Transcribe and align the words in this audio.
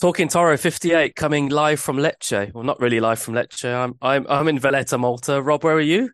Talking 0.00 0.28
Toro 0.28 0.56
58 0.56 1.14
coming 1.14 1.50
live 1.50 1.78
from 1.78 1.98
Lecce. 1.98 2.54
Well, 2.54 2.64
not 2.64 2.80
really 2.80 3.00
live 3.00 3.18
from 3.18 3.34
Lecce. 3.34 3.70
I'm 3.70 3.94
I'm 4.00 4.26
I'm 4.30 4.48
in 4.48 4.58
Valletta, 4.58 4.96
Malta. 4.96 5.42
Rob, 5.42 5.62
where 5.62 5.74
are 5.74 5.80
you? 5.80 6.10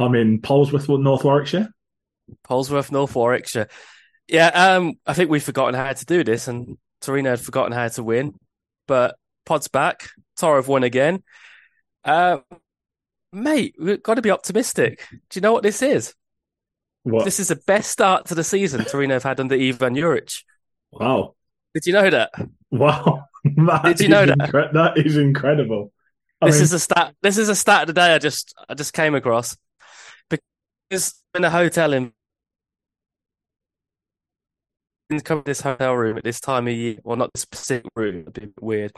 I'm 0.00 0.16
in 0.16 0.40
Polesworth, 0.40 0.88
North 0.88 1.22
Warwickshire. 1.22 1.68
Polesworth, 2.42 2.90
North 2.90 3.14
Warwickshire. 3.14 3.68
Yeah, 4.26 4.48
um, 4.48 4.94
I 5.06 5.14
think 5.14 5.30
we've 5.30 5.42
forgotten 5.42 5.76
how 5.76 5.92
to 5.92 6.04
do 6.04 6.24
this, 6.24 6.48
and 6.48 6.78
Torino 7.00 7.30
had 7.30 7.40
forgotten 7.40 7.70
how 7.70 7.86
to 7.86 8.02
win. 8.02 8.34
But 8.88 9.14
Pod's 9.46 9.68
back. 9.68 10.08
Toro 10.36 10.56
have 10.56 10.66
won 10.66 10.82
again. 10.82 11.22
Uh, 12.04 12.38
mate, 13.32 13.76
we've 13.78 14.02
got 14.02 14.14
to 14.14 14.22
be 14.22 14.32
optimistic. 14.32 15.06
Do 15.10 15.18
you 15.34 15.42
know 15.42 15.52
what 15.52 15.62
this 15.62 15.80
is? 15.80 16.12
What? 17.04 17.24
This 17.24 17.38
is 17.38 17.48
the 17.48 17.56
best 17.56 17.92
start 17.92 18.26
to 18.26 18.34
the 18.34 18.42
season 18.42 18.84
Torino 18.84 19.14
have 19.14 19.22
had 19.22 19.38
under 19.38 19.54
Ivan 19.54 19.94
Juric. 19.94 20.42
Wow. 20.90 21.36
Did 21.72 21.86
you 21.86 21.92
know 21.92 22.10
that? 22.10 22.32
Wow. 22.70 23.24
That 23.44 23.84
Did 23.84 24.00
you 24.00 24.08
know 24.08 24.26
that? 24.26 24.36
incre- 24.38 24.72
that 24.72 24.98
is 24.98 25.16
incredible. 25.16 25.92
I 26.42 26.46
this 26.46 26.56
mean, 26.56 26.64
is 26.64 26.72
a 26.72 26.78
stat. 26.80 27.14
This 27.22 27.38
is 27.38 27.48
a 27.48 27.54
stat 27.54 27.82
of 27.82 27.86
the 27.86 27.92
day. 27.92 28.14
I 28.14 28.18
just 28.18 28.52
I 28.68 28.74
just 28.74 28.92
came 28.92 29.14
across 29.14 29.56
because 30.28 31.14
in 31.34 31.44
a 31.44 31.50
hotel 31.50 31.92
in 31.92 32.12
in 35.08 35.22
this 35.44 35.60
hotel 35.60 35.94
room 35.94 36.18
at 36.18 36.24
this 36.24 36.40
time 36.40 36.66
of 36.68 36.74
year. 36.74 36.96
Well, 37.04 37.16
not 37.16 37.32
this 37.32 37.42
specific 37.42 37.90
room. 37.96 38.24
A 38.26 38.30
bit 38.30 38.52
weird, 38.60 38.92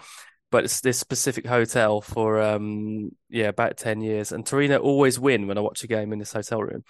but 0.50 0.64
it's 0.64 0.80
this 0.80 0.98
specific 0.98 1.46
hotel 1.46 2.00
for 2.00 2.40
um 2.40 3.10
yeah 3.28 3.48
about 3.48 3.76
ten 3.76 4.00
years. 4.00 4.32
And 4.32 4.44
Torino 4.44 4.78
always 4.78 5.18
win 5.20 5.46
when 5.46 5.58
I 5.58 5.60
watch 5.60 5.84
a 5.84 5.86
game 5.86 6.12
in 6.12 6.18
this 6.18 6.32
hotel 6.32 6.62
room. 6.62 6.82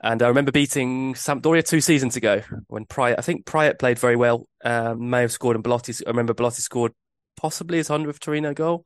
And 0.00 0.22
I 0.22 0.28
remember 0.28 0.52
beating 0.52 1.14
Sampdoria 1.14 1.66
two 1.66 1.80
seasons 1.80 2.16
ago 2.16 2.42
when 2.68 2.84
Pryor. 2.84 3.16
I 3.18 3.22
think 3.22 3.46
Pryor 3.46 3.74
played 3.74 3.98
very 3.98 4.16
well. 4.16 4.46
Um, 4.64 5.10
may 5.10 5.22
have 5.22 5.32
scored, 5.32 5.56
and 5.56 5.62
Belotti. 5.64 5.92
I 6.06 6.10
remember 6.10 6.34
Belotti 6.34 6.62
scored 6.62 6.92
possibly 7.36 7.78
his 7.78 7.88
hundredth 7.88 8.20
Torino 8.20 8.54
goal. 8.54 8.84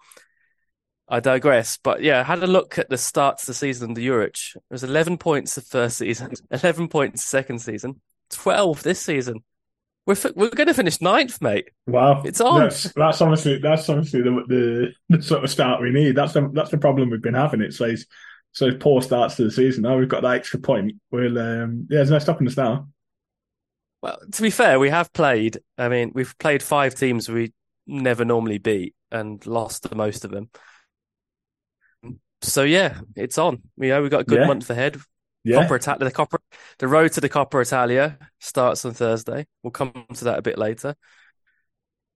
I 1.08 1.20
digress, 1.20 1.78
but 1.82 2.02
yeah, 2.02 2.20
I 2.20 2.22
had 2.22 2.42
a 2.42 2.46
look 2.46 2.78
at 2.78 2.88
the 2.88 2.96
start 2.96 3.38
to 3.38 3.46
the 3.46 3.52
season 3.52 3.90
under 3.90 4.00
Juric. 4.00 4.56
It 4.56 4.62
was 4.70 4.82
11 4.84 5.18
points 5.18 5.54
the 5.54 5.60
first 5.60 5.98
season, 5.98 6.32
11 6.50 6.88
points 6.88 7.22
the 7.22 7.28
second 7.28 7.58
season, 7.58 8.00
12 8.30 8.82
this 8.82 9.00
season. 9.00 9.44
We're 10.06 10.14
fi- 10.14 10.32
we're 10.34 10.48
going 10.48 10.68
to 10.68 10.74
finish 10.74 11.00
ninth, 11.02 11.42
mate. 11.42 11.68
wow. 11.86 12.22
It's 12.24 12.40
on. 12.40 12.60
That's, 12.62 12.84
that's 12.94 13.20
honestly 13.20 13.58
that's 13.58 13.88
honestly 13.88 14.22
the, 14.22 14.30
the 14.48 14.92
the 15.16 15.22
sort 15.22 15.44
of 15.44 15.50
start 15.50 15.82
we 15.82 15.90
need. 15.90 16.16
That's 16.16 16.32
the 16.32 16.50
that's 16.52 16.70
the 16.70 16.78
problem 16.78 17.10
we've 17.10 17.22
been 17.22 17.34
having. 17.34 17.60
It's 17.60 17.78
those 17.78 18.06
so 18.52 18.74
poor 18.74 19.02
starts 19.02 19.36
to 19.36 19.44
the 19.44 19.50
season. 19.50 19.82
Now 19.82 19.98
we've 19.98 20.08
got 20.08 20.22
that 20.22 20.34
extra 20.34 20.60
point. 20.60 20.94
We'll 21.10 21.38
um, 21.38 21.86
yeah, 21.90 21.98
there's 21.98 22.10
no 22.10 22.18
stopping 22.18 22.46
us 22.46 22.56
now. 22.56 22.88
Well, 24.02 24.18
to 24.32 24.42
be 24.42 24.50
fair, 24.50 24.78
we 24.78 24.90
have 24.90 25.12
played. 25.12 25.58
I 25.78 25.88
mean, 25.88 26.12
we've 26.14 26.36
played 26.38 26.62
five 26.62 26.94
teams 26.94 27.28
we 27.28 27.52
never 27.86 28.24
normally 28.24 28.58
beat 28.58 28.94
and 29.10 29.44
lost 29.46 29.84
to 29.84 29.94
most 29.94 30.24
of 30.24 30.30
them. 30.30 30.50
So 32.42 32.62
yeah, 32.64 33.00
it's 33.16 33.38
on. 33.38 33.62
You 33.76 33.90
know, 33.90 34.02
we've 34.02 34.10
got 34.10 34.22
a 34.22 34.24
good 34.24 34.40
Yeah. 34.40 34.46
month 34.46 34.68
ahead. 34.70 35.00
Yeah, 35.44 35.66
Coppa 35.66 35.76
Italia, 35.76 36.04
the 36.04 36.12
Coppa, 36.12 36.38
the 36.78 36.86
road 36.86 37.12
to 37.12 37.20
the 37.20 37.28
Coppa 37.28 37.62
Italia 37.62 38.18
starts 38.38 38.84
on 38.84 38.92
Thursday. 38.94 39.46
We'll 39.62 39.72
come 39.72 40.06
to 40.14 40.24
that 40.24 40.38
a 40.38 40.42
bit 40.42 40.56
later. 40.56 40.94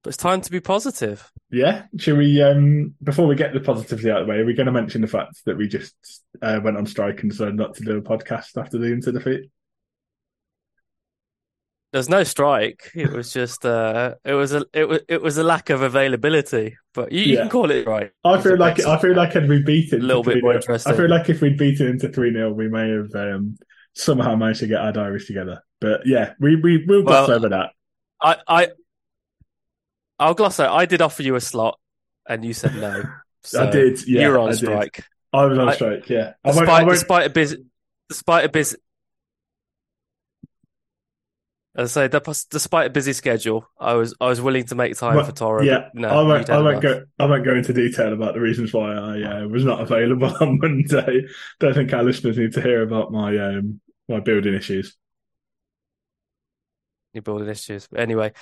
But 0.03 0.09
it's 0.11 0.17
time 0.17 0.41
to 0.43 0.51
be 0.51 0.61
positive. 0.61 1.33
Yeah. 1.51 1.85
Should 1.99 2.19
we 2.19 2.43
um 2.43 2.95
before 3.03 3.27
we 3.27 3.37
get 3.37 3.53
the 3.53 3.61
positivity 3.61 4.11
out 4.11 4.23
of 4.23 4.27
the 4.27 4.31
way, 4.33 4.39
are 4.39 4.45
we 4.47 4.55
going 4.55 4.67
to 4.67 4.73
mention 4.73 5.01
the 5.01 5.07
fact 5.07 5.45
that 5.45 5.57
we 5.57 5.69
just 5.69 5.95
uh, 6.43 6.61
went 6.63 6.77
on 6.77 6.87
strike 6.87 7.21
and 7.23 7.31
decided 7.31 7.55
not 7.55 7.75
to 7.75 7.85
do 7.85 7.97
a 7.97 8.03
podcast 8.03 8.57
after 8.57 8.79
the 8.79 8.87
Inter 8.87 9.13
defeat? 9.13 9.51
There's 11.93 12.09
no 12.09 12.25
strike. 12.25 12.91
It 12.95 13.11
was 13.11 13.33
just 13.33 13.65
uh, 13.65 14.17
it 14.25 14.35
was 14.35 14.53
a 14.53 14.67
it 14.75 14.87
was 14.89 15.01
it 15.09 15.23
was 15.23 15.39
a 15.39 15.45
lack 15.45 15.71
of 15.71 15.83
availability. 15.83 16.77
But 16.93 17.13
you, 17.13 17.23
you 17.23 17.37
can 17.39 17.49
call 17.49 17.71
it 17.71 17.87
right. 17.87 18.11
I 18.25 18.41
feel 18.41 18.59
like 18.59 18.81
I 18.81 18.99
feel 18.99 19.15
like 19.15 19.33
had 19.33 19.49
we 19.49 19.63
beaten 19.63 20.03
A 20.03 20.05
little 20.05 20.23
bit 20.23 20.43
more 20.43 20.55
interesting. 20.55 20.93
I 20.93 20.97
feel 20.97 21.09
like 21.09 21.31
if 21.31 21.41
we'd 21.41 21.57
beaten 21.57 21.87
it 21.87 21.91
into 21.91 22.09
three 22.09 22.33
0 22.33 22.53
we 22.53 22.69
may 22.69 22.91
have 22.91 23.15
um, 23.15 23.57
somehow 23.95 24.35
managed 24.35 24.61
to 24.61 24.67
get 24.67 24.81
our 24.81 24.93
diaries 24.93 25.27
together. 25.27 25.63
But 25.81 26.07
yeah, 26.07 26.35
we 26.39 26.57
we 26.57 26.85
gloss 26.85 27.29
Well, 27.29 27.37
over 27.39 27.49
that. 27.51 27.71
I 28.21 28.37
I 28.47 28.69
I'll 30.19 30.35
gloss 30.35 30.59
out. 30.61 30.75
I 30.75 30.87
did 30.87 31.03
offer 31.03 31.23
you 31.23 31.35
a 31.37 31.41
slot, 31.41 31.79
and 32.29 32.45
you 32.45 32.53
said 32.53 32.75
no. 32.77 33.03
So 33.43 33.71
did, 33.71 34.05
yeah, 34.09 34.23
you're 34.23 34.41
on 34.41 34.49
I 34.49 34.51
did. 34.53 34.59
strike. 34.59 35.05
I 35.33 35.45
was 35.45 35.57
on 35.57 35.69
I- 35.69 35.75
strike. 35.75 36.09
Yeah, 36.09 36.33
I 36.45 36.49
won't, 36.49 36.59
Despite 36.61 36.69
I 36.69 36.83
won't, 36.83 36.95
despite 36.95 37.27
a 37.27 37.31
busy 37.31 37.57
despite 38.09 38.45
a 38.45 38.49
busy. 38.49 38.77
As 41.77 41.95
I 41.97 42.09
say, 42.09 42.21
despite 42.51 42.87
a 42.87 42.91
busy 42.91 43.13
schedule, 43.13 43.69
I 43.79 43.95
was 43.95 44.15
I 44.21 44.27
was 44.29 44.41
willing 44.41 44.65
to 44.65 44.75
make 44.75 44.97
time 44.97 45.15
Well, 45.15 45.27
for 45.27 45.33
Toro. 45.33 45.63
yeah, 45.63 45.91
no, 45.93 46.09
I 46.09 46.23
won't. 46.23 46.49
I 46.49 46.59
won't 46.59 46.83
enough. 46.83 47.01
go. 47.01 47.05
I 47.19 47.27
won't 47.27 47.45
go 47.45 47.55
into 47.55 47.75
detail 47.75 48.15
about 48.15 48.33
the 48.35 48.41
reasons 48.41 48.73
why 48.73 48.95
I 48.95 49.43
uh, 49.43 49.47
was 49.49 49.65
not 49.65 49.81
available 49.83 50.35
on 50.41 50.59
Monday. 50.59 51.27
Don't 51.61 51.75
think 51.75 51.93
our 51.93 52.03
listeners 52.03 52.39
need 52.39 52.55
to 52.55 52.63
hear 52.63 52.83
about 52.83 53.13
my 53.13 53.37
um, 53.37 53.81
my 54.09 54.21
building 54.21 54.55
issues. 54.55 54.97
You're 57.13 57.23
building 57.23 57.49
issues. 57.49 57.87
But 57.89 58.01
anyway, 58.01 58.33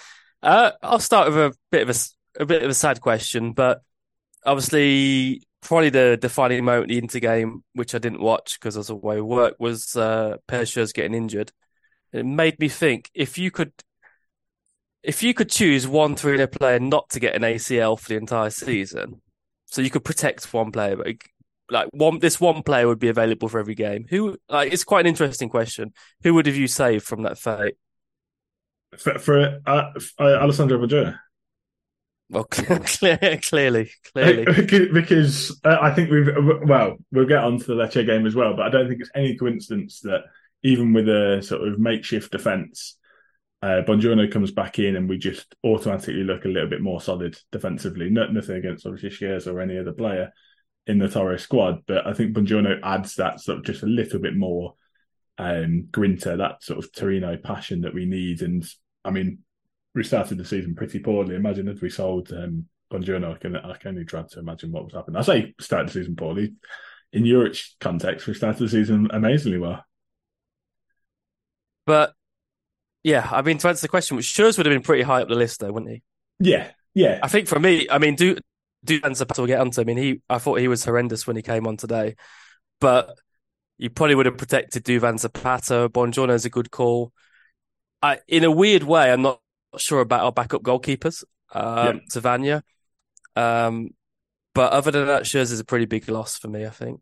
uh, 0.45 0.73
I'll 0.83 1.01
start 1.01 1.29
with 1.29 1.39
a 1.39 1.55
bit 1.71 1.89
of 1.89 1.97
a, 1.97 2.43
a 2.43 2.47
bit 2.47 2.63
of 2.63 2.71
a 2.71 2.75
sad 2.75 3.01
question, 3.01 3.53
but 3.53 3.81
obviously, 4.45 5.43
probably 5.63 5.89
the 5.89 6.19
defining 6.21 6.65
moment 6.65 6.91
in 6.91 7.07
the 7.07 7.21
game, 7.21 7.65
which 7.73 7.95
I 7.95 7.99
didn't 7.99 8.21
watch 8.21 8.61
because 8.61 8.77
I 8.77 8.81
was 8.81 8.91
away 8.91 9.21
work, 9.21 9.57
was 9.59 9.97
uh, 9.97 10.37
getting 10.49 11.15
injured. 11.15 11.51
It 12.13 12.27
made 12.27 12.61
me 12.61 12.69
think 12.69 13.11
if 13.15 13.39
you 13.39 13.51
could, 13.51 13.73
if 15.03 15.23
you 15.23 15.33
could 15.33 15.51
choose 15.51 15.89
one 15.89 16.15
three 16.15 16.47
player 16.47 16.79
not 16.79 17.09
to 17.11 17.21
get 17.21 17.35
an 17.35 17.43
ACL 17.43 17.99
for 17.99 18.11
the 18.11 18.17
entire 18.17 18.51
season, 18.51 19.23
so 19.65 19.81
you 19.81 19.91
could 19.91 20.05
protect 20.05 20.53
one 20.53 20.71
player, 20.71 20.97
but 20.97 21.07
like 21.71 21.89
one, 21.93 22.19
this 22.19 22.39
one 22.39 22.63
player 22.63 22.87
would 22.87 22.99
be 22.99 23.09
available 23.09 23.49
for 23.49 23.59
every 23.59 23.75
game. 23.75 24.05
Who? 24.11 24.37
Like, 24.51 24.73
it's 24.73 24.85
quite 24.85 25.01
an 25.01 25.07
interesting 25.07 25.49
question. 25.49 25.95
Who 26.23 26.35
would 26.35 26.47
have 26.47 26.57
you 26.57 26.69
saved 26.69 27.07
from 27.07 27.23
that 27.23 27.39
fate? 27.39 27.77
For, 28.99 29.19
for 29.19 29.61
uh, 29.67 29.91
uh, 30.19 30.23
Alessandro 30.23 30.79
Vajura. 30.79 31.19
Well, 32.31 32.45
clear, 32.51 33.39
clearly, 33.43 33.91
clearly. 34.13 34.45
Because, 34.93 35.61
uh, 35.65 35.79
I 35.81 35.93
think 35.93 36.11
we've 36.11 36.31
well, 36.67 36.97
we'll 37.13 37.27
get 37.27 37.45
on 37.45 37.59
to 37.59 37.65
the 37.65 37.75
Lecce 37.75 38.07
game 38.07 38.27
as 38.27 38.35
well, 38.35 38.57
but 38.57 38.67
I 38.67 38.71
don't 38.71 38.89
think 38.89 39.01
it's 39.01 39.11
any 39.15 39.37
coincidence 39.37 40.01
that 40.01 40.25
even 40.63 40.93
with 40.93 41.09
a 41.09 41.43
sort 41.43 41.69
of 41.69 41.79
makeshift 41.79 42.33
defence, 42.33 42.97
uh, 43.63 43.83
Buongiorno 43.87 44.31
comes 44.31 44.51
back 44.51 44.79
in 44.79 44.97
and 44.97 45.09
we 45.09 45.19
just 45.19 45.55
automatically 45.65 46.25
look 46.25 46.45
a 46.45 46.49
little 46.49 46.69
bit 46.69 46.81
more 46.81 47.01
solid 47.01 47.39
defensively. 47.53 48.11
No, 48.11 48.27
nothing 48.27 48.57
against 48.57 48.87
obviously 48.87 49.11
Schuurs 49.11 49.47
or 49.47 49.61
any 49.61 49.79
other 49.79 49.93
player 49.93 50.33
in 50.87 50.99
the 50.99 51.09
Torres 51.09 51.43
squad, 51.43 51.83
but 51.87 52.07
I 52.07 52.15
think 52.15 52.35
Buongiorno 52.35 52.81
adds 52.83 53.15
that 53.17 53.41
sort 53.41 53.59
of 53.59 53.65
just 53.65 53.83
a 53.83 53.87
little 53.87 54.19
bit 54.19 54.37
more 54.37 54.75
um, 55.39 55.89
grinta, 55.91 56.37
that 56.37 56.63
sort 56.63 56.85
of 56.85 56.93
Torino 56.93 57.37
passion 57.37 57.83
that 57.83 57.95
we 57.95 58.07
need. 58.07 58.43
And 58.43 58.67
I 59.05 59.11
mean, 59.11 59.39
we 59.95 60.03
started 60.05 60.39
the 60.39 60.45
season 60.45 60.75
pretty 60.75 60.99
poorly. 60.99 61.37
Imagine 61.37 61.69
if 61.69 61.81
we 61.81 61.91
sold 61.91 62.33
um, 62.33 62.67
Buongiorno. 62.93 63.35
I 63.35 63.39
can 63.39 63.57
I 63.57 63.77
can 63.77 63.91
only 63.91 64.05
try 64.05 64.23
to 64.23 64.39
imagine 64.39 64.73
what 64.73 64.85
was 64.85 64.95
happening. 64.95 65.17
I 65.17 65.23
say 65.23 65.55
started 65.61 65.89
the 65.89 65.93
season 65.93 66.17
poorly. 66.17 66.55
In 67.13 67.25
Europe's 67.25 67.77
context, 67.81 68.27
we 68.27 68.35
started 68.35 68.63
the 68.63 68.69
season 68.69 69.09
amazingly 69.13 69.59
well. 69.59 69.85
But 71.87 72.13
yeah, 73.05 73.29
I 73.31 73.43
mean, 73.43 73.59
to 73.59 73.69
answer 73.69 73.83
the 73.83 73.89
question, 73.89 74.17
which 74.17 74.27
Schuurs 74.27 74.57
would 74.57 74.67
have 74.67 74.75
been 74.75 74.83
pretty 74.83 75.03
high 75.03 75.23
up 75.23 75.29
the 75.29 75.35
list, 75.35 75.61
though, 75.61 75.71
wouldn't 75.71 75.93
he? 75.93 76.03
Yeah, 76.41 76.71
yeah, 76.95 77.21
I 77.23 77.29
think 77.29 77.47
for 77.47 77.61
me, 77.61 77.87
I 77.91 77.99
mean, 77.99 78.17
do 78.17 78.37
do 78.85 79.01
Zapata 79.15 79.41
will 79.41 79.49
get 79.49 79.61
onto. 79.61 79.81
I 79.81 79.85
mean, 79.85 79.97
he 79.97 80.23
I 80.29 80.39
thought 80.39 80.59
he 80.59 80.69
was 80.69 80.85
horrendous 80.85 81.27
when 81.27 81.37
he 81.37 81.43
came 81.43 81.67
on 81.67 81.77
today, 81.77 82.17
but 82.81 83.17
you 83.79 83.91
probably 83.91 84.15
would 84.15 84.27
have 84.27 84.39
protected 84.39 84.85
Duvan 84.85 85.19
Zapata. 85.19 85.89
Buongiorno 85.89 86.35
is 86.35 86.45
a 86.45 86.51
good 86.51 86.71
call. 86.71 87.13
I, 88.05 88.19
in 88.29 88.45
a 88.45 88.51
weird 88.51 88.83
way, 88.83 89.11
I'm 89.11 89.23
not 89.23 89.41
sure 89.79 90.01
about 90.01 90.25
our 90.25 90.33
backup 90.33 90.63
goalkeepers, 90.63 91.25
um, 91.53 92.03
Savanya. 92.11 92.63
Um, 93.35 93.91
but 94.55 94.73
other 94.73 94.91
than 94.91 95.07
that, 95.07 95.23
Schuurs 95.23 95.51
is 95.51 95.59
a 95.59 95.65
pretty 95.65 95.87
big 95.87 96.09
loss 96.11 96.37
for 96.37 96.49
me. 96.49 96.67
I 96.67 96.71
think. 96.71 97.01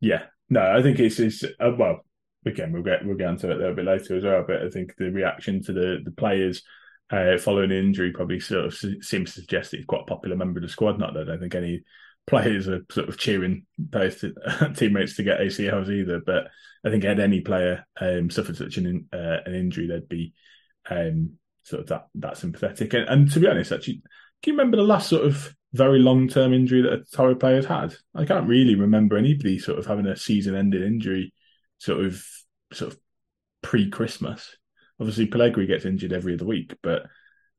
yeah. 0.00 0.24
No, 0.50 0.60
I 0.60 0.82
think 0.82 0.98
it's 1.00 1.18
it's 1.18 1.42
uh, 1.42 1.70
well. 1.78 2.04
Again, 2.46 2.72
we'll 2.72 2.82
get 2.82 3.06
we'll 3.06 3.16
get 3.16 3.30
into 3.30 3.50
it 3.50 3.56
a 3.56 3.58
little 3.58 3.74
bit 3.74 3.86
later 3.86 4.16
as 4.16 4.24
well. 4.24 4.44
But 4.46 4.62
I 4.62 4.68
think 4.68 4.94
the 4.98 5.10
reaction 5.10 5.62
to 5.62 5.72
the 5.72 6.00
the 6.04 6.10
players 6.10 6.62
uh, 7.10 7.38
following 7.38 7.70
the 7.70 7.78
injury 7.78 8.12
probably 8.12 8.38
sort 8.38 8.66
of 8.66 8.74
seems 8.74 9.34
to 9.34 9.40
suggest 9.40 9.70
that 9.70 9.78
he's 9.78 9.86
quite 9.86 10.02
a 10.02 10.06
popular 10.06 10.36
member 10.36 10.58
of 10.58 10.62
the 10.62 10.68
squad. 10.68 10.98
Not 10.98 11.14
that 11.14 11.22
I 11.22 11.24
don't 11.24 11.40
think 11.40 11.54
any 11.54 11.82
players 12.26 12.68
are 12.68 12.84
sort 12.90 13.08
of 13.08 13.18
cheering 13.18 13.66
both 13.78 14.24
teammates 14.76 15.16
to 15.16 15.22
get 15.22 15.40
ACLs 15.40 15.90
either. 15.90 16.20
But 16.24 16.48
I 16.84 16.90
think 16.90 17.04
had 17.04 17.20
any 17.20 17.40
player 17.40 17.86
um, 18.00 18.30
suffered 18.30 18.56
such 18.56 18.76
an 18.76 19.06
uh, 19.12 19.38
an 19.46 19.54
injury, 19.54 19.86
they'd 19.86 20.08
be 20.08 20.32
um, 20.90 21.34
sort 21.62 21.82
of 21.82 21.88
that 21.88 22.06
that 22.16 22.36
sympathetic. 22.36 22.92
And, 22.94 23.08
and 23.08 23.30
to 23.32 23.40
be 23.40 23.48
honest, 23.48 23.72
actually, 23.72 24.02
can 24.42 24.52
you 24.52 24.58
remember 24.58 24.76
the 24.76 24.82
last 24.82 25.08
sort 25.08 25.24
of 25.24 25.54
very 25.72 25.98
long 25.98 26.28
term 26.28 26.52
injury 26.52 26.82
that 26.82 26.92
a 26.92 27.04
Toro 27.16 27.34
player's 27.34 27.66
had? 27.66 27.94
I 28.14 28.24
can't 28.24 28.48
really 28.48 28.74
remember 28.74 29.16
anybody 29.16 29.58
sort 29.58 29.78
of 29.78 29.86
having 29.86 30.06
a 30.06 30.16
season 30.16 30.54
ending 30.54 30.82
injury, 30.82 31.32
sort 31.78 32.04
of 32.04 32.24
sort 32.72 32.92
of 32.92 32.98
pre 33.62 33.90
Christmas. 33.90 34.56
Obviously, 35.00 35.26
Pellegrini 35.26 35.66
gets 35.66 35.84
injured 35.84 36.12
every 36.12 36.34
other 36.34 36.44
week, 36.44 36.74
but 36.82 37.06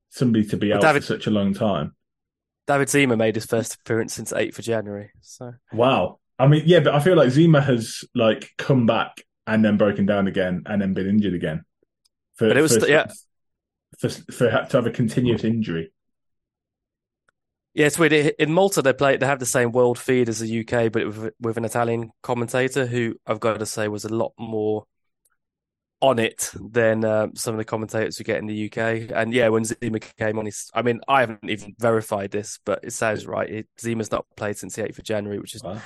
somebody 0.10 0.46
to 0.46 0.58
be 0.58 0.70
Well, 0.70 0.78
out 0.78 0.82
David- 0.84 1.04
for 1.04 1.08
such 1.08 1.28
a 1.28 1.32
long 1.32 1.54
time. 1.54 1.95
David 2.68 2.90
Zima 2.90 3.16
made 3.16 3.36
his 3.36 3.46
first 3.46 3.76
appearance 3.76 4.14
since 4.14 4.32
8th 4.34 4.60
of 4.60 4.66
January. 4.66 5.12
So 5.22 5.54
wow. 5.72 6.20
I 6.38 6.48
mean, 6.48 6.64
yeah, 6.66 6.80
but 6.80 6.94
I 6.94 7.00
feel 7.00 7.16
like 7.16 7.30
Zima 7.30 7.62
has 7.62 8.04
like 8.14 8.50
come 8.58 8.86
back 8.86 9.24
and 9.48 9.64
then 9.64 9.78
broken 9.78 10.06
down 10.06 10.28
again 10.28 10.64
and 10.66 10.82
then 10.82 10.94
been 10.94 11.08
injured 11.08 11.34
again. 11.34 11.64
For, 12.36 12.50
but 12.50 12.58
it 12.58 12.62
was 12.62 12.78
for, 12.78 12.88
yeah 12.88 13.08
for, 14.00 14.10
for 14.10 14.50
to 14.50 14.78
have 14.78 14.88
a 14.88 14.92
continuous 14.92 15.44
injury. 15.44 15.92
Yeah, 17.74 17.88
it's 17.88 18.00
weird. 18.00 18.14
In 18.14 18.54
Malta, 18.54 18.82
they 18.82 18.94
play. 18.94 19.18
They 19.18 19.26
have 19.26 19.40
the 19.40 19.46
same 19.46 19.72
world 19.72 20.00
feed 20.00 20.30
as 20.30 20.40
the 20.40 20.62
UK, 20.62 20.92
but 20.92 21.06
with, 21.06 21.34
with 21.40 21.58
an 21.58 21.66
Italian 21.66 22.12
commentator 22.24 22.86
who 22.86 23.16
I've 23.28 23.42
got 23.42 23.60
to 23.60 23.66
say 23.66 23.88
was 23.90 24.06
a 24.06 24.14
lot 24.14 24.32
more 24.40 24.86
on 26.10 26.20
it 26.20 26.52
than 26.54 27.04
uh, 27.04 27.28
some 27.36 27.54
of 27.54 27.58
the 27.58 27.66
commentators 27.66 28.20
we 28.20 28.26
get 28.26 28.38
in 28.38 28.48
the 28.48 28.66
UK. 28.66 29.12
And 29.14 29.34
yeah, 29.34 29.50
when 29.50 29.66
Zima 29.66 30.00
came 30.00 30.40
on, 30.40 30.46
he's, 30.46 30.70
I 30.74 30.82
mean, 30.82 31.02
I 31.08 31.22
haven't 31.22 31.50
even 31.50 31.76
verified 31.80 32.32
this, 32.32 32.60
but 32.66 32.80
it 32.84 32.94
sounds 32.94 33.26
right. 33.26 33.50
It, 33.50 33.68
Zima's 33.80 34.12
not 34.12 34.26
played 34.36 34.58
since 34.58 34.76
the 34.76 34.84
8th 34.84 35.00
of 35.00 35.04
January, 35.04 35.40
which 35.40 35.56
is 35.56 35.64
wow. 35.64 35.82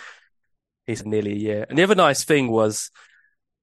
he's 0.86 1.06
nearly 1.06 1.32
a 1.32 1.36
year. 1.36 1.66
And 1.70 1.78
the 1.78 1.84
other 1.84 1.96
nice 1.96 2.24
thing 2.24 2.50
was 2.50 2.92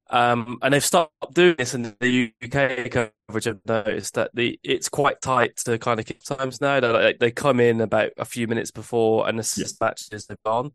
um, 0.09 0.59
and 0.63 0.73
they've 0.73 0.85
stopped 0.85 1.13
doing 1.35 1.57
this 1.59 1.75
in 1.75 1.97
the 1.99 2.33
UK 2.43 2.91
coverage. 2.91 3.49
I've 3.49 3.67
noticed 3.67 4.15
that 4.15 4.31
the 4.35 4.59
it's 4.63 4.89
quite 4.89 5.21
tight 5.21 5.57
to 5.65 5.79
kind 5.79 5.99
of 5.99 6.07
keep 6.07 6.23
times 6.23 6.61
now. 6.61 6.79
They, 6.79 6.89
like, 6.89 7.19
they 7.19 7.31
come 7.33 7.59
in 7.59 7.81
about 7.81 8.11
a 8.17 8.25
few 8.25 8.47
minutes 8.47 8.71
before 8.71 9.29
and 9.29 9.39
the 9.39 9.55
yeah. 9.57 9.67
matches 9.81 10.27
have 10.29 10.43
gone. 10.45 10.73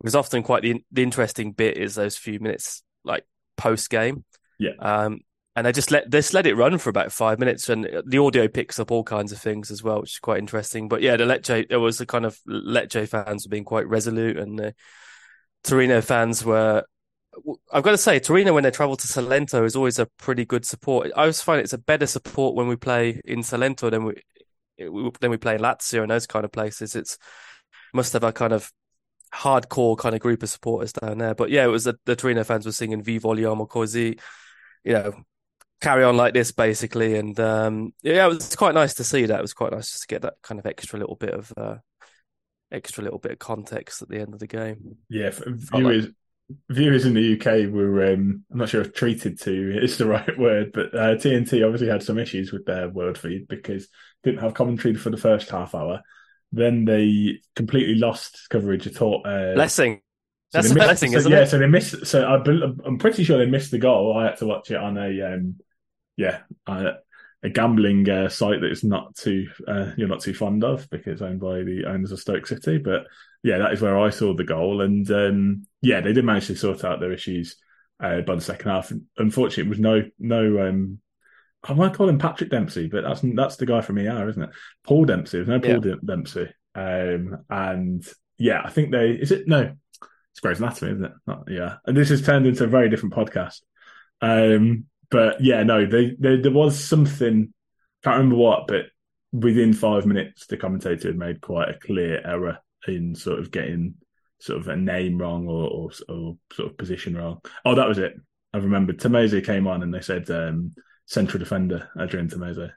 Because 0.00 0.16
often 0.16 0.42
quite 0.42 0.62
the, 0.62 0.84
the 0.90 1.02
interesting 1.02 1.52
bit 1.52 1.78
is 1.78 1.94
those 1.94 2.16
few 2.16 2.40
minutes 2.40 2.82
like 3.04 3.24
post 3.56 3.88
game. 3.88 4.24
Yeah. 4.58 4.72
Um, 4.78 5.20
and 5.54 5.66
they 5.66 5.72
just 5.72 5.90
let 5.90 6.10
just 6.10 6.34
let 6.34 6.46
it 6.46 6.54
run 6.54 6.76
for 6.78 6.90
about 6.90 7.12
five 7.12 7.38
minutes, 7.38 7.68
and 7.70 7.88
the 8.04 8.18
audio 8.18 8.46
picks 8.46 8.78
up 8.78 8.90
all 8.90 9.02
kinds 9.02 9.32
of 9.32 9.38
things 9.38 9.70
as 9.70 9.82
well, 9.82 10.00
which 10.02 10.12
is 10.12 10.18
quite 10.18 10.38
interesting. 10.38 10.86
But 10.88 11.00
yeah, 11.00 11.16
the 11.16 11.24
Lecce 11.24 11.66
it 11.70 11.76
was 11.76 11.96
the 11.96 12.04
kind 12.04 12.26
of 12.26 12.38
Lecce 12.46 13.08
fans 13.08 13.46
were 13.46 13.50
being 13.50 13.64
quite 13.64 13.88
resolute, 13.88 14.36
and 14.36 14.58
the 14.58 14.74
Torino 15.64 16.02
fans 16.02 16.44
were 16.44 16.84
I've 17.72 17.82
got 17.82 17.90
to 17.90 17.98
say, 17.98 18.18
Torino 18.18 18.54
when 18.54 18.62
they 18.62 18.70
travel 18.70 18.96
to 18.96 19.06
Salento 19.06 19.64
is 19.64 19.76
always 19.76 19.98
a 19.98 20.06
pretty 20.18 20.44
good 20.44 20.64
support. 20.64 21.10
I 21.16 21.22
always 21.22 21.42
find 21.42 21.60
it's 21.60 21.72
a 21.72 21.78
better 21.78 22.06
support 22.06 22.54
when 22.54 22.68
we 22.68 22.76
play 22.76 23.20
in 23.24 23.40
Salento 23.40 23.90
than 23.90 24.04
we 24.04 24.14
than 25.20 25.30
we 25.30 25.36
play 25.36 25.54
in 25.54 25.60
Lazio 25.60 26.02
and 26.02 26.10
those 26.10 26.26
kind 26.26 26.44
of 26.44 26.52
places. 26.52 26.96
It's 26.96 27.18
must 27.92 28.12
have 28.12 28.24
a 28.24 28.32
kind 28.32 28.52
of 28.52 28.70
hardcore 29.34 29.96
kind 29.98 30.14
of 30.14 30.20
group 30.20 30.42
of 30.42 30.48
supporters 30.48 30.92
down 30.92 31.18
there. 31.18 31.34
But 31.34 31.50
yeah, 31.50 31.64
it 31.64 31.68
was 31.68 31.84
the, 31.84 31.98
the 32.04 32.16
Torino 32.16 32.44
fans 32.44 32.66
were 32.66 32.72
singing 32.72 33.02
"Vi 33.02 33.18
vogliamo 33.18 33.68
così," 33.68 34.18
you 34.86 34.92
know, 34.92 35.12
carry 35.80 36.04
on 36.04 36.16
like 36.16 36.32
this 36.32 36.52
basically. 36.52 37.16
And 37.16 37.38
um, 37.40 37.92
yeah, 38.02 38.26
it 38.26 38.28
was 38.28 38.56
quite 38.56 38.74
nice 38.74 38.94
to 38.94 39.04
see 39.04 39.26
that. 39.26 39.38
It 39.38 39.42
was 39.42 39.54
quite 39.54 39.72
nice 39.72 39.90
just 39.90 40.02
to 40.02 40.08
get 40.08 40.22
that 40.22 40.34
kind 40.42 40.58
of 40.58 40.66
extra 40.66 40.98
little 40.98 41.16
bit 41.16 41.34
of. 41.34 41.52
Uh, 41.56 41.76
extra 42.72 43.04
little 43.04 43.18
bit 43.18 43.32
of 43.32 43.38
context 43.38 44.02
at 44.02 44.08
the 44.08 44.18
end 44.18 44.34
of 44.34 44.40
the 44.40 44.46
game. 44.46 44.96
Yeah, 45.08 45.30
viewers, 45.46 46.08
viewers 46.68 47.04
in 47.04 47.14
the 47.14 47.34
UK 47.34 47.72
were, 47.72 48.12
um, 48.12 48.44
I'm 48.50 48.58
not 48.58 48.68
sure 48.68 48.80
if 48.80 48.94
treated 48.94 49.40
to 49.42 49.78
is 49.82 49.98
the 49.98 50.06
right 50.06 50.38
word, 50.38 50.72
but 50.72 50.94
uh, 50.94 51.14
TNT 51.14 51.64
obviously 51.64 51.88
had 51.88 52.02
some 52.02 52.18
issues 52.18 52.52
with 52.52 52.66
their 52.66 52.88
world 52.88 53.18
feed 53.18 53.48
because 53.48 53.88
didn't 54.24 54.40
have 54.40 54.54
commentary 54.54 54.94
for 54.94 55.10
the 55.10 55.16
first 55.16 55.50
half 55.50 55.74
hour. 55.74 56.02
Then 56.52 56.84
they 56.84 57.40
completely 57.54 57.96
lost 57.96 58.46
coverage 58.50 58.86
at 58.86 59.02
all. 59.02 59.22
Uh, 59.24 59.54
blessing. 59.54 60.00
So 60.52 60.58
That's 60.58 60.70
a 60.70 60.74
missed, 60.74 60.86
blessing, 60.86 61.12
so, 61.12 61.18
isn't 61.18 61.32
yeah, 61.32 61.40
it? 61.40 61.48
so 61.48 61.58
they 61.58 61.66
missed. 61.66 62.06
So 62.06 62.24
I, 62.24 62.86
am 62.86 62.98
pretty 62.98 63.24
sure 63.24 63.36
they 63.36 63.46
missed 63.46 63.72
the 63.72 63.78
goal. 63.78 64.16
I 64.16 64.26
had 64.26 64.36
to 64.38 64.46
watch 64.46 64.70
it 64.70 64.76
on 64.76 64.96
a, 64.96 65.34
um, 65.34 65.56
yeah, 66.16 66.40
uh, 66.66 66.92
a 67.42 67.50
gambling 67.50 68.08
uh, 68.08 68.28
site 68.28 68.60
that 68.60 68.70
is 68.70 68.84
not 68.84 69.14
too 69.14 69.48
uh, 69.68 69.92
you're 69.96 70.08
not 70.08 70.20
too 70.20 70.34
fond 70.34 70.64
of 70.64 70.88
because 70.90 71.22
owned 71.22 71.40
by 71.40 71.62
the 71.62 71.84
owners 71.86 72.12
of 72.12 72.20
Stoke 72.20 72.46
City. 72.46 72.78
But 72.78 73.06
yeah, 73.42 73.58
that 73.58 73.72
is 73.72 73.80
where 73.80 73.98
I 73.98 74.10
saw 74.10 74.34
the 74.34 74.44
goal, 74.44 74.80
and 74.80 75.08
um, 75.10 75.66
yeah, 75.82 76.00
they 76.00 76.12
did 76.12 76.24
manage 76.24 76.48
to 76.48 76.56
sort 76.56 76.84
out 76.84 77.00
their 77.00 77.12
issues 77.12 77.56
uh, 78.00 78.20
by 78.22 78.34
the 78.34 78.40
second 78.40 78.70
half. 78.70 78.92
Unfortunately, 79.16 79.64
it 79.64 79.68
was 79.68 79.78
no 79.78 80.02
no. 80.18 80.68
Um, 80.68 81.00
I 81.62 81.74
might 81.74 81.94
call 81.94 82.08
him 82.08 82.18
Patrick 82.18 82.50
Dempsey, 82.50 82.88
but 82.88 83.02
that's 83.02 83.20
that's 83.34 83.56
the 83.56 83.66
guy 83.66 83.80
from 83.80 83.98
ER, 83.98 84.28
isn't 84.28 84.42
it? 84.42 84.50
Paul 84.84 85.04
Dempsey. 85.04 85.38
There's 85.38 85.48
no 85.48 85.60
Paul 85.60 85.86
yeah. 85.86 85.94
Dempsey. 86.04 86.48
Um, 86.74 87.44
and 87.48 88.06
yeah, 88.38 88.62
I 88.64 88.70
think 88.70 88.90
they 88.90 89.10
is 89.10 89.30
it 89.30 89.46
no, 89.46 89.74
it's 90.36 90.40
Grey's 90.42 90.58
Anatomy, 90.58 90.92
isn't 90.92 91.04
it? 91.06 91.12
Not, 91.26 91.44
yeah, 91.48 91.76
and 91.86 91.96
this 91.96 92.10
has 92.10 92.20
turned 92.20 92.46
into 92.46 92.64
a 92.64 92.68
very 92.68 92.90
different 92.90 93.14
podcast. 93.14 93.62
Um, 94.20 94.84
but 95.10 95.40
yeah, 95.40 95.62
no, 95.62 95.86
they, 95.86 96.14
they, 96.18 96.36
there 96.36 96.52
was 96.52 96.78
something. 96.78 97.54
Can't 98.04 98.16
remember 98.18 98.36
what, 98.36 98.66
but 98.68 98.84
within 99.32 99.72
five 99.72 100.04
minutes, 100.04 100.46
the 100.46 100.58
commentator 100.58 101.08
had 101.08 101.16
made 101.16 101.40
quite 101.40 101.70
a 101.70 101.78
clear 101.78 102.20
error 102.22 102.58
in 102.86 103.14
sort 103.14 103.38
of 103.38 103.50
getting 103.50 103.94
sort 104.38 104.60
of 104.60 104.68
a 104.68 104.76
name 104.76 105.16
wrong 105.16 105.48
or, 105.48 105.70
or, 105.70 105.90
or 106.10 106.36
sort 106.52 106.70
of 106.70 106.76
position 106.76 107.16
wrong. 107.16 107.40
Oh, 107.64 107.74
that 107.74 107.88
was 107.88 107.96
it. 107.96 108.12
I 108.52 108.58
remember 108.58 108.92
Tameze 108.92 109.44
came 109.44 109.66
on 109.66 109.82
and 109.82 109.92
they 109.92 110.02
said 110.02 110.30
um, 110.30 110.74
central 111.06 111.38
defender 111.38 111.88
Adrien 111.98 112.28
Tameze. 112.28 112.72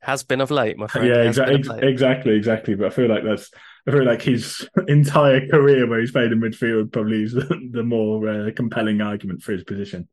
Has 0.00 0.22
been 0.22 0.42
of 0.42 0.50
late, 0.50 0.76
my 0.76 0.86
friend. 0.86 1.08
Yeah, 1.08 1.22
exactly, 1.22 1.78
exactly, 1.80 2.34
exactly. 2.34 2.74
But 2.74 2.88
I 2.88 2.90
feel 2.90 3.08
like 3.08 3.24
that's 3.24 3.50
I 3.86 3.90
feel 3.92 4.04
like 4.04 4.22
his 4.22 4.68
entire 4.88 5.46
career 5.48 5.88
where 5.88 6.00
he's 6.00 6.12
played 6.12 6.32
in 6.32 6.40
midfield 6.40 6.92
probably 6.92 7.22
is 7.22 7.32
the, 7.72 7.82
more 7.82 8.28
uh, 8.28 8.50
compelling 8.54 9.00
argument 9.00 9.42
for 9.42 9.52
his 9.52 9.64
position. 9.64 10.08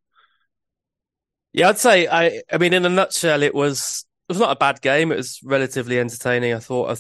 Yeah, 1.53 1.69
I'd 1.69 1.77
say 1.77 2.07
I. 2.07 2.41
I 2.51 2.57
mean, 2.57 2.73
in 2.73 2.85
a 2.85 2.89
nutshell, 2.89 3.41
it 3.41 3.55
was 3.55 4.05
it 4.29 4.33
was 4.33 4.39
not 4.39 4.55
a 4.55 4.59
bad 4.59 4.81
game. 4.81 5.11
It 5.11 5.17
was 5.17 5.39
relatively 5.43 5.99
entertaining. 5.99 6.53
I 6.53 6.59
thought. 6.59 6.97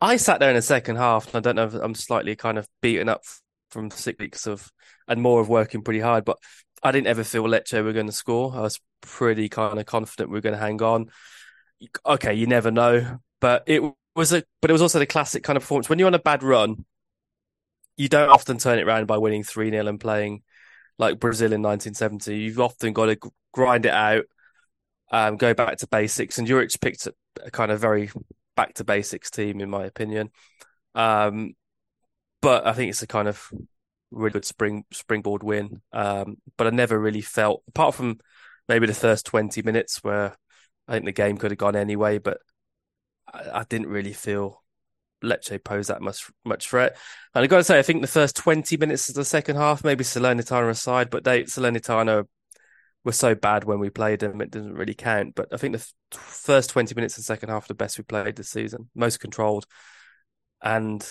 I, 0.00 0.12
I 0.12 0.16
sat 0.16 0.40
there 0.40 0.50
in 0.50 0.56
the 0.56 0.62
second 0.62 0.96
half, 0.96 1.26
and 1.26 1.36
I 1.36 1.40
don't 1.40 1.56
know 1.56 1.66
if 1.66 1.74
I'm 1.74 1.94
slightly 1.94 2.34
kind 2.34 2.58
of 2.58 2.68
beaten 2.82 3.08
up 3.08 3.22
from 3.70 3.90
six 3.90 4.18
weeks 4.18 4.46
of 4.46 4.70
and 5.06 5.20
more 5.20 5.40
of 5.40 5.48
working 5.48 5.82
pretty 5.82 6.00
hard, 6.00 6.24
but 6.24 6.38
I 6.82 6.92
didn't 6.92 7.06
ever 7.08 7.24
feel 7.24 7.44
Lecce 7.44 7.82
were 7.82 7.92
going 7.92 8.06
to 8.06 8.12
score. 8.12 8.54
I 8.54 8.60
was 8.60 8.80
pretty 9.00 9.48
kind 9.48 9.78
of 9.78 9.86
confident 9.86 10.30
we 10.30 10.34
were 10.34 10.42
going 10.42 10.54
to 10.54 10.60
hang 10.60 10.82
on. 10.82 11.10
Okay, 12.06 12.34
you 12.34 12.46
never 12.46 12.70
know, 12.70 13.18
but 13.40 13.64
it 13.66 13.82
was 14.14 14.32
a 14.32 14.44
but 14.60 14.70
it 14.70 14.72
was 14.72 14.82
also 14.82 14.98
the 14.98 15.06
classic 15.06 15.42
kind 15.42 15.56
of 15.56 15.62
performance 15.62 15.88
when 15.88 15.98
you're 15.98 16.06
on 16.06 16.14
a 16.14 16.18
bad 16.18 16.42
run. 16.42 16.84
You 17.96 18.08
don't 18.08 18.30
often 18.30 18.58
turn 18.58 18.78
it 18.78 18.86
around 18.86 19.06
by 19.06 19.18
winning 19.18 19.44
three 19.44 19.70
0 19.70 19.86
and 19.86 20.00
playing 20.00 20.42
like 20.98 21.20
Brazil 21.20 21.52
in 21.52 21.62
1970. 21.62 22.36
You've 22.36 22.60
often 22.60 22.92
got 22.92 23.06
to 23.06 23.18
grind 23.52 23.86
it 23.86 23.92
out, 23.92 24.24
um, 25.10 25.36
go 25.36 25.54
back 25.54 25.78
to 25.78 25.86
basics. 25.86 26.38
And 26.38 26.46
Juric 26.46 26.80
picked 26.80 27.08
a 27.42 27.50
kind 27.50 27.70
of 27.70 27.80
very 27.80 28.10
back 28.56 28.74
to 28.74 28.84
basics 28.84 29.30
team, 29.30 29.60
in 29.60 29.70
my 29.70 29.84
opinion. 29.84 30.30
Um, 30.94 31.54
but 32.40 32.66
I 32.66 32.72
think 32.72 32.90
it's 32.90 33.02
a 33.02 33.06
kind 33.06 33.28
of 33.28 33.50
really 34.10 34.32
good 34.32 34.44
spring 34.44 34.84
springboard 34.92 35.42
win. 35.42 35.80
Um, 35.92 36.36
but 36.56 36.66
I 36.66 36.70
never 36.70 36.98
really 36.98 37.20
felt, 37.20 37.62
apart 37.68 37.94
from 37.94 38.18
maybe 38.68 38.86
the 38.86 38.94
first 38.94 39.26
20 39.26 39.62
minutes 39.62 40.02
where 40.02 40.36
I 40.88 40.92
think 40.92 41.04
the 41.04 41.12
game 41.12 41.36
could 41.36 41.50
have 41.50 41.58
gone 41.58 41.76
anyway, 41.76 42.18
but 42.18 42.38
I, 43.34 43.60
I 43.60 43.64
didn't 43.64 43.88
really 43.88 44.12
feel 44.12 44.62
Lecce 45.22 45.62
pose 45.64 45.88
that 45.88 46.02
much 46.02 46.30
much 46.44 46.68
threat. 46.68 46.96
And 47.34 47.42
I 47.42 47.46
got 47.46 47.58
to 47.58 47.64
say, 47.64 47.78
I 47.78 47.82
think 47.82 48.00
the 48.02 48.06
first 48.06 48.36
twenty 48.36 48.76
minutes 48.76 49.08
of 49.08 49.14
the 49.14 49.24
second 49.24 49.56
half, 49.56 49.82
maybe 49.82 50.04
Salernitana 50.04 50.70
aside, 50.70 51.10
but 51.10 51.24
they 51.24 51.44
Salernitana 51.44 52.26
were 53.04 53.12
so 53.12 53.34
bad 53.34 53.64
when 53.64 53.80
we 53.80 53.90
played 53.90 54.20
them, 54.20 54.40
it 54.40 54.50
doesn't 54.50 54.74
really 54.74 54.94
count. 54.94 55.34
But 55.34 55.48
I 55.52 55.56
think 55.56 55.76
the 55.76 55.86
first 56.12 56.70
twenty 56.70 56.94
minutes 56.94 57.14
of 57.14 57.22
the 57.22 57.26
second 57.26 57.48
half, 57.48 57.68
the 57.68 57.74
best 57.74 57.98
we 57.98 58.04
played 58.04 58.36
this 58.36 58.50
season, 58.50 58.90
most 58.94 59.18
controlled, 59.20 59.66
and 60.62 61.06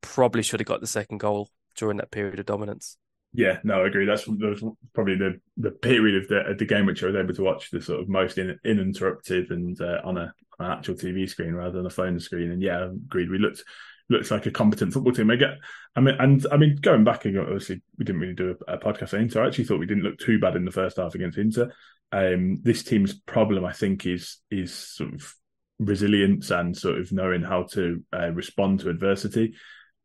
probably 0.00 0.42
should 0.42 0.60
have 0.60 0.66
got 0.66 0.80
the 0.80 0.86
second 0.86 1.18
goal 1.18 1.50
during 1.76 1.98
that 1.98 2.10
period 2.10 2.40
of 2.40 2.46
dominance. 2.46 2.96
Yeah, 3.32 3.58
no, 3.62 3.82
I 3.82 3.86
agree. 3.86 4.06
That's, 4.06 4.24
that's 4.24 4.62
probably 4.94 5.16
the, 5.16 5.40
the 5.58 5.70
period 5.70 6.22
of 6.22 6.28
the 6.28 6.50
of 6.50 6.58
the 6.58 6.64
game 6.64 6.86
which 6.86 7.02
I 7.02 7.06
was 7.06 7.16
able 7.16 7.34
to 7.34 7.42
watch 7.42 7.70
the 7.70 7.80
sort 7.80 8.00
of 8.00 8.08
most 8.08 8.38
in, 8.38 8.58
uninterrupted 8.64 9.50
and 9.50 9.80
uh, 9.80 10.00
on 10.04 10.16
a 10.16 10.32
an 10.58 10.70
actual 10.72 10.94
TV 10.94 11.28
screen 11.28 11.54
rather 11.54 11.76
than 11.76 11.86
a 11.86 11.90
phone 11.90 12.18
screen. 12.18 12.50
And 12.50 12.62
yeah, 12.62 12.84
agreed. 12.84 13.30
We 13.30 13.38
looked 13.38 13.62
looks 14.08 14.30
like 14.30 14.46
a 14.46 14.50
competent 14.50 14.92
football 14.92 15.12
team. 15.12 15.30
I 15.30 15.36
get, 15.36 15.58
I 15.94 16.00
mean, 16.00 16.16
and 16.18 16.46
I 16.50 16.56
mean, 16.56 16.76
going 16.80 17.04
back, 17.04 17.26
obviously, 17.26 17.82
we 17.98 18.04
didn't 18.04 18.20
really 18.20 18.34
do 18.34 18.56
a, 18.66 18.74
a 18.74 18.78
podcast 18.78 19.14
on 19.14 19.20
Inter. 19.20 19.44
I 19.44 19.48
actually 19.48 19.64
thought 19.64 19.80
we 19.80 19.86
didn't 19.86 20.04
look 20.04 20.18
too 20.18 20.38
bad 20.38 20.56
in 20.56 20.64
the 20.64 20.70
first 20.70 20.96
half 20.96 21.14
against 21.14 21.38
Inter. 21.38 21.72
Um, 22.10 22.60
this 22.62 22.82
team's 22.82 23.14
problem, 23.14 23.64
I 23.64 23.72
think, 23.72 24.06
is 24.06 24.38
is 24.50 24.72
sort 24.74 25.14
of 25.14 25.34
resilience 25.78 26.50
and 26.50 26.76
sort 26.76 26.98
of 26.98 27.12
knowing 27.12 27.42
how 27.42 27.64
to 27.72 28.02
uh, 28.12 28.30
respond 28.32 28.80
to 28.80 28.90
adversity. 28.90 29.54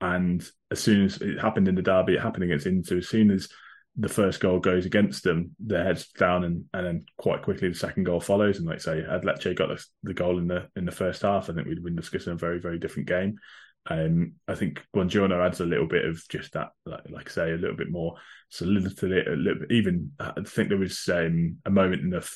And 0.01 0.45
as 0.73 0.81
soon 0.81 1.05
as 1.05 1.21
it 1.21 1.39
happened 1.39 1.67
in 1.67 1.75
the 1.75 1.81
derby, 1.81 2.15
it 2.15 2.21
happened 2.21 2.43
against 2.43 2.65
Inter. 2.65 2.97
As 2.97 3.07
soon 3.07 3.31
as 3.31 3.47
the 3.95 4.09
first 4.09 4.39
goal 4.39 4.59
goes 4.59 4.85
against 4.85 5.23
them, 5.23 5.55
their 5.59 5.83
heads 5.83 6.07
down, 6.09 6.43
and, 6.43 6.65
and 6.73 6.85
then 6.85 7.05
quite 7.17 7.43
quickly 7.43 7.69
the 7.69 7.75
second 7.75 8.03
goal 8.03 8.19
follows. 8.19 8.57
And 8.57 8.67
like 8.67 8.81
say, 8.81 9.03
had 9.03 9.21
Lecce 9.21 9.55
got 9.55 9.69
the, 9.69 9.83
the 10.01 10.13
goal 10.13 10.39
in 10.39 10.47
the 10.47 10.67
in 10.75 10.85
the 10.85 10.91
first 10.91 11.21
half, 11.21 11.49
I 11.49 11.53
think 11.53 11.67
we'd 11.67 11.83
been 11.83 11.95
discussing 11.95 12.33
a 12.33 12.37
very 12.37 12.59
very 12.59 12.79
different 12.79 13.07
game. 13.07 13.37
Um, 13.85 14.33
I 14.47 14.55
think 14.55 14.81
Buongiorno 14.95 15.45
adds 15.45 15.59
a 15.59 15.65
little 15.65 15.87
bit 15.87 16.05
of 16.05 16.23
just 16.29 16.53
that, 16.53 16.69
like, 16.85 17.09
like 17.09 17.29
I 17.29 17.31
say, 17.31 17.51
a 17.51 17.57
little 17.57 17.75
bit 17.75 17.91
more 17.91 18.15
solidity. 18.49 19.19
A 19.19 19.35
little 19.35 19.59
bit, 19.59 19.71
even 19.71 20.11
I 20.19 20.31
think 20.45 20.69
there 20.69 20.77
was 20.77 21.07
um, 21.09 21.57
a 21.65 21.69
moment 21.69 22.01
in 22.01 22.09
the 22.09 22.27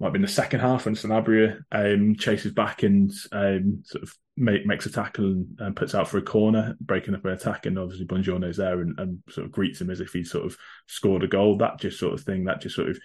might 0.00 0.12
be 0.12 0.16
in 0.16 0.22
the 0.22 0.28
second 0.28 0.60
half 0.60 0.84
when 0.84 0.94
Sanabria 0.94 1.60
um, 1.70 2.16
chases 2.16 2.52
back 2.52 2.82
and 2.82 3.12
um, 3.30 3.82
sort 3.84 4.02
of 4.02 4.12
make, 4.36 4.66
makes 4.66 4.86
a 4.86 4.90
tackle 4.90 5.26
and, 5.26 5.46
and, 5.60 5.76
puts 5.76 5.94
out 5.94 6.08
for 6.08 6.18
a 6.18 6.22
corner, 6.22 6.76
breaking 6.80 7.14
up 7.14 7.24
an 7.24 7.32
attack, 7.32 7.66
and 7.66 7.78
obviously 7.78 8.06
Buongiorno's 8.06 8.56
there 8.56 8.80
and, 8.80 8.98
and, 8.98 9.22
sort 9.28 9.46
of 9.46 9.52
greets 9.52 9.80
him 9.80 9.90
as 9.90 10.00
if 10.00 10.10
he 10.10 10.24
sort 10.24 10.44
of 10.44 10.56
scored 10.86 11.22
a 11.22 11.28
goal. 11.28 11.56
That 11.58 11.78
just 11.78 12.00
sort 12.00 12.14
of 12.14 12.22
thing, 12.22 12.44
that 12.44 12.60
just 12.60 12.74
sort 12.74 12.88
of 12.88 12.98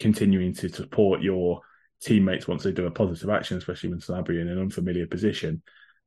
continuing 0.00 0.54
to 0.54 0.68
support 0.68 1.22
your 1.22 1.60
teammates 2.00 2.48
once 2.48 2.62
they 2.62 2.72
do 2.72 2.86
a 2.86 2.90
positive 2.90 3.30
action, 3.30 3.58
especially 3.58 3.90
when 3.90 4.00
Sanabria 4.00 4.40
in 4.40 4.48
an 4.48 4.60
unfamiliar 4.60 5.06
position. 5.06 5.62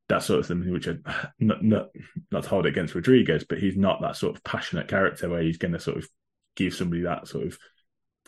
That 0.08 0.24
sort 0.24 0.40
of 0.40 0.48
thing, 0.48 0.72
which 0.72 0.88
I 0.88 0.96
not 1.40 1.64
not 1.64 1.90
not 2.32 2.44
to 2.44 2.50
hold 2.50 2.66
it 2.66 2.70
against 2.70 2.96
Rodriguez, 2.96 3.46
but 3.48 3.60
he's 3.60 3.78
not 3.78 4.02
that 4.02 4.16
sort 4.16 4.36
of 4.36 4.44
passionate 4.44 4.88
character 4.88 5.30
where 5.30 5.42
he's 5.42 5.58
going 5.58 5.74
to 5.74 5.80
sort 5.80 5.98
of 5.98 6.08
give 6.56 6.74
somebody 6.74 7.04
that 7.04 7.28
sort 7.28 7.46
of 7.46 7.58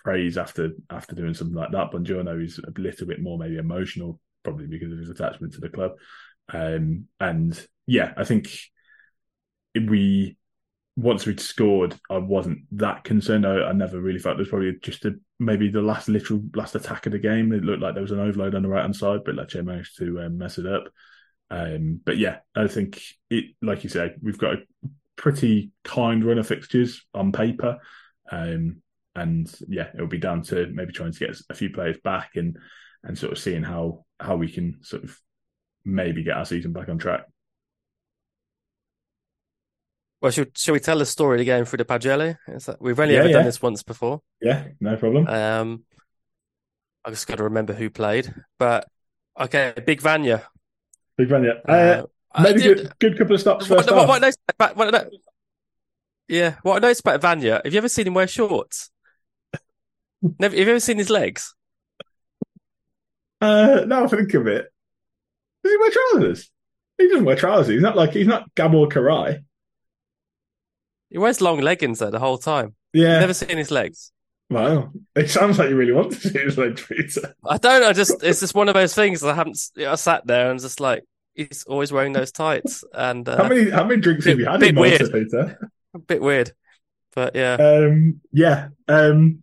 praise 0.03 0.38
after 0.38 0.72
after 0.89 1.15
doing 1.15 1.34
something 1.34 1.55
like 1.55 1.72
that. 1.72 1.91
Buongiorno 1.91 2.43
is 2.43 2.60
a 2.60 2.79
little 2.79 3.08
bit 3.08 3.22
more 3.22 3.38
maybe 3.38 3.58
emotional, 3.58 4.20
probably 4.43 4.67
because 4.67 4.91
of 4.91 5.00
his 5.00 5.10
attachment 5.10 5.53
to 5.53 5.62
the 5.62 5.70
club. 5.70 5.91
Um, 6.50 7.08
and 7.20 7.67
yeah, 7.88 8.13
I 8.17 8.24
think 8.24 8.58
we 9.75 10.38
once 10.98 11.25
we'd 11.25 11.39
scored, 11.39 11.96
I 12.10 12.17
wasn't 12.17 12.60
that 12.74 13.03
concerned. 13.03 13.48
I, 13.48 13.63
I 13.63 13.72
never 13.72 14.00
really 14.00 14.20
felt 14.20 14.36
there 14.36 14.41
was 14.41 14.50
probably 14.50 14.74
just 14.81 15.05
a, 15.05 15.13
maybe 15.39 15.70
the 15.70 15.81
last 15.81 16.10
literal 16.10 16.41
last 16.55 16.75
attack 16.75 17.05
of 17.05 17.13
the 17.13 17.20
game. 17.20 17.53
It 17.53 17.63
looked 17.63 17.81
like 17.81 17.93
there 17.93 18.03
was 18.03 18.12
an 18.12 18.20
overload 18.20 18.55
on 18.55 18.63
the 18.63 18.70
right 18.70 18.81
hand 18.81 18.96
side, 18.96 19.22
but 19.25 19.36
Lecce 19.36 19.63
managed 19.63 19.98
to 20.00 20.22
um, 20.22 20.38
mess 20.38 20.58
it 20.58 20.67
up. 20.67 20.89
Um, 21.50 22.00
but 22.05 22.17
yeah, 22.17 22.39
I 22.55 22.67
think 22.67 23.01
it, 23.29 23.46
like 23.62 23.84
you 23.84 23.89
said, 23.89 24.15
we've 24.22 24.38
got 24.38 24.55
a 24.55 24.63
pretty 25.15 25.72
kind 25.84 26.24
run 26.24 26.39
of 26.39 26.48
fixtures 26.48 27.05
on 27.13 27.31
paper. 27.31 27.79
Um, 28.31 28.81
and 29.15 29.53
yeah, 29.68 29.89
it'll 29.94 30.08
be 30.08 30.18
down 30.18 30.44
to 30.44 30.68
maybe 30.68 30.94
trying 30.94 31.12
to 31.12 31.20
get 31.20 31.38
a 31.50 31.53
few 31.53 31.70
players 31.70 31.98
back 32.03 32.32
and 32.36 32.58
and 33.03 33.18
sort 33.18 33.32
of 33.32 33.39
seeing 33.39 33.63
how 33.63 34.06
how 34.20 34.36
we 34.36 34.51
can 34.51 34.80
sort 34.82 35.03
of 35.03 35.20
maybe 35.84 36.24
get 36.24 36.38
our 36.38 36.46
season 36.46 36.72
back 36.72 36.89
on 36.89 36.98
track. 36.98 37.25
Well, 40.22 40.32
should, 40.32 40.56
should 40.56 40.74
we 40.74 40.80
tell 40.80 41.00
the 41.00 41.06
story 41.08 41.41
again 41.41 41.65
through 41.65 41.77
the 41.77 41.86
Pagelle? 41.86 42.38
we've 42.80 43.00
only 43.00 43.15
yeah, 43.15 43.22
ever 43.22 43.30
yeah. 43.30 43.36
done 43.38 43.46
this 43.46 43.60
once 43.60 43.82
before. 43.82 44.22
Yeah, 44.39 44.68
no 44.80 44.96
problem. 44.96 45.25
Um, 45.27 45.84
I 47.03 47.10
just 47.10 47.25
got 47.25 47.38
to 47.38 47.46
remember 47.46 47.74
who 47.74 47.89
played, 47.89 48.32
but 48.60 48.88
okay, 49.39 49.74
Big 49.84 50.00
Vanya. 50.00 50.44
Big 51.18 51.27
Vanya. 51.27 51.60
Uh, 51.68 52.03
uh, 52.36 52.44
maybe 52.44 52.62
did, 52.62 52.77
good, 52.77 52.94
good 53.00 53.18
couple 53.18 53.34
of 53.34 53.41
stops 53.41 53.65
first 53.65 53.89
what, 53.91 54.08
what, 54.08 54.22
what, 54.58 54.75
what, 54.77 55.10
yeah, 56.27 56.56
what 56.62 56.75
I 56.75 56.80
noticed 56.80 57.01
about 57.01 57.20
Vanya, 57.20 57.60
have 57.63 57.74
you 57.74 57.77
ever 57.80 57.89
seen 57.89 58.06
him 58.06 58.13
wear 58.13 58.27
shorts? 58.27 58.90
Never. 60.21 60.55
Have 60.55 60.67
you 60.67 60.71
ever 60.71 60.79
seen 60.79 60.97
his 60.97 61.09
legs? 61.09 61.53
Uh, 63.39 63.85
now 63.87 64.03
I 64.03 64.07
think 64.07 64.33
of 64.35 64.47
it. 64.47 64.71
Does 65.63 65.73
he 65.73 65.77
wear 65.77 65.91
trousers? 65.91 66.51
He 66.97 67.07
doesn't 67.07 67.25
wear 67.25 67.35
trousers. 67.35 67.73
He's 67.73 67.81
not 67.81 67.95
like 67.95 68.11
he's 68.11 68.27
not 68.27 68.53
Gabor 68.55 68.87
Király. 68.87 69.43
He 71.09 71.17
wears 71.17 71.41
long 71.41 71.59
leggings 71.59 71.99
though 71.99 72.11
the 72.11 72.19
whole 72.19 72.37
time. 72.37 72.75
Yeah. 72.93 73.19
Never 73.19 73.33
seen 73.33 73.57
his 73.57 73.71
legs. 73.71 74.11
Wow, 74.49 74.91
it 75.15 75.29
sounds 75.29 75.57
like 75.57 75.69
you 75.69 75.77
really 75.77 75.93
want 75.93 76.11
to 76.11 76.19
see 76.19 76.37
his 76.37 76.57
legs, 76.57 76.85
Peter. 76.85 77.33
I 77.47 77.57
don't. 77.57 77.83
I 77.83 77.93
just 77.93 78.21
it's 78.21 78.41
just 78.41 78.53
one 78.53 78.67
of 78.67 78.73
those 78.73 78.93
things. 78.93 79.23
I 79.23 79.33
haven't. 79.33 79.57
I 79.79 79.95
sat 79.95 80.27
there 80.27 80.51
and 80.51 80.59
just 80.59 80.81
like 80.81 81.05
he's 81.33 81.63
always 81.63 81.93
wearing 81.93 82.11
those 82.11 82.33
tights. 82.33 82.83
And 82.93 83.27
uh, 83.29 83.37
how 83.37 83.47
many 83.47 83.69
how 83.69 83.85
many 83.85 84.01
drinks 84.01 84.25
bit, 84.25 84.31
have 84.31 84.39
you 84.39 84.45
had? 84.45 84.59
Bit 84.59 84.75
weird. 84.75 85.09
Peter? 85.09 85.69
A 85.93 85.99
bit 85.99 86.21
weird, 86.21 86.51
but 87.15 87.33
yeah. 87.33 87.53
Um, 87.53 88.19
yeah. 88.33 88.67
Um, 88.89 89.41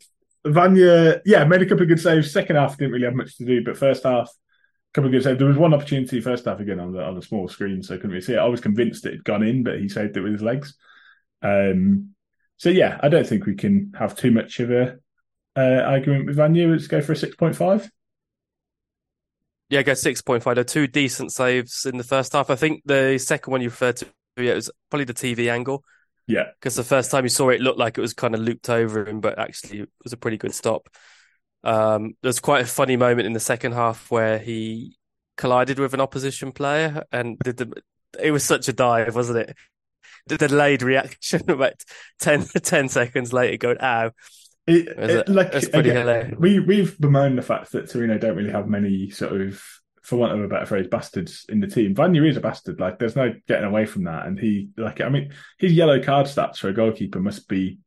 Vanya, 0.52 1.21
yeah, 1.25 1.45
made 1.45 1.62
a 1.62 1.67
couple 1.67 1.83
of 1.83 1.88
good 1.88 2.00
saves. 2.00 2.33
Second 2.33 2.57
half 2.57 2.76
didn't 2.76 2.93
really 2.93 3.05
have 3.05 3.14
much 3.14 3.37
to 3.37 3.45
do, 3.45 3.64
but 3.64 3.76
first 3.76 4.05
half, 4.05 4.28
a 4.28 4.93
couple 4.93 5.07
of 5.07 5.12
good 5.12 5.23
saves. 5.23 5.38
There 5.38 5.49
was 5.49 5.57
one 5.57 5.75
opportunity 5.75 6.21
first 6.21 6.45
half 6.45 6.61
again 6.61 6.81
on 6.81 6.93
the 6.93 7.02
on 7.02 7.14
the 7.14 7.23
small 7.23 7.49
screen, 7.49 7.83
so 7.83 7.95
I 7.95 7.97
couldn't 7.97 8.11
really 8.11 8.23
see 8.23 8.35
it. 8.35 8.38
I 8.38 8.47
was 8.47 8.61
convinced 8.61 9.07
it 9.07 9.12
had 9.12 9.25
gone 9.25 9.43
in, 9.43 9.62
but 9.62 9.78
he 9.78 9.88
saved 9.88 10.17
it 10.17 10.21
with 10.21 10.33
his 10.33 10.43
legs. 10.43 10.75
Um, 11.43 12.14
so 12.57 12.71
yeah, 12.71 12.99
I 13.02 13.09
don't 13.09 13.26
think 13.26 13.47
we 13.47 13.55
can 13.55 13.93
have 13.99 14.17
too 14.17 14.31
much 14.31 14.61
of 14.61 14.71
a 14.71 14.99
uh, 15.57 15.83
argument 15.83 16.26
with 16.26 16.37
Vanya. 16.37 16.69
Let's 16.69 16.87
go 16.87 17.00
for 17.00 17.12
a 17.12 17.17
six 17.17 17.37
point 17.37 17.57
five. 17.57 17.90
Yeah, 19.71 19.83
go 19.83 19.95
six 19.95 20.23
point 20.23 20.43
five. 20.43 20.55
There 20.55 20.64
two 20.64 20.87
decent 20.87 21.33
saves 21.33 21.87
in 21.87 21.99
the 21.99 22.05
first 22.05 22.33
half. 22.33 22.50
I 22.50 22.57
think 22.57 22.83
the 22.85 23.19
second 23.19 23.50
one 23.50 23.61
you 23.61 23.69
referred 23.69 23.97
to, 23.97 24.07
yeah, 24.37 24.52
it 24.52 24.57
was 24.57 24.71
probably 24.90 25.05
the 25.05 25.14
TV 25.14 25.50
angle. 25.50 25.85
Yeah. 26.28 26.44
Because 26.61 26.76
the 26.76 26.85
first 26.85 27.11
time 27.11 27.25
you 27.25 27.30
saw 27.30 27.49
it, 27.49 27.56
it 27.56 27.62
looked 27.62 27.78
like 27.78 27.99
it 27.99 28.02
was 28.02 28.12
kind 28.12 28.35
of 28.35 28.40
looped 28.40 28.68
over 28.68 29.08
him, 29.08 29.20
but 29.20 29.38
actually 29.38 29.80
it 29.80 29.88
was 30.04 30.12
a 30.12 30.16
pretty 30.16 30.37
good 30.37 30.54
stop. 30.54 30.88
Um, 31.64 32.14
there's 32.23 32.38
quite 32.38 32.62
a 32.62 32.66
funny 32.66 32.97
moment 32.97 33.26
in 33.26 33.32
the 33.32 33.40
second 33.40 33.73
half 33.73 34.11
where 34.11 34.38
he 34.38 34.97
collided 35.37 35.78
with 35.78 35.94
an 35.94 36.00
opposition 36.00 36.52
player 36.52 37.04
and 37.11 37.38
did 37.38 37.56
the, 37.56 37.73
it 38.20 38.30
was 38.30 38.44
such 38.44 38.68
a 38.68 38.73
dive, 38.73 39.14
wasn't 39.14 39.38
it? 39.38 39.56
The 40.26 40.37
delayed 40.37 40.82
reaction 40.82 41.42
about 41.50 41.82
10, 42.20 42.47
10 42.62 42.88
seconds 42.90 43.32
later 43.32 43.56
going, 43.56 43.80
ow. 43.80 44.12
It, 44.66 44.87
it, 44.88 45.28
like, 45.30 45.52
pretty 45.52 45.78
again, 45.78 45.97
hilarious. 45.97 46.38
We, 46.38 46.61
we've 46.61 47.00
bemoaned 47.00 47.38
the 47.38 47.42
fact 47.42 47.73
that 47.73 47.90
Torino 47.90 48.18
don't 48.18 48.37
really 48.37 48.52
have 48.52 48.68
many 48.68 49.08
sort 49.08 49.40
of 49.40 49.62
for 50.09 50.17
want 50.17 50.33
of 50.33 50.43
a 50.43 50.49
better 50.49 50.65
phrase, 50.65 50.87
bastards 50.87 51.45
in 51.50 51.61
the 51.61 51.67
team. 51.67 51.95
Vanya 51.95 52.25
is 52.25 52.38
a 52.38 52.41
bastard. 52.41 52.81
Like, 52.81 52.99
there's 52.99 53.15
no 53.15 53.35
getting 53.47 53.67
away 53.67 53.85
from 53.85 54.05
that. 54.05 54.25
And 54.27 54.38
he, 54.38 54.71
like, 54.79 55.03
I 55.03 55.11
mean, 55.11 55.35
his 55.59 55.75
yellow 55.75 56.03
card 56.03 56.27
stats 56.27 56.57
for 56.57 56.71
a 56.71 56.73
goalkeeper 56.73 57.21
must 57.21 57.47
be 57.47 57.79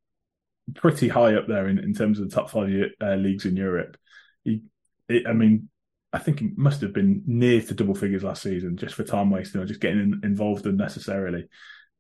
pretty 0.76 1.08
high 1.08 1.34
up 1.34 1.48
there 1.48 1.68
in, 1.68 1.80
in 1.80 1.96
terms 1.96 2.20
of 2.20 2.30
the 2.30 2.36
top 2.36 2.52
five 2.52 2.70
uh, 3.02 3.16
leagues 3.16 3.46
in 3.46 3.58
Europe. 3.58 3.98
He, 4.44 4.62
it, 5.10 5.26
I 5.26 5.34
mean, 5.34 5.70
I 6.14 6.20
think 6.20 6.42
he 6.42 6.52
must 6.56 6.82
have 6.82 6.94
been 6.94 7.24
near 7.26 7.60
to 7.60 7.74
double 7.74 7.96
figures 7.96 8.24
last 8.24 8.44
season 8.44 8.78
just 8.78 8.94
for 8.94 9.04
time 9.04 9.32
wasting 9.32 9.60
or 9.60 9.66
just 9.66 9.82
getting 9.82 10.00
in, 10.00 10.22
involved 10.24 10.68
unnecessarily. 10.68 11.48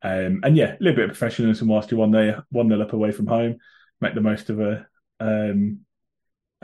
Um, 0.03 0.41
and 0.43 0.55
yeah, 0.55 0.73
a 0.73 0.77
little 0.79 0.97
bit 0.97 1.05
of 1.09 1.17
professionalism 1.17 1.67
whilst 1.67 1.89
you 1.89 1.97
one 1.97 2.11
day 2.11 2.35
one 2.51 2.67
nil 2.67 2.83
up 2.83 2.93
away 2.93 3.11
from 3.11 3.25
home, 3.25 3.57
make 3.99 4.13
the 4.13 4.21
most 4.21 4.51
of 4.51 4.59
a 4.59 4.85
um, 5.19 5.79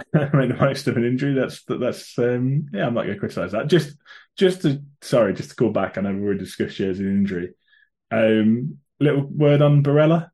make 0.14 0.50
the 0.50 0.58
most 0.60 0.88
of 0.88 0.98
an 0.98 1.06
injury. 1.06 1.34
That's 1.34 1.64
that's 1.68 2.18
um, 2.20 2.68
yeah. 2.74 2.88
I'm 2.88 2.94
not 2.94 3.04
going 3.04 3.16
to 3.16 3.20
criticise 3.20 3.52
that. 3.54 3.68
Just 3.68 3.98
just 4.38 4.62
to 4.62 4.82
sorry, 5.02 5.34
just 5.34 5.50
to 5.50 5.56
call 5.56 5.72
back. 5.72 5.98
I 5.98 6.02
know 6.02 6.14
we 6.14 6.22
already 6.22 6.40
discussed 6.40 6.80
years 6.80 7.00
in 7.00 7.08
injury. 7.08 7.54
Um, 8.12 8.78
little 9.00 9.22
word 9.22 9.62
on 9.62 9.84
Barella. 9.84 10.30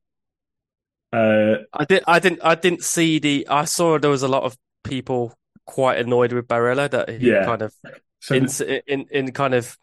Uh, 1.12 1.64
I 1.72 1.86
did. 1.86 2.04
I 2.08 2.20
didn't. 2.20 2.42
I 2.44 2.56
didn't 2.56 2.84
see 2.84 3.20
the. 3.20 3.48
I 3.50 3.66
saw 3.66 3.98
there 3.98 4.10
was 4.10 4.24
a 4.24 4.28
lot 4.28 4.44
of 4.44 4.58
people 4.84 5.34
quite 5.66 6.00
annoyed 6.00 6.34
with 6.34 6.48
Barella 6.48 6.90
that 6.92 7.10
he 7.10 7.30
yeah. 7.30 7.46
kind 7.46 7.62
of 7.62 7.74
so 8.20 8.36
in, 8.36 8.48
in 8.88 9.06
in 9.12 9.32
kind 9.32 9.54
of 9.54 9.78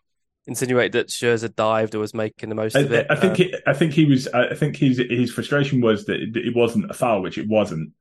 insinuate 0.47 0.93
that 0.93 1.09
Schuurs 1.09 1.55
dived 1.55 1.95
or 1.95 2.01
was 2.01 2.13
making 2.13 2.49
the 2.49 2.55
most 2.55 2.77
I, 2.77 2.81
of 2.81 2.93
it. 2.93 3.07
I 3.09 3.15
think. 3.15 3.33
Um, 3.33 3.37
he, 3.37 3.55
I 3.67 3.73
think 3.73 3.93
he 3.93 4.05
was. 4.05 4.29
I 4.29 4.55
think 4.55 4.77
his 4.77 4.99
his 4.99 5.33
frustration 5.33 5.81
was 5.81 6.07
that 6.07 6.21
it 6.21 6.55
wasn't 6.55 6.91
a 6.91 6.95
foul, 6.95 7.23
which 7.23 7.39
it 7.39 7.49
wasn't. 7.49 7.93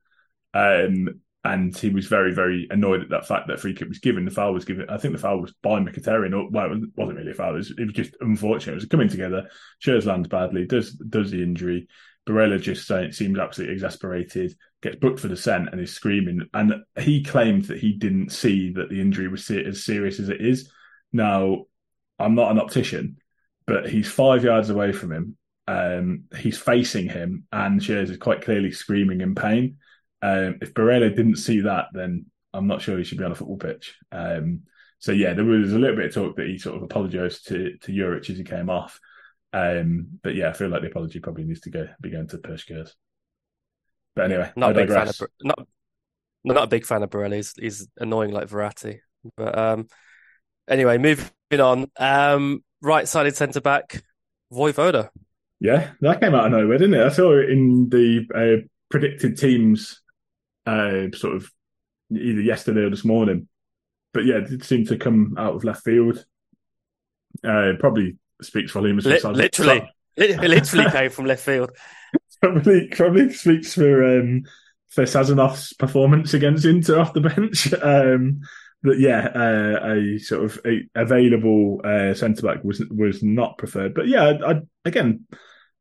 Um, 0.52 1.20
and 1.44 1.76
he 1.76 1.88
was 1.88 2.06
very, 2.06 2.34
very 2.34 2.68
annoyed 2.70 3.00
at 3.00 3.08
that 3.10 3.26
fact 3.26 3.48
that 3.48 3.60
free 3.60 3.74
kick 3.74 3.88
was 3.88 3.98
given. 3.98 4.26
The 4.26 4.30
foul 4.30 4.52
was 4.52 4.66
given. 4.66 4.90
I 4.90 4.98
think 4.98 5.14
the 5.14 5.20
foul 5.20 5.40
was 5.40 5.54
by 5.62 5.80
Mkhitaryan. 5.80 6.50
Well, 6.50 6.72
it 6.72 6.90
wasn't 6.94 7.18
really 7.18 7.30
a 7.30 7.34
foul. 7.34 7.54
It 7.54 7.58
was, 7.58 7.70
it 7.70 7.84
was 7.84 7.94
just 7.94 8.14
unfortunate. 8.20 8.72
It 8.72 8.76
was 8.76 8.84
coming 8.86 9.08
together. 9.08 9.48
Schuurs 9.82 10.04
lands 10.04 10.28
badly. 10.28 10.66
Does 10.66 10.92
does 10.92 11.30
the 11.30 11.42
injury. 11.42 11.88
Barella 12.28 12.60
just 12.60 12.86
seems 12.86 13.38
absolutely 13.38 13.74
exasperated. 13.74 14.54
Gets 14.82 14.96
booked 14.96 15.20
for 15.20 15.28
dissent 15.28 15.70
and 15.72 15.80
is 15.80 15.94
screaming. 15.94 16.42
And 16.52 16.74
he 16.98 17.24
claimed 17.24 17.64
that 17.66 17.78
he 17.78 17.92
didn't 17.92 18.30
see 18.30 18.72
that 18.74 18.90
the 18.90 19.00
injury 19.00 19.28
was 19.28 19.50
as 19.50 19.84
serious 19.84 20.20
as 20.20 20.28
it 20.28 20.42
is. 20.42 20.70
Now, 21.12 21.64
I'm 22.18 22.34
not 22.34 22.50
an 22.50 22.60
optician, 22.60 23.16
but 23.66 23.88
he's 23.88 24.10
five 24.10 24.44
yards 24.44 24.68
away 24.68 24.92
from 24.92 25.12
him. 25.12 25.36
Um, 25.66 26.24
he's 26.36 26.58
facing 26.58 27.08
him, 27.08 27.44
and 27.50 27.80
Schuurs 27.80 28.10
is 28.10 28.18
quite 28.18 28.42
clearly 28.42 28.72
screaming 28.72 29.22
in 29.22 29.34
pain. 29.34 29.78
Um, 30.22 30.58
if 30.60 30.74
Barella 30.74 31.14
didn't 31.14 31.36
see 31.36 31.60
that, 31.62 31.86
then 31.92 32.26
I'm 32.52 32.66
not 32.66 32.82
sure 32.82 32.98
he 32.98 33.04
should 33.04 33.18
be 33.18 33.24
on 33.24 33.32
a 33.32 33.34
football 33.34 33.56
pitch. 33.56 33.96
Um, 34.12 34.62
so 34.98 35.12
yeah, 35.12 35.32
there 35.32 35.44
was 35.44 35.72
a 35.72 35.78
little 35.78 35.96
bit 35.96 36.06
of 36.06 36.14
talk 36.14 36.36
that 36.36 36.46
he 36.46 36.58
sort 36.58 36.76
of 36.76 36.82
apologised 36.82 37.48
to 37.48 37.76
to 37.78 37.92
Juric 37.92 38.28
as 38.28 38.36
he 38.36 38.44
came 38.44 38.68
off. 38.68 39.00
Um, 39.52 40.18
but 40.22 40.34
yeah, 40.34 40.50
I 40.50 40.52
feel 40.52 40.68
like 40.68 40.82
the 40.82 40.88
apology 40.88 41.20
probably 41.20 41.44
needs 41.44 41.60
to 41.60 41.70
go 41.70 41.88
be 42.00 42.10
going 42.10 42.28
to 42.28 42.38
Puskers. 42.38 42.90
But 44.14 44.26
anyway, 44.26 44.52
not 44.56 44.72
a 44.72 44.74
big 44.74 44.88
fan 44.88 45.08
of 45.08 45.20
not 45.42 45.66
not 46.44 46.64
a 46.64 46.68
big 46.68 46.84
fan 46.84 47.02
of 47.02 47.10
Barella. 47.10 47.36
He's, 47.36 47.54
he's 47.58 47.88
annoying 47.98 48.32
like 48.32 48.48
Verratti. 48.48 49.00
But 49.36 49.58
um, 49.58 49.88
anyway, 50.68 50.98
moving 50.98 51.28
on. 51.52 51.90
Um, 51.98 52.64
right-sided 52.82 53.36
centre 53.36 53.60
back, 53.60 54.02
Vojvoda. 54.52 55.10
Yeah, 55.60 55.90
that 56.00 56.20
came 56.20 56.34
out 56.34 56.46
of 56.46 56.52
nowhere, 56.52 56.78
didn't 56.78 56.94
it? 56.94 57.04
I 57.04 57.10
saw 57.10 57.36
it 57.38 57.50
in 57.50 57.88
the 57.90 58.26
uh, 58.34 58.66
predicted 58.88 59.36
teams 59.36 59.99
uh, 60.70 61.16
sort 61.16 61.36
of 61.36 61.50
either 62.10 62.40
yesterday 62.40 62.80
or 62.80 62.90
this 62.90 63.04
morning. 63.04 63.48
But 64.12 64.24
yeah, 64.24 64.36
it 64.36 64.48
did 64.48 64.64
seem 64.64 64.86
to 64.86 64.96
come 64.96 65.36
out 65.38 65.54
of 65.54 65.64
left 65.64 65.84
field. 65.84 66.24
Uh, 67.44 67.72
probably 67.78 68.16
speaks 68.42 68.72
volumes. 68.72 69.06
Li- 69.06 69.20
literally, 69.22 69.88
it 70.16 70.40
literally 70.40 70.90
came 70.92 71.10
from 71.10 71.26
left 71.26 71.44
field. 71.44 71.70
probably, 72.40 72.88
probably 72.88 73.32
speaks 73.32 73.74
for 73.74 74.18
um, 74.18 74.44
for 74.88 75.04
Sazonov's 75.04 75.72
performance 75.74 76.34
against 76.34 76.64
Inter 76.64 76.98
off 76.98 77.14
the 77.14 77.20
bench. 77.20 77.72
Um, 77.82 78.40
but 78.82 78.98
yeah, 78.98 79.28
uh, 79.34 79.92
a 79.92 80.18
sort 80.18 80.44
of 80.44 80.60
a 80.64 80.88
available 80.94 81.82
uh, 81.84 82.14
centre 82.14 82.46
back 82.46 82.64
was 82.64 82.82
was 82.90 83.22
not 83.22 83.58
preferred. 83.58 83.92
But 83.92 84.08
yeah, 84.08 84.24
I, 84.24 84.52
I, 84.52 84.60
again, 84.86 85.26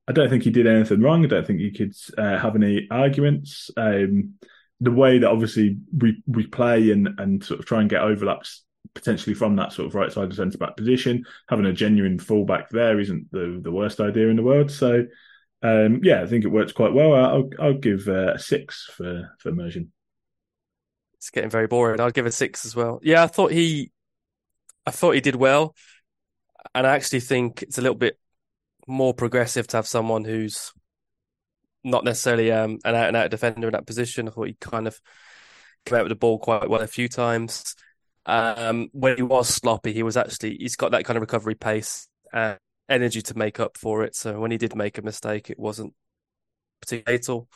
I 0.05 0.12
don't 0.12 0.29
think 0.29 0.43
he 0.43 0.50
did 0.50 0.67
anything 0.67 1.00
wrong. 1.01 1.24
I 1.24 1.29
don't 1.29 1.48
think 1.48 1.62
you 1.62 1.72
could 1.72 1.93
uh, 2.17 2.38
have 2.38 2.58
any 2.58 2.88
arguments. 2.91 3.72
Um, 3.77 4.34
the 4.81 4.91
way 4.91 5.19
that 5.19 5.29
obviously 5.29 5.77
we 5.98 6.24
we 6.27 6.48
play 6.48 6.91
and 6.91 7.09
and 7.17 7.43
sort 7.43 7.59
of 7.59 7.65
try 7.65 7.81
and 7.81 7.89
get 7.89 8.01
overlaps 8.01 8.63
potentially 8.95 9.33
from 9.33 9.55
that 9.57 9.74
sort 9.74 9.88
of 9.88 9.95
right 9.95 10.12
side 10.12 10.29
of 10.29 10.36
centre 10.36 10.57
back 10.57 10.75
position, 10.77 11.24
having 11.48 11.65
a 11.65 11.74
genuine 11.74 12.19
fullback 12.19 12.69
there 12.69 13.00
isn't 13.00 13.31
the 13.31 13.59
the 13.63 13.71
worst 13.71 14.00
idea 14.00 14.29
in 14.29 14.36
the 14.36 14.43
world. 14.43 14.71
So. 14.71 15.05
Um, 15.62 16.00
yeah, 16.03 16.21
I 16.21 16.25
think 16.25 16.45
it 16.45 16.53
works 16.53 16.71
quite 16.71 16.93
well. 16.93 17.13
I'll, 17.13 17.50
I'll 17.59 17.77
give 17.77 18.07
uh, 18.07 18.36
a 18.36 18.39
six 18.39 18.89
for 18.95 19.29
for 19.39 19.50
immersion 19.50 19.91
it's 21.19 21.29
getting 21.29 21.50
very 21.50 21.67
boring. 21.67 22.00
I'd 22.00 22.13
give 22.13 22.25
a 22.25 22.31
six 22.31 22.65
as 22.65 22.75
well. 22.75 23.00
Yeah, 23.03 23.24
I 23.24 23.27
thought 23.27 23.51
he, 23.51 23.91
I 24.86 24.91
thought 24.91 25.15
he 25.15 25.21
did 25.21 25.36
well, 25.36 25.75
and 26.74 26.88
I 26.88 26.95
actually 26.95 27.19
think 27.19 27.62
it's 27.62 27.77
a 27.77 27.81
little 27.81 27.98
bit 27.98 28.17
more 28.88 29.13
progressive 29.13 29.67
to 29.67 29.77
have 29.77 29.88
someone 29.88 30.24
who's 30.24 30.71
not 31.83 32.03
necessarily 32.03 32.51
um, 32.51 32.79
an 32.86 32.95
out 32.95 33.07
and 33.07 33.17
out 33.17 33.31
defender 33.31 33.67
in 33.67 33.74
that 33.74 33.88
position. 33.88 34.27
I 34.27 34.31
thought 34.31 34.48
he 34.48 34.57
kind 34.59 34.88
of 34.88 35.00
came 35.86 35.98
out 35.98 36.03
with 36.03 36.12
the 36.12 36.15
ball 36.15 36.39
quite 36.39 36.69
well 36.69 36.81
a 36.81 36.88
few 36.88 37.07
times. 37.07 37.75
Um, 38.25 38.89
when 38.91 39.15
he 39.15 39.24
was 39.24 39.48
sloppy, 39.48 39.93
he 39.93 40.03
was 40.03 40.17
actually 40.17 40.57
he's 40.59 40.75
got 40.75 40.91
that 40.91 41.05
kind 41.05 41.17
of 41.17 41.21
recovery 41.21 41.55
pace 41.55 42.07
and 42.31 42.57
energy 42.88 43.21
to 43.24 43.38
make 43.38 43.59
up 43.59 43.77
for 43.77 44.03
it. 44.03 44.15
So 44.15 44.39
when 44.39 44.51
he 44.51 44.57
did 44.57 44.75
make 44.75 44.98
a 44.98 45.01
mistake, 45.01 45.50
it 45.50 45.59
wasn't 45.59 45.93
particularly 46.81 47.17
fatal. 47.17 47.50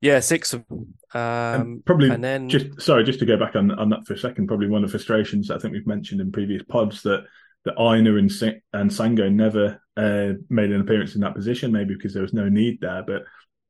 Yeah, 0.00 0.18
six 0.18 0.52
of 0.52 0.66
them. 0.66 0.94
Um, 1.14 1.82
probably 1.84 2.10
and 2.10 2.24
then 2.24 2.48
just 2.48 2.80
sorry, 2.80 3.04
just 3.04 3.20
to 3.20 3.26
go 3.26 3.36
back 3.36 3.54
on, 3.54 3.70
on 3.70 3.90
that 3.90 4.04
for 4.06 4.14
a 4.14 4.18
second. 4.18 4.48
Probably 4.48 4.66
one 4.66 4.82
of 4.82 4.90
the 4.90 4.98
frustrations 4.98 5.50
I 5.50 5.58
think 5.58 5.74
we've 5.74 5.86
mentioned 5.86 6.20
in 6.20 6.32
previous 6.32 6.62
pods 6.64 7.02
that 7.02 7.24
that 7.64 7.78
Aina 7.78 8.16
and 8.16 8.30
and 8.72 8.90
Singo 8.90 9.32
never 9.32 9.80
uh, 9.96 10.32
made 10.48 10.70
an 10.70 10.80
appearance 10.80 11.14
in 11.14 11.20
that 11.20 11.34
position. 11.34 11.72
Maybe 11.72 11.94
because 11.94 12.12
there 12.12 12.22
was 12.22 12.32
no 12.32 12.48
need 12.48 12.80
there. 12.80 13.02
But 13.06 13.24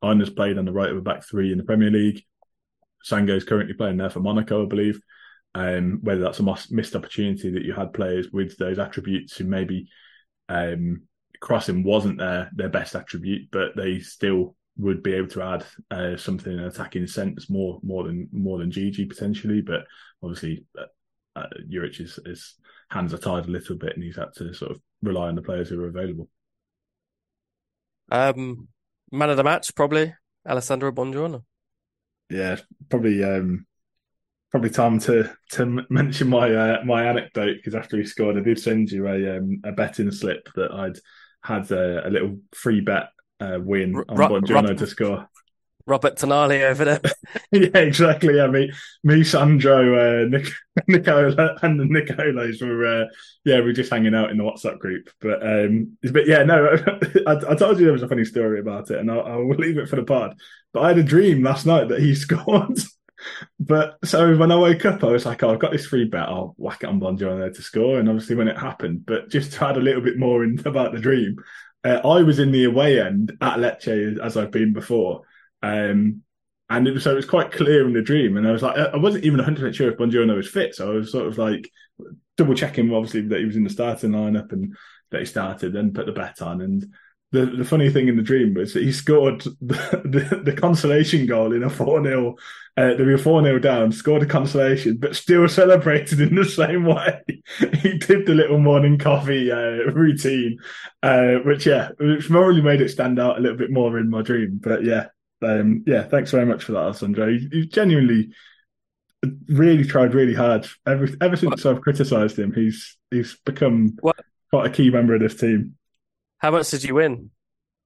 Aina's 0.05 0.31
played 0.31 0.59
on 0.59 0.65
the 0.65 0.73
right 0.73 0.91
of 0.91 0.97
a 0.97 1.03
back 1.03 1.25
three 1.25 1.53
in 1.53 1.59
the 1.59 1.65
Premier 1.65 1.91
League. 1.91 2.23
Singo 3.05 3.37
is 3.37 3.45
currently 3.45 3.75
playing 3.75 3.97
there 3.97 4.11
for 4.11 4.21
Monaco, 4.21 4.65
I 4.65 4.69
believe. 4.69 5.01
Um, 5.55 5.99
whether 6.03 6.23
that's 6.23 6.41
a 6.41 6.57
missed 6.71 6.97
opportunity 6.97 7.51
that 7.51 7.65
you 7.65 7.75
had 7.75 7.93
players 7.93 8.29
with 8.33 8.57
those 8.57 8.79
attributes 8.79 9.37
who 9.37 9.45
maybe 9.45 9.89
um, 10.49 11.03
crossing 11.41 11.83
wasn't 11.83 12.19
their 12.19 12.51
their 12.55 12.71
best 12.71 12.95
attribute, 12.95 13.51
but 13.51 13.77
they 13.77 13.99
still 13.99 14.57
would 14.79 15.03
be 15.03 15.13
able 15.13 15.29
to 15.29 15.43
add 15.43 15.65
uh, 15.91 16.17
something 16.17 16.53
in 16.53 16.61
an 16.61 16.67
attacking 16.67 17.07
sense 17.07 17.51
more 17.51 17.79
more 17.83 18.05
than 18.05 18.29
more 18.33 18.59
than 18.59 18.71
Gigi 18.71 19.05
potentially, 19.05 19.61
but 19.61 19.85
obviously 20.23 20.65
uh, 20.79 20.85
uh, 21.39 21.47
Juric's 21.69 21.99
his 21.99 22.55
hands 22.93 23.15
are 23.15 23.19
tied 23.19 23.47
a 23.47 23.51
little 23.51 23.77
bit, 23.77 23.95
and 23.95 24.05
he's 24.05 24.17
had 24.17 24.33
to 24.37 24.53
sort 24.53 24.73
of 24.73 24.81
rely 25.03 25.29
on 25.29 25.35
the 25.35 25.43
players 25.43 25.69
who 25.69 25.83
are 25.83 25.89
available. 25.89 26.29
Um, 28.11 28.69
man 29.11 29.31
of 29.31 29.37
the 29.37 29.45
match 29.45 29.75
probably 29.75 30.15
Alessandro 30.47 30.93
Buongiorno. 30.93 31.45
Yeah, 32.31 32.57
probably 32.89 33.25
um, 33.25 33.67
probably 34.51 34.71
time 34.71 34.99
to 35.01 35.35
to 35.53 35.85
mention 35.91 36.29
my 36.29 36.55
uh, 36.55 36.85
my 36.85 37.05
anecdote 37.05 37.57
because 37.57 37.75
after 37.75 37.97
he 37.97 38.05
scored, 38.05 38.37
I 38.37 38.41
did 38.41 38.59
send 38.59 38.91
you 38.91 39.09
a 39.09 39.39
um, 39.39 39.61
a 39.65 39.73
betting 39.73 40.11
slip 40.11 40.49
that 40.55 40.73
I'd 40.73 40.99
had 41.43 41.71
a, 41.71 42.07
a 42.07 42.11
little 42.11 42.39
free 42.55 42.81
bet 42.81 43.09
uh, 43.41 43.59
win 43.61 43.97
on 44.09 44.17
Ro- 44.17 44.29
Buongiorno 44.29 44.77
to 44.77 44.87
score. 44.87 45.29
Robert 45.87 46.17
Tonali 46.17 46.63
over 46.63 46.85
there. 46.85 47.01
yeah, 47.53 47.79
exactly. 47.79 48.41
I 48.41 48.47
mean, 48.47 48.73
me, 49.05 49.25
Sandro, 49.25 50.23
uh, 50.25 50.29
Nic- 50.29 50.53
Nicola, 50.89 51.57
and 51.63 51.81
the 51.81 51.85
Nicolas 51.85 52.61
were, 52.61 52.87
uh, 52.87 53.07
yeah, 53.45 53.61
we 53.61 53.71
are 53.71 53.75
just 53.75 53.91
hanging 53.91 54.15
out 54.15 54.31
in 54.31 54.39
the 54.39 54.45
WhatsApp 54.45 54.79
group. 54.79 55.11
But, 55.21 55.43
um, 55.43 55.97
but 56.13 56.27
yeah, 56.27 56.43
no, 56.43 56.77
I, 57.27 57.33
I, 57.33 57.55
told 57.55 57.79
you 57.79 57.85
there 57.85 57.93
was 57.93 58.03
a 58.03 58.09
funny 58.09 58.25
story 58.25 58.61
about 58.61 58.91
it, 58.91 58.99
and 58.99 59.11
I'll, 59.11 59.23
I'll 59.23 59.49
leave 59.49 59.79
it 59.79 59.89
for 59.89 59.97
the 59.97 60.05
pod. 60.05 60.39
But 60.73 60.81
I 60.81 60.89
had 60.89 60.99
a 60.99 61.03
dream 61.03 61.43
last 61.43 61.67
night 61.67 61.89
that 61.89 62.01
he 62.01 62.15
scored. 62.15 62.79
but 63.61 63.99
so 64.05 64.37
when 64.37 64.53
I 64.53 64.57
woke 64.57 64.85
up, 64.85 65.05
I 65.05 65.09
was 65.09 65.27
like, 65.27 65.43
oh, 65.43 65.53
I've 65.53 65.61
got 65.61 65.73
this 65.73 65.87
free 65.87 66.05
bet. 66.05 66.29
I'll 66.29 66.55
whack 66.57 66.83
it 66.83 66.89
on 66.89 67.01
Buongiorno 67.01 67.55
to 67.55 67.63
score. 67.63 67.99
And 67.99 68.09
obviously, 68.09 68.37
when 68.37 68.49
it 68.49 68.59
happened, 68.59 69.07
but 69.07 69.31
just 69.31 69.53
to 69.53 69.67
add 69.67 69.77
a 69.77 69.81
little 69.81 70.03
bit 70.03 70.19
more 70.19 70.45
in 70.45 70.61
about 70.65 70.93
the 70.93 71.01
dream, 71.01 71.37
uh, 71.85 72.01
I 72.05 72.23
was 72.23 72.39
in 72.39 72.53
the 72.53 72.65
away 72.65 73.01
end 73.01 73.33
at 73.41 73.59
Lecce 73.59 74.19
as 74.21 74.37
I've 74.37 74.51
been 74.51 74.73
before. 74.73 75.23
Um, 75.63 76.23
and 76.71 76.89
it 76.89 76.95
was, 76.95 77.05
so 77.05 77.13
it 77.13 77.17
was 77.17 77.27
quite 77.27 77.53
clear 77.53 77.87
in 77.87 77.93
the 77.93 78.03
dream. 78.03 78.37
And 78.37 78.49
I 78.49 78.53
was 78.53 78.63
like, 78.63 78.77
I 78.77 78.97
wasn't 78.97 79.25
even 79.25 79.41
100% 79.41 79.75
sure 79.75 79.91
if 79.91 79.99
Buongiorno 79.99 80.37
was 80.37 80.49
fit. 80.49 80.75
So 80.75 80.91
I 80.91 80.95
was 80.95 81.13
sort 81.13 81.27
of 81.27 81.37
like 81.37 81.71
double 82.37 82.55
checking, 82.55 82.93
obviously, 82.95 83.23
that 83.29 83.41
he 83.41 83.45
was 83.45 83.57
in 83.57 83.65
the 83.65 83.71
starting 83.71 84.11
lineup 84.11 84.53
and 84.53 84.75
that 85.11 85.21
he 85.21 85.27
started 85.27 85.77
and 85.77 85.95
put 85.95 86.07
the 86.07 86.13
bet 86.13 86.41
on. 86.41 86.63
And 86.63 86.87
the, 87.31 87.47
the 87.47 87.65
funny 87.65 87.91
thing 87.91 88.09
in 88.09 88.17
the 88.17 88.23
dream 88.23 88.55
was 88.55 88.75
that 88.75 88.83
he 88.83 88.93
scored 88.93 89.41
the, 89.61 90.03
the, 90.05 90.43
the 90.45 90.53
consolation 90.53 91.27
goal 91.27 91.53
in 91.53 91.63
a 91.63 91.71
4 91.71 92.03
0. 92.05 92.37
Uh, 92.75 92.95
they 92.95 93.05
were 93.05 93.19
4 93.19 93.43
0 93.43 93.59
down, 93.59 93.93
scored 93.93 94.23
a 94.23 94.27
consolation, 94.27 94.97
but 94.97 95.15
still 95.15 95.47
celebrated 95.49 96.21
in 96.21 96.35
the 96.35 96.45
same 96.45 96.87
way. 96.87 97.21
he 97.83 97.99
did 97.99 98.25
the 98.25 98.35
little 98.35 98.59
morning 98.59 98.99
coffee 98.99 99.53
uh, 99.53 99.91
routine, 99.93 100.59
uh, 101.03 101.35
which, 101.45 101.67
yeah, 101.67 101.91
which 101.99 102.31
morally 102.31 102.63
made 102.63 102.81
it 102.81 102.91
stand 102.91 103.19
out 103.19 103.37
a 103.37 103.41
little 103.41 103.59
bit 103.59 103.71
more 103.71 103.99
in 103.99 104.09
my 104.09 104.23
dream. 104.23 104.59
But 104.63 104.85
yeah, 104.85 105.09
um, 105.45 105.85
yeah, 105.87 106.03
thanks 106.03 106.31
very 106.31 106.47
much 106.47 106.65
for 106.65 106.73
that, 106.73 106.79
Alessandro. 106.79 107.27
You, 107.29 107.49
you 107.53 107.67
genuinely 107.67 108.31
really 109.49 109.85
tried 109.85 110.15
really 110.15 110.35
hard. 110.35 110.67
Ever, 110.87 111.09
ever 111.21 111.37
since 111.37 111.65
what? 111.65 111.77
I've 111.77 111.83
criticised 111.83 112.39
him, 112.39 112.53
he's 112.53 112.97
he's 113.11 113.37
become 113.45 113.97
what? 114.01 114.17
quite 114.51 114.67
a 114.67 114.71
key 114.71 114.91
member 114.91 115.15
of 115.15 115.21
this 115.21 115.37
team. 115.37 115.77
How 116.39 116.51
much 116.51 116.71
did 116.71 116.85
you 116.85 116.95
win? 116.95 117.31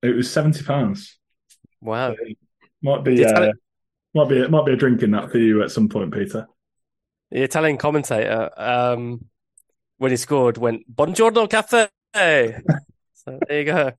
It 0.03 0.15
was 0.15 0.31
seventy 0.31 0.63
pounds. 0.65 1.19
Wow. 1.81 2.15
So 2.15 2.25
might 2.83 3.05
be 3.05 3.25
uh, 3.25 3.53
might 4.15 4.29
be 4.29 4.47
might 4.49 4.67
be 4.67 4.73
a 4.73 4.77
drink 4.77 5.03
in 5.03 5.11
that 5.13 5.31
for 5.31 5.39
you 5.39 5.63
at 5.63 5.71
some 5.71 5.89
point, 5.89 6.13
Peter. 6.13 6.47
The 7.31 7.43
Italian 7.43 7.77
commentator, 7.77 8.51
um, 8.57 9.25
when 9.99 10.11
he 10.11 10.17
scored, 10.17 10.59
went 10.59 10.83
"Buongiorno 10.95 11.51
cafe." 11.51 11.89
so 13.15 13.39
there 13.49 13.59
you 13.59 13.65
go. 13.65 13.93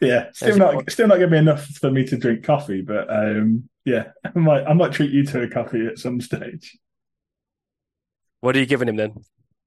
Yeah, 0.00 0.30
still 0.32 0.56
not 0.56 0.90
still 0.90 1.06
not 1.06 1.18
giving 1.18 1.32
me 1.32 1.38
enough 1.38 1.64
for 1.66 1.90
me 1.90 2.04
to 2.06 2.16
drink 2.16 2.44
coffee, 2.44 2.82
but 2.82 3.08
um, 3.08 3.68
yeah, 3.84 4.08
I 4.24 4.38
might 4.38 4.64
I 4.64 4.72
might 4.72 4.92
treat 4.92 5.10
you 5.10 5.24
to 5.26 5.42
a 5.42 5.48
coffee 5.48 5.86
at 5.86 5.98
some 5.98 6.20
stage. 6.20 6.78
What 8.40 8.56
are 8.56 8.60
you 8.60 8.66
giving 8.66 8.88
him 8.88 8.96
then? 8.96 9.14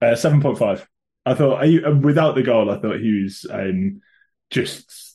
Uh, 0.02 0.16
Seven 0.16 0.42
point 0.42 0.58
five. 0.58 0.88
I 1.26 1.34
thought 1.34 1.62
without 2.02 2.36
the 2.36 2.44
goal, 2.44 2.70
I 2.70 2.80
thought 2.80 3.00
he 3.00 3.24
was 3.24 3.46
um, 3.50 4.02
just. 4.50 5.06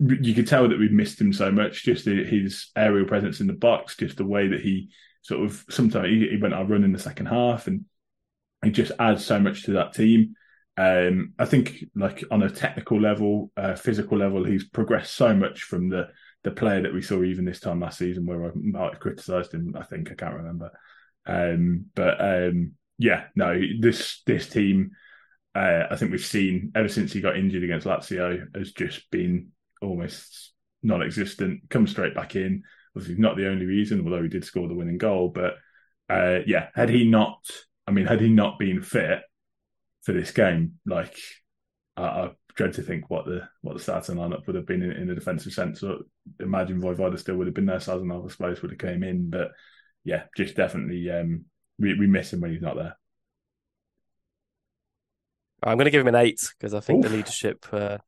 You 0.00 0.34
could 0.34 0.48
tell 0.48 0.68
that 0.68 0.80
we've 0.80 0.90
missed 0.90 1.20
him 1.20 1.32
so 1.32 1.52
much. 1.52 1.84
Just 1.84 2.06
his 2.06 2.70
aerial 2.76 3.06
presence 3.06 3.40
in 3.40 3.46
the 3.46 3.52
box, 3.52 3.96
just 3.96 4.16
the 4.16 4.26
way 4.26 4.48
that 4.48 4.60
he 4.60 4.90
sort 5.22 5.44
of 5.44 5.64
sometimes 5.70 6.08
he, 6.08 6.28
he 6.28 6.36
went 6.38 6.54
out 6.54 6.68
run 6.68 6.82
in 6.82 6.92
the 6.92 6.98
second 6.98 7.26
half, 7.26 7.68
and 7.68 7.84
he 8.64 8.72
just 8.72 8.90
adds 8.98 9.24
so 9.24 9.38
much 9.38 9.62
to 9.64 9.72
that 9.72 9.94
team. 9.94 10.34
Um, 10.76 11.34
I 11.38 11.44
think, 11.44 11.84
like 11.94 12.24
on 12.30 12.42
a 12.42 12.50
technical 12.50 13.00
level, 13.00 13.50
uh, 13.56 13.74
physical 13.74 14.18
level, 14.18 14.44
he's 14.44 14.68
progressed 14.68 15.14
so 15.14 15.34
much 15.34 15.62
from 15.62 15.88
the 15.88 16.08
the 16.44 16.50
player 16.50 16.82
that 16.82 16.94
we 16.94 17.02
saw 17.02 17.22
even 17.22 17.44
this 17.44 17.60
time 17.60 17.80
last 17.80 17.98
season, 17.98 18.26
where 18.26 18.46
I 18.46 18.50
might 18.54 18.94
have 18.94 19.00
criticised 19.00 19.52
him. 19.52 19.74
I 19.78 19.84
think 19.84 20.10
I 20.10 20.14
can't 20.14 20.34
remember, 20.34 20.70
um, 21.26 21.86
but 21.94 22.20
um, 22.20 22.72
yeah, 22.98 23.24
no, 23.36 23.60
this 23.80 24.22
this 24.26 24.48
team 24.48 24.92
uh, 25.54 25.84
I 25.90 25.96
think 25.96 26.10
we've 26.10 26.24
seen 26.24 26.72
ever 26.74 26.88
since 26.88 27.12
he 27.12 27.20
got 27.20 27.36
injured 27.36 27.62
against 27.62 27.86
Lazio 27.86 28.46
has 28.56 28.72
just 28.72 29.10
been 29.10 29.48
almost 29.82 30.52
non-existent. 30.82 31.68
Come 31.68 31.86
straight 31.86 32.14
back 32.14 32.36
in. 32.36 32.62
Obviously, 32.96 33.20
not 33.20 33.36
the 33.36 33.48
only 33.48 33.66
reason, 33.66 34.02
although 34.04 34.22
he 34.22 34.28
did 34.28 34.44
score 34.44 34.68
the 34.68 34.74
winning 34.74 34.98
goal. 34.98 35.28
But 35.28 35.54
uh, 36.08 36.40
yeah, 36.46 36.68
had 36.74 36.88
he 36.88 37.04
not, 37.04 37.38
I 37.86 37.90
mean, 37.90 38.06
had 38.06 38.20
he 38.20 38.28
not 38.28 38.58
been 38.58 38.80
fit 38.80 39.20
for 40.02 40.12
this 40.12 40.30
game, 40.30 40.78
like 40.86 41.16
I, 41.96 42.02
I 42.02 42.30
dread 42.54 42.74
to 42.74 42.82
think 42.82 43.08
what 43.08 43.24
the 43.24 43.48
what 43.62 43.74
the 43.76 43.82
starting 43.82 44.16
lineup 44.16 44.46
would 44.46 44.56
have 44.56 44.66
been 44.66 44.82
in, 44.82 44.92
in 44.92 45.10
a 45.10 45.14
defensive 45.14 45.52
sense. 45.52 45.80
So 45.80 46.02
imagine 46.40 46.80
Vojvoda 46.80 47.18
still 47.18 47.36
would 47.36 47.46
have 47.46 47.54
been 47.54 47.66
there. 47.66 47.78
Sazonov, 47.78 48.26
I 48.26 48.32
suppose, 48.32 48.62
would 48.62 48.70
have 48.70 48.80
came 48.80 49.02
in. 49.02 49.30
But 49.30 49.52
yeah, 50.04 50.24
just 50.36 50.56
definitely 50.56 51.10
um, 51.10 51.44
we, 51.78 51.94
we 51.98 52.06
miss 52.06 52.32
him 52.32 52.40
when 52.40 52.52
he's 52.52 52.62
not 52.62 52.76
there. 52.76 52.96
I'm 55.62 55.76
going 55.76 55.84
to 55.84 55.90
give 55.90 56.00
him 56.00 56.14
an 56.14 56.20
eight 56.20 56.40
because 56.58 56.74
I 56.74 56.80
think 56.80 57.04
Oof. 57.04 57.10
the 57.10 57.16
leadership 57.16 57.66
uh, 57.72 57.98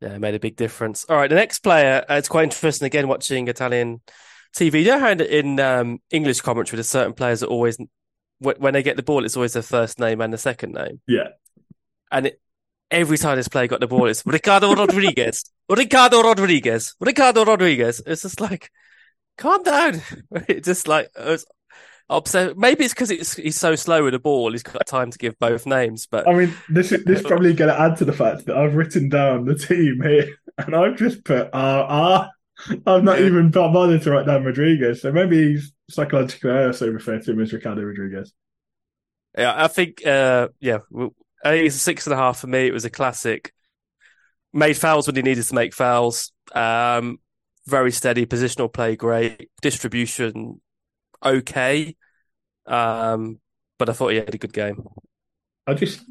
yeah, 0.00 0.18
made 0.18 0.34
a 0.34 0.40
big 0.40 0.56
difference. 0.56 1.04
All 1.08 1.16
right, 1.16 1.28
the 1.28 1.36
next 1.36 1.60
player, 1.60 2.04
uh, 2.08 2.14
it's 2.14 2.28
quite 2.28 2.44
interesting 2.44 2.86
again 2.86 3.08
watching 3.08 3.48
Italian 3.48 4.00
TV. 4.54 4.82
You 4.82 4.92
know 4.92 4.98
how 5.00 5.10
in 5.10 5.58
um, 5.60 5.98
English 6.10 6.40
commentary, 6.40 6.76
there's 6.76 6.88
certain 6.88 7.12
players 7.12 7.40
that 7.40 7.48
always, 7.48 7.76
when 8.42 8.74
they 8.74 8.82
get 8.82 8.96
the 8.96 9.02
ball, 9.02 9.24
it's 9.24 9.36
always 9.36 9.52
the 9.54 9.62
first 9.62 9.98
name 9.98 10.20
and 10.20 10.32
the 10.32 10.38
second 10.38 10.72
name. 10.72 11.00
Yeah. 11.06 11.28
And 12.10 12.26
it, 12.26 12.40
every 12.90 13.18
time 13.18 13.36
this 13.36 13.48
player 13.48 13.66
got 13.66 13.80
the 13.80 13.86
ball, 13.86 14.06
it's 14.06 14.24
Ricardo 14.26 14.74
Rodriguez, 14.74 15.44
Ricardo 15.68 16.22
Rodriguez, 16.22 16.94
Ricardo 17.00 17.44
Rodriguez. 17.44 18.02
It's 18.06 18.22
just 18.22 18.40
like, 18.40 18.70
calm 19.38 19.62
down. 19.62 20.00
It 20.48 20.64
just 20.64 20.88
like 20.88 21.08
uh, 21.18 21.24
it 21.24 21.30
was 21.30 21.46
upset. 22.08 22.56
Maybe 22.56 22.84
it's 22.84 22.94
because 22.94 23.10
he's 23.10 23.58
so 23.58 23.74
slow 23.74 24.04
with 24.04 24.12
the 24.12 24.18
ball. 24.18 24.52
He's 24.52 24.62
got 24.62 24.86
time 24.86 25.10
to 25.10 25.18
give 25.18 25.38
both 25.38 25.66
names. 25.66 26.06
But 26.06 26.28
I 26.28 26.32
mean, 26.32 26.54
this 26.68 26.92
is 26.92 27.04
this 27.04 27.22
probably 27.22 27.54
going 27.54 27.72
to 27.72 27.80
add 27.80 27.96
to 27.98 28.04
the 28.04 28.12
fact 28.12 28.46
that 28.46 28.56
I've 28.56 28.74
written 28.74 29.08
down 29.08 29.44
the 29.44 29.54
team 29.54 30.00
here, 30.02 30.36
and 30.58 30.74
I've 30.74 30.96
just 30.96 31.24
put 31.24 31.50
R 31.52 31.84
R. 31.84 32.30
I've 32.86 33.02
not 33.02 33.18
even 33.18 33.50
bothered 33.50 34.02
to 34.02 34.10
write 34.10 34.26
down 34.26 34.44
Rodriguez. 34.44 35.02
So 35.02 35.10
maybe 35.10 35.52
he's 35.52 35.72
psychologically 35.92 36.50
I 36.50 36.66
also 36.66 36.90
refer 36.90 37.18
to 37.18 37.30
him 37.30 37.40
as 37.40 37.52
Ricardo 37.52 37.82
Rodriguez. 37.82 38.32
Yeah, 39.36 39.54
I 39.56 39.68
think. 39.68 40.04
Uh, 40.06 40.48
yeah, 40.60 40.78
I 41.44 41.50
think 41.50 41.66
it's 41.66 41.76
a 41.76 41.80
six 41.80 42.06
and 42.06 42.14
a 42.14 42.16
half 42.16 42.38
for 42.38 42.46
me. 42.46 42.66
It 42.66 42.72
was 42.72 42.84
a 42.84 42.90
classic. 42.90 43.52
Made 44.52 44.76
fouls 44.76 45.06
when 45.06 45.16
he 45.16 45.22
needed 45.22 45.44
to 45.44 45.54
make 45.54 45.74
fouls. 45.74 46.32
Um, 46.54 47.18
very 47.66 47.92
steady 47.92 48.26
positional 48.26 48.72
play, 48.72 48.96
great 48.96 49.50
distribution, 49.62 50.60
okay. 51.24 51.96
Um, 52.66 53.40
but 53.78 53.88
I 53.88 53.92
thought 53.92 54.08
he 54.10 54.16
had 54.16 54.34
a 54.34 54.38
good 54.38 54.52
game. 54.52 54.84
I 55.66 55.74
just, 55.74 56.04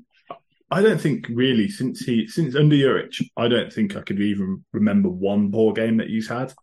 I 0.69 0.81
don't 0.81 0.99
think 0.99 1.27
really 1.29 1.67
since 1.67 1.99
he 1.99 2.27
since 2.27 2.55
under 2.55 2.75
Juric, 2.75 3.21
I 3.37 3.47
don't 3.47 3.71
think 3.71 3.95
I 3.95 4.01
could 4.01 4.19
even 4.19 4.63
remember 4.73 5.09
one 5.09 5.51
poor 5.51 5.73
game 5.73 5.97
that 5.97 6.07
he's 6.09 6.29
had. 6.29 6.53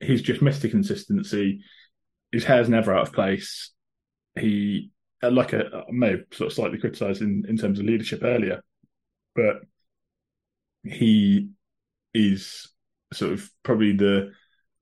He's 0.00 0.22
just 0.22 0.42
missed 0.42 0.62
the 0.62 0.68
consistency. 0.68 1.60
His 2.32 2.44
hair's 2.44 2.68
never 2.68 2.94
out 2.94 3.08
of 3.08 3.12
place. 3.12 3.70
He, 4.38 4.90
like 5.22 5.52
a, 5.52 5.84
I 5.88 5.92
may 5.92 6.10
have 6.12 6.24
sort 6.32 6.48
of 6.48 6.54
slightly 6.54 6.78
criticised 6.78 7.22
in, 7.22 7.44
in 7.48 7.56
terms 7.56 7.78
of 7.78 7.84
leadership 7.84 8.20
earlier, 8.22 8.62
but 9.34 9.60
he 10.82 11.50
is 12.14 12.68
sort 13.12 13.32
of 13.32 13.50
probably 13.62 13.92
the 13.92 14.32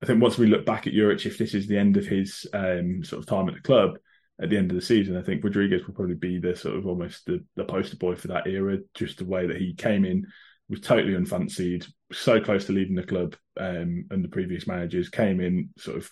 I 0.02 0.06
think 0.06 0.22
once 0.22 0.38
we 0.38 0.46
look 0.46 0.64
back 0.64 0.86
at 0.86 0.94
Juric, 0.94 1.26
if 1.26 1.36
this 1.36 1.52
is 1.52 1.66
the 1.66 1.76
end 1.76 1.96
of 1.96 2.06
his 2.06 2.46
um, 2.54 3.04
sort 3.04 3.20
of 3.20 3.26
time 3.26 3.48
at 3.48 3.54
the 3.54 3.60
club 3.60 3.98
at 4.40 4.48
the 4.48 4.56
end 4.56 4.70
of 4.70 4.76
the 4.76 4.82
season, 4.82 5.16
I 5.16 5.22
think 5.22 5.44
Rodriguez 5.44 5.86
will 5.86 5.94
probably 5.94 6.14
be 6.14 6.38
the 6.38 6.56
sort 6.56 6.76
of 6.76 6.86
almost 6.86 7.26
the, 7.26 7.44
the 7.56 7.64
poster 7.64 7.96
boy 7.96 8.16
for 8.16 8.28
that 8.28 8.46
era. 8.46 8.78
Just 8.94 9.18
the 9.18 9.26
way 9.26 9.46
that 9.46 9.58
he 9.58 9.74
came 9.74 10.06
in 10.06 10.26
was 10.70 10.80
totally 10.80 11.14
unfancied, 11.14 11.84
so 12.12 12.40
close 12.40 12.64
to 12.66 12.72
leaving 12.72 12.94
the 12.94 13.02
club, 13.02 13.36
um, 13.58 14.06
and 14.10 14.24
the 14.24 14.28
previous 14.28 14.66
managers 14.66 15.10
came 15.10 15.40
in 15.40 15.68
sort 15.76 15.98
of 15.98 16.08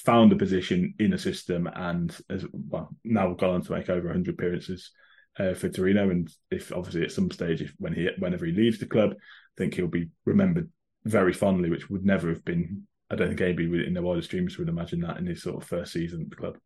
found 0.00 0.32
a 0.32 0.36
position 0.36 0.94
in 0.98 1.12
a 1.12 1.18
system, 1.18 1.66
and 1.66 2.16
as 2.28 2.44
well 2.52 2.90
now 3.04 3.28
we've 3.28 3.36
gone 3.36 3.54
on 3.54 3.62
to 3.62 3.72
make 3.72 3.88
over 3.88 4.08
100 4.08 4.34
appearances 4.34 4.90
uh, 5.38 5.54
for 5.54 5.68
Torino. 5.68 6.10
And 6.10 6.30
if 6.50 6.72
obviously 6.72 7.02
at 7.02 7.12
some 7.12 7.30
stage, 7.30 7.62
if 7.62 7.72
when 7.78 7.92
he 7.92 8.08
whenever 8.18 8.46
he 8.46 8.52
leaves 8.52 8.78
the 8.78 8.86
club, 8.86 9.12
I 9.12 9.54
think 9.56 9.74
he'll 9.74 9.86
be 9.86 10.08
remembered 10.24 10.70
very 11.04 11.32
fondly, 11.32 11.70
which 11.70 11.88
would 11.90 12.04
never 12.04 12.28
have 12.28 12.44
been. 12.44 12.86
I 13.10 13.16
don't 13.16 13.28
think 13.28 13.40
anybody 13.40 13.86
in 13.86 13.94
the 13.94 14.02
wildest 14.02 14.30
dreams 14.30 14.56
would 14.58 14.68
imagine 14.68 15.00
that 15.00 15.16
in 15.16 15.26
his 15.26 15.42
sort 15.42 15.62
of 15.62 15.68
first 15.68 15.92
season 15.92 16.22
at 16.22 16.30
the 16.30 16.36
club. 16.36 16.56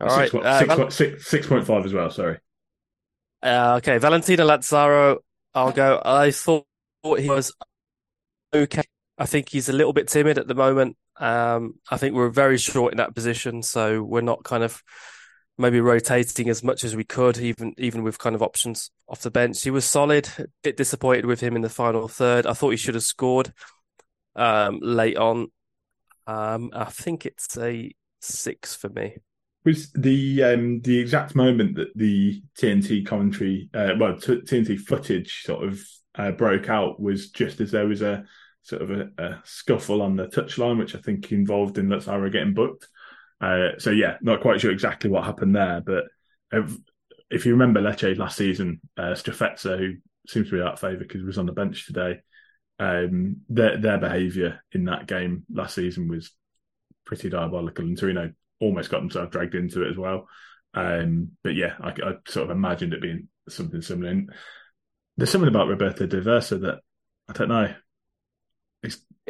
All 0.00 0.08
right, 0.08 0.30
six, 0.30 0.44
uh, 0.44 0.58
six, 0.58 0.74
Val- 0.74 0.90
six, 0.90 1.26
six 1.26 1.46
point 1.46 1.66
five 1.66 1.84
as 1.84 1.92
well. 1.92 2.10
Sorry. 2.10 2.38
Uh, 3.42 3.74
okay, 3.78 3.98
Valentino 3.98 4.44
Lazaro. 4.44 5.18
I'll 5.54 5.72
go. 5.72 6.00
I 6.04 6.30
thought 6.30 6.66
he 7.18 7.28
was 7.28 7.52
okay. 8.52 8.82
I 9.20 9.26
think 9.26 9.50
he's 9.50 9.68
a 9.68 9.74
little 9.74 9.92
bit 9.92 10.08
timid 10.08 10.38
at 10.38 10.48
the 10.48 10.54
moment. 10.54 10.96
Um, 11.18 11.74
I 11.90 11.98
think 11.98 12.14
we're 12.14 12.30
very 12.30 12.56
short 12.56 12.94
in 12.94 12.96
that 12.96 13.14
position, 13.14 13.62
so 13.62 14.02
we're 14.02 14.22
not 14.22 14.44
kind 14.44 14.64
of 14.64 14.82
maybe 15.58 15.78
rotating 15.78 16.48
as 16.48 16.64
much 16.64 16.84
as 16.84 16.96
we 16.96 17.04
could, 17.04 17.36
even 17.36 17.74
even 17.76 18.02
with 18.02 18.18
kind 18.18 18.34
of 18.34 18.42
options 18.42 18.90
off 19.06 19.20
the 19.20 19.30
bench. 19.30 19.62
He 19.62 19.70
was 19.70 19.84
solid. 19.84 20.26
A 20.38 20.46
bit 20.62 20.78
disappointed 20.78 21.26
with 21.26 21.40
him 21.40 21.54
in 21.54 21.60
the 21.60 21.68
final 21.68 22.08
third. 22.08 22.46
I 22.46 22.54
thought 22.54 22.70
he 22.70 22.78
should 22.78 22.94
have 22.94 23.04
scored 23.04 23.52
um, 24.36 24.78
late 24.80 25.18
on. 25.18 25.48
Um, 26.26 26.70
I 26.72 26.86
think 26.86 27.26
it's 27.26 27.58
a 27.58 27.92
six 28.22 28.74
for 28.74 28.88
me. 28.88 29.16
Was 29.64 29.92
the 29.92 30.42
um, 30.44 30.80
the 30.80 30.98
exact 30.98 31.34
moment 31.34 31.76
that 31.76 31.94
the 31.94 32.42
TNT 32.58 33.04
commentary, 33.04 33.68
uh, 33.74 33.92
well, 33.98 34.16
t- 34.16 34.40
TNT 34.40 34.78
footage 34.78 35.42
sort 35.42 35.68
of 35.68 35.82
uh, 36.14 36.30
broke 36.30 36.70
out 36.70 36.98
was 36.98 37.28
just 37.28 37.60
as 37.60 37.70
there 37.72 37.86
was 37.86 38.00
a 38.00 38.24
sort 38.62 38.82
of 38.82 38.90
a, 38.90 39.08
a 39.18 39.42
scuffle 39.44 40.02
on 40.02 40.16
the 40.16 40.26
touchline, 40.26 40.78
which 40.78 40.94
I 40.94 40.98
think 40.98 41.32
involved 41.32 41.78
in 41.78 41.88
Lazaro 41.88 42.30
getting 42.30 42.54
booked. 42.54 42.88
Uh, 43.40 43.70
so 43.78 43.90
yeah, 43.90 44.16
not 44.20 44.42
quite 44.42 44.60
sure 44.60 44.70
exactly 44.70 45.10
what 45.10 45.24
happened 45.24 45.56
there, 45.56 45.80
but 45.84 46.04
if, 46.52 46.76
if 47.30 47.46
you 47.46 47.52
remember 47.52 47.80
Lecce 47.80 48.18
last 48.18 48.36
season, 48.36 48.80
uh, 48.98 49.12
Strefezza, 49.14 49.78
who 49.78 49.94
seems 50.26 50.50
to 50.50 50.56
be 50.56 50.62
out 50.62 50.74
of 50.74 50.80
favour 50.80 50.98
because 50.98 51.20
he 51.20 51.26
was 51.26 51.38
on 51.38 51.46
the 51.46 51.52
bench 51.52 51.86
today, 51.86 52.20
um, 52.78 53.38
their 53.48 53.78
their 53.78 53.98
behaviour 53.98 54.60
in 54.72 54.84
that 54.86 55.06
game 55.06 55.44
last 55.52 55.74
season 55.74 56.08
was 56.08 56.32
pretty 57.04 57.28
diabolical, 57.28 57.84
and 57.84 57.98
Torino 57.98 58.32
almost 58.58 58.90
got 58.90 59.00
themselves 59.00 59.30
dragged 59.30 59.54
into 59.54 59.84
it 59.84 59.90
as 59.90 59.96
well. 59.96 60.28
Um, 60.74 61.32
but 61.42 61.54
yeah, 61.54 61.74
I, 61.80 61.88
I, 61.88 62.14
sort 62.28 62.44
of 62.44 62.50
imagined 62.50 62.94
it 62.94 63.02
being 63.02 63.28
something 63.48 63.82
similar. 63.82 64.10
And 64.10 64.32
there's 65.16 65.30
something 65.30 65.48
about 65.48 65.68
Roberto 65.68 66.06
D'Aversa 66.06 66.60
that 66.60 66.78
I 67.28 67.32
don't 67.32 67.48
know. 67.48 67.74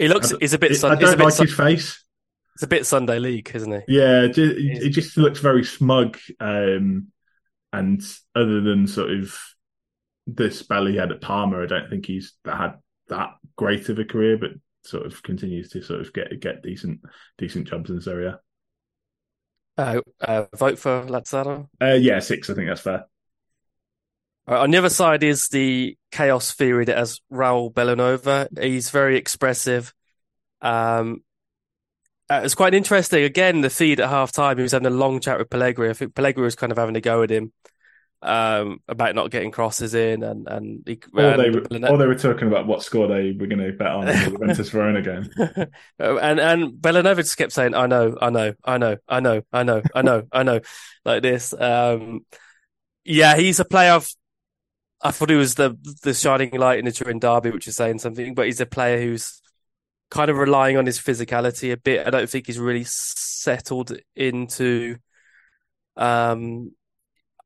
He 0.00 0.08
looks. 0.08 0.32
He's 0.40 0.54
a 0.54 0.58
bit. 0.58 0.82
I 0.82 0.94
don't 0.94 1.18
like 1.18 1.36
his 1.36 1.54
face. 1.54 2.02
It's 2.54 2.62
a 2.62 2.66
bit 2.66 2.86
Sunday 2.86 3.18
League, 3.18 3.50
isn't 3.54 3.70
he? 3.70 3.96
Yeah, 3.96 4.22
it, 4.22 4.38
it 4.38 4.90
just 4.90 5.16
looks 5.18 5.40
very 5.40 5.62
smug. 5.62 6.18
Um, 6.40 7.08
and 7.72 8.02
other 8.34 8.62
than 8.62 8.86
sort 8.86 9.10
of 9.10 9.38
the 10.26 10.50
spell 10.50 10.86
he 10.86 10.96
had 10.96 11.12
at 11.12 11.20
Parma, 11.20 11.62
I 11.62 11.66
don't 11.66 11.90
think 11.90 12.06
he's 12.06 12.32
had 12.44 12.74
that 13.08 13.34
great 13.56 13.90
of 13.90 13.98
a 13.98 14.04
career, 14.04 14.38
but 14.38 14.52
sort 14.84 15.04
of 15.04 15.22
continues 15.22 15.68
to 15.70 15.82
sort 15.82 16.00
of 16.00 16.12
get 16.14 16.40
get 16.40 16.62
decent 16.62 17.00
decent 17.36 17.68
jobs 17.68 17.90
in 17.90 17.96
this 17.96 18.06
area. 18.06 18.40
Uh, 19.76 20.00
uh, 20.20 20.46
vote 20.56 20.78
for 20.78 21.04
Lazaro? 21.04 21.68
Uh, 21.80 21.98
yeah, 22.00 22.18
six. 22.20 22.48
I 22.48 22.54
think 22.54 22.68
that's 22.68 22.80
fair. 22.80 23.04
On 24.46 24.70
the 24.70 24.78
other 24.78 24.90
side 24.90 25.22
is 25.22 25.48
the 25.48 25.96
chaos 26.10 26.52
theory 26.52 26.84
that 26.86 26.98
has 26.98 27.20
Raul 27.32 27.72
Bellanova. 27.72 28.48
He's 28.60 28.90
very 28.90 29.16
expressive. 29.16 29.94
Um, 30.60 31.22
uh, 32.30 32.42
it's 32.44 32.54
quite 32.54 32.74
interesting. 32.74 33.24
Again, 33.24 33.60
the 33.60 33.70
feed 33.70 34.00
at 34.00 34.08
half 34.08 34.32
time, 34.32 34.56
he 34.56 34.62
was 34.62 34.72
having 34.72 34.86
a 34.86 34.90
long 34.90 35.20
chat 35.20 35.38
with 35.38 35.50
Pellegrini. 35.50 35.90
I 35.90 35.94
think 35.94 36.14
Pellegrini 36.14 36.44
was 36.44 36.54
kind 36.54 36.70
of 36.70 36.78
having 36.78 36.96
a 36.96 37.00
go 37.00 37.22
at 37.22 37.30
him 37.30 37.52
um, 38.22 38.80
about 38.86 39.14
not 39.14 39.30
getting 39.30 39.50
crosses 39.50 39.94
in, 39.94 40.22
and 40.22 40.46
and, 40.46 40.82
he, 40.86 41.00
or, 41.14 41.36
they 41.36 41.50
were, 41.50 41.62
or 41.88 41.98
they 41.98 42.06
were 42.06 42.14
talking 42.14 42.48
about 42.48 42.66
what 42.66 42.82
score 42.82 43.08
they 43.08 43.32
were 43.32 43.46
going 43.46 43.58
to 43.58 43.72
bet 43.72 43.88
on 43.88 44.06
the 44.06 44.12
Juventus 44.30 44.68
Verona 44.68 45.02
game. 45.02 45.30
and 45.98 46.40
and 46.40 46.72
Bellanova 46.74 47.16
just 47.16 47.36
kept 47.36 47.52
saying, 47.52 47.74
"I 47.74 47.86
know, 47.86 48.16
I 48.20 48.30
know, 48.30 48.54
I 48.64 48.78
know, 48.78 48.96
I 49.08 49.20
know, 49.20 49.42
I 49.52 49.62
know, 49.62 49.82
I 49.94 50.02
know, 50.02 50.22
I 50.32 50.42
know," 50.42 50.60
like 51.04 51.22
this. 51.22 51.54
Um, 51.54 52.26
yeah, 53.04 53.36
he's 53.36 53.60
a 53.60 53.64
player. 53.64 53.92
I've, 53.92 54.14
I 55.02 55.10
thought 55.10 55.30
he 55.30 55.36
was 55.36 55.54
the 55.54 55.76
the 56.02 56.14
shining 56.14 56.50
light 56.52 56.78
in 56.78 56.84
the 56.84 56.92
Turin 56.92 57.18
derby, 57.18 57.50
which 57.50 57.68
is 57.68 57.76
saying 57.76 58.00
something, 58.00 58.34
but 58.34 58.46
he's 58.46 58.60
a 58.60 58.66
player 58.66 59.00
who's 59.00 59.40
kind 60.10 60.30
of 60.30 60.36
relying 60.36 60.76
on 60.76 60.86
his 60.86 60.98
physicality 60.98 61.72
a 61.72 61.76
bit. 61.76 62.06
I 62.06 62.10
don't 62.10 62.28
think 62.28 62.46
he's 62.46 62.58
really 62.58 62.84
settled 62.86 63.96
into. 64.14 64.96
Um, 65.96 66.72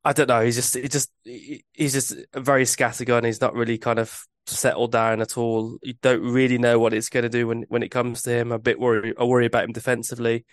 I 0.03 0.13
don't 0.13 0.27
know. 0.29 0.41
He's 0.41 0.55
just, 0.55 0.75
he 0.75 0.87
just, 0.87 1.11
he's 1.23 1.93
just 1.93 2.15
a 2.33 2.39
very 2.39 2.63
scattergun. 2.65 3.25
He's 3.25 3.41
not 3.41 3.55
really 3.55 3.77
kind 3.77 3.99
of 3.99 4.19
settled 4.45 4.91
down 4.91 5.21
at 5.21 5.37
all. 5.37 5.77
You 5.81 5.95
don't 6.01 6.21
really 6.21 6.57
know 6.57 6.77
what 6.79 6.93
it's 6.93 7.09
going 7.09 7.23
to 7.23 7.29
do 7.29 7.47
when 7.47 7.63
when 7.69 7.83
it 7.83 7.89
comes 7.89 8.21
to 8.23 8.31
him. 8.31 8.51
I'm 8.51 8.57
a 8.57 8.59
bit 8.59 8.79
worried. 8.79 9.15
I 9.19 9.23
worry 9.23 9.45
about 9.47 9.63
him 9.63 9.71
defensively. 9.71 10.45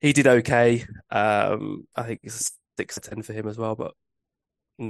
He 0.00 0.12
did 0.12 0.26
okay. 0.26 0.84
Um, 1.10 1.86
I 1.94 2.04
think 2.04 2.20
it's 2.22 2.50
a 2.50 2.52
six 2.78 2.98
or 2.98 3.00
ten 3.02 3.22
for 3.22 3.32
him 3.32 3.48
as 3.48 3.58
well, 3.58 3.74
but 3.74 3.94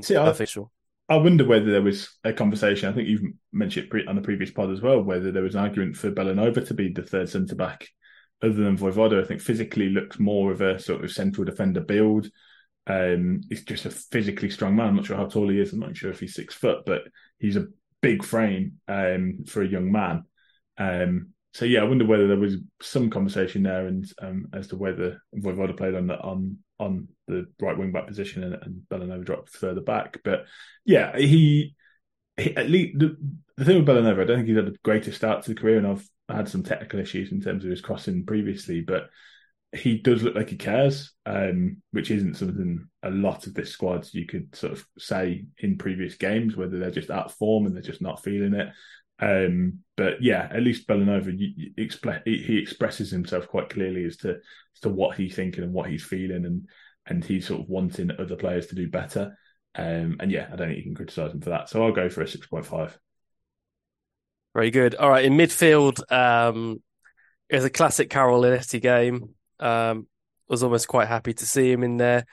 See, 0.01 0.14
official. 0.14 0.73
I 1.09 1.16
wonder 1.16 1.45
whether 1.45 1.71
there 1.71 1.83
was 1.83 2.19
a 2.25 2.33
conversation. 2.33 2.88
I 2.88 2.92
think 2.92 3.09
you've 3.09 3.33
mentioned 3.53 3.92
it 3.92 4.09
on 4.09 4.16
the 4.16 4.23
previous 4.23 4.51
pod 4.51 4.71
as 4.71 4.81
well, 4.81 5.01
whether 5.01 5.31
there 5.31 5.42
was 5.42 5.55
an 5.55 5.61
argument 5.62 5.97
for 5.97 6.11
Bellanova 6.11 6.66
to 6.66 6.75
be 6.75 6.92
the 6.92 7.03
third 7.03 7.29
centre 7.29 7.55
back, 7.55 7.88
other 8.42 8.55
than 8.55 8.77
Vojvoda. 8.77 9.23
I 9.23 9.27
think 9.27 9.40
physically 9.40 9.88
looks 9.88 10.19
more 10.19 10.51
of 10.51 10.61
a 10.61 10.81
sort 10.81 11.05
of 11.05 11.12
central 11.12 11.45
defender 11.45 11.81
build. 11.81 12.29
Um, 12.88 13.40
he's 13.49 13.64
just 13.64 13.87
a 13.87 13.90
physically 13.90 14.51
strong 14.51 14.75
man. 14.75 14.88
I'm 14.88 14.97
not 14.97 15.07
sure 15.07 15.16
how 15.16 15.27
tall 15.27 15.49
he 15.49 15.61
is. 15.61 15.73
I'm 15.73 15.81
not 15.81 15.97
sure 15.97 16.11
if 16.11 16.21
he's 16.21 16.35
six 16.35 16.55
foot, 16.55 16.85
but 16.85 17.03
he's 17.38 17.57
a 17.57 17.69
big 18.03 18.25
frame 18.25 18.81
um, 18.88 19.45
for 19.47 19.62
a 19.62 19.69
young 19.69 19.92
man. 19.92 20.25
Um, 20.77 21.29
so 21.57 21.64
yeah, 21.64 21.81
I 21.81 21.85
wonder 21.85 22.05
whether 22.05 22.29
there 22.29 22.37
was 22.37 22.57
some 22.83 23.09
conversation 23.09 23.62
there, 23.62 23.87
and 23.87 24.05
um, 24.21 24.49
as 24.53 24.66
to 24.69 24.77
whether 24.77 25.23
Vojvoda 25.35 25.75
played 25.75 25.95
on 25.95 26.07
the 26.07 26.19
on 26.19 26.59
on 26.79 27.09
the 27.29 27.47
right 27.62 27.79
wing 27.79 27.92
back 27.92 28.07
position 28.07 28.42
and, 28.42 28.59
and 28.61 28.83
Bellanova 28.90 29.25
dropped 29.25 29.49
further 29.49 29.81
back. 29.81 30.19
But 30.23 30.45
yeah, 30.85 31.16
he, 31.16 31.75
he 32.37 32.55
at 32.55 32.69
least 32.69 32.99
the, 32.99 33.16
the 33.57 33.64
thing 33.64 33.79
with 33.79 33.87
Bellanova, 33.87 34.21
I 34.21 34.25
don't 34.27 34.37
think 34.37 34.49
he's 34.49 34.57
had 34.57 34.66
the 34.66 34.77
greatest 34.85 35.16
start 35.16 35.45
to 35.45 35.55
the 35.55 35.59
career, 35.59 35.79
and 35.79 35.87
I've 35.87 36.07
had 36.29 36.47
some 36.47 36.62
technical 36.62 37.01
issues 37.01 37.33
in 37.33 37.40
terms 37.40 37.64
of 37.64 37.71
his 37.71 37.81
crossing 37.81 38.27
previously, 38.27 38.83
but 38.83 39.09
he 39.73 39.97
does 39.97 40.23
look 40.23 40.35
like 40.35 40.51
he 40.51 40.57
cares, 40.57 41.12
um, 41.25 41.79
which 41.92 42.11
isn't 42.11 42.37
something 42.37 42.87
a 43.03 43.11
lot 43.11 43.47
of 43.47 43.55
this 43.55 43.71
squad 43.71 44.07
you 44.12 44.27
could 44.27 44.55
sort 44.55 44.75
of 44.75 44.87
say 44.99 45.47
in 45.59 45.79
previous 45.79 46.16
games, 46.16 46.55
whether 46.55 46.79
they're 46.79 46.90
just 46.90 47.11
out 47.11 47.27
of 47.27 47.35
form 47.35 47.64
and 47.64 47.75
they're 47.75 47.83
just 47.83 48.03
not 48.03 48.23
feeling 48.23 48.53
it. 48.53 48.69
Um, 49.18 49.81
but 49.96 50.22
yeah, 50.22 50.48
at 50.50 50.62
least 50.62 50.87
Bellanova, 50.87 51.37
he, 51.38 51.72
expresses 51.76 53.11
himself 53.11 53.48
quite 53.48 53.70
clearly 53.70 54.05
as 54.05 54.16
to 54.18 54.31
as 54.31 54.81
to 54.83 54.88
what 54.88 55.16
he's 55.16 55.35
thinking 55.35 55.64
and 55.64 55.72
what 55.72 55.88
he's 55.88 56.05
feeling, 56.05 56.44
and 56.44 56.68
and 57.07 57.24
he's 57.24 57.46
sort 57.46 57.62
of 57.62 57.68
wanting 57.68 58.11
other 58.18 58.37
players 58.37 58.66
to 58.68 58.74
do 58.74 58.88
better. 58.88 59.37
Um, 59.74 60.16
and 60.20 60.31
yeah, 60.31 60.48
I 60.52 60.57
don't 60.57 60.68
think 60.68 60.79
you 60.79 60.85
can 60.85 60.94
criticise 60.94 61.33
him 61.33 61.40
for 61.40 61.50
that. 61.50 61.68
So 61.68 61.85
I'll 61.85 61.92
go 61.92 62.09
for 62.09 62.22
a 62.22 62.29
six 62.29 62.46
point 62.46 62.66
five. 62.66 62.98
Very 64.55 64.70
good. 64.70 64.94
All 64.94 65.11
right, 65.11 65.24
in 65.24 65.35
midfield, 65.35 66.00
um, 66.11 66.83
it 67.48 67.57
was 67.57 67.64
a 67.64 67.70
classic 67.70 68.11
Linetty 68.11 68.81
game. 68.81 69.35
Um, 69.61 70.07
was 70.48 70.62
almost 70.62 70.88
quite 70.88 71.09
happy 71.09 71.35
to 71.35 71.46
see 71.46 71.70
him 71.70 71.83
in 71.83 71.96
there. 71.96 72.24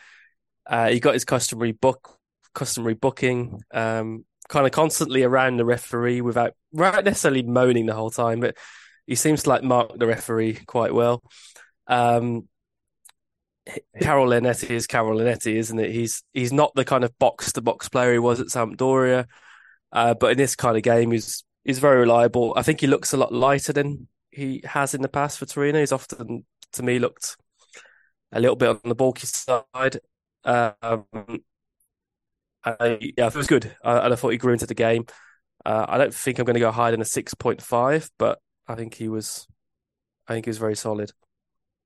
Uh, 0.66 0.90
he 0.90 1.00
got 1.00 1.14
his 1.14 1.26
customary 1.26 1.72
book, 1.72 2.18
customary 2.54 2.94
booking. 2.94 3.62
Um, 3.74 4.26
kind 4.50 4.66
of 4.66 4.72
constantly 4.72 5.24
around 5.24 5.58
the 5.58 5.66
referee 5.66 6.22
without, 6.22 6.54
without 6.74 7.06
necessarily 7.06 7.44
moaning 7.44 7.86
the 7.86 7.94
whole 7.94 8.12
time, 8.12 8.40
but 8.40 8.58
he 9.08 9.16
seems 9.16 9.44
to 9.44 9.50
like 9.50 9.64
mark 9.64 9.98
the 9.98 10.08
referee 10.08 10.56
quite 10.66 10.94
well. 10.94 11.24
Um, 11.88 12.48
Karol 14.02 14.28
Linetty 14.28 14.72
is 14.72 14.88
Karol 14.88 15.20
Linetty, 15.20 15.56
isn't 15.56 15.80
it? 15.80 15.92
He's 15.92 16.24
he's 16.34 16.52
not 16.52 16.74
the 16.76 16.84
kind 16.84 17.04
of 17.04 17.18
box 17.20 17.54
to 17.54 17.62
box 17.62 17.88
player 17.88 18.14
he 18.14 18.20
was 18.20 18.42
at 18.42 18.48
Sampdoria, 18.48 19.26
uh, 19.92 20.14
but 20.16 20.32
in 20.32 20.38
this 20.38 20.56
kind 20.56 20.76
of 20.76 20.84
game, 20.84 21.12
he's 21.12 21.44
he's 21.64 21.80
very 21.80 22.00
reliable. 22.00 22.54
I 22.58 22.62
think 22.62 22.82
he 22.82 22.88
looks 22.88 23.14
a 23.14 23.18
lot 23.18 23.34
lighter 23.34 23.72
than 23.72 24.08
he 24.32 24.62
has 24.66 24.94
in 24.94 25.02
the 25.02 25.08
past 25.08 25.38
for 25.38 25.46
Torino. 25.46 25.80
He's 25.80 25.92
often, 25.92 26.46
to 26.74 26.84
me, 26.84 27.00
looked 27.00 27.38
a 28.32 28.40
little 28.40 28.56
bit 28.56 28.70
on 28.70 28.80
the 28.84 28.96
bulky 28.96 29.28
side. 29.28 30.00
Um, 30.44 31.06
I, 32.66 32.98
yeah, 33.18 33.28
it 33.28 33.36
was 33.36 33.48
good. 33.48 33.76
I, 33.84 34.00
and 34.00 34.14
I 34.14 34.16
thought 34.16 34.30
he 34.30 34.38
grew 34.38 34.54
into 34.54 34.66
the 34.66 34.74
game. 34.74 35.06
Uh, 35.66 35.86
I 35.88 35.98
don't 35.98 36.14
think 36.14 36.40
I'm 36.40 36.46
going 36.46 36.56
to 36.56 36.60
go 36.60 36.72
higher 36.72 36.92
than 36.92 37.02
a 37.02 37.06
6.5, 37.06 38.10
but 38.18 38.40
I 38.68 38.76
think 38.76 38.96
he 38.96 39.08
was, 39.08 39.48
I 40.28 40.34
think 40.34 40.46
he 40.46 40.50
was 40.50 40.58
very 40.58 40.76
solid. 40.76 41.12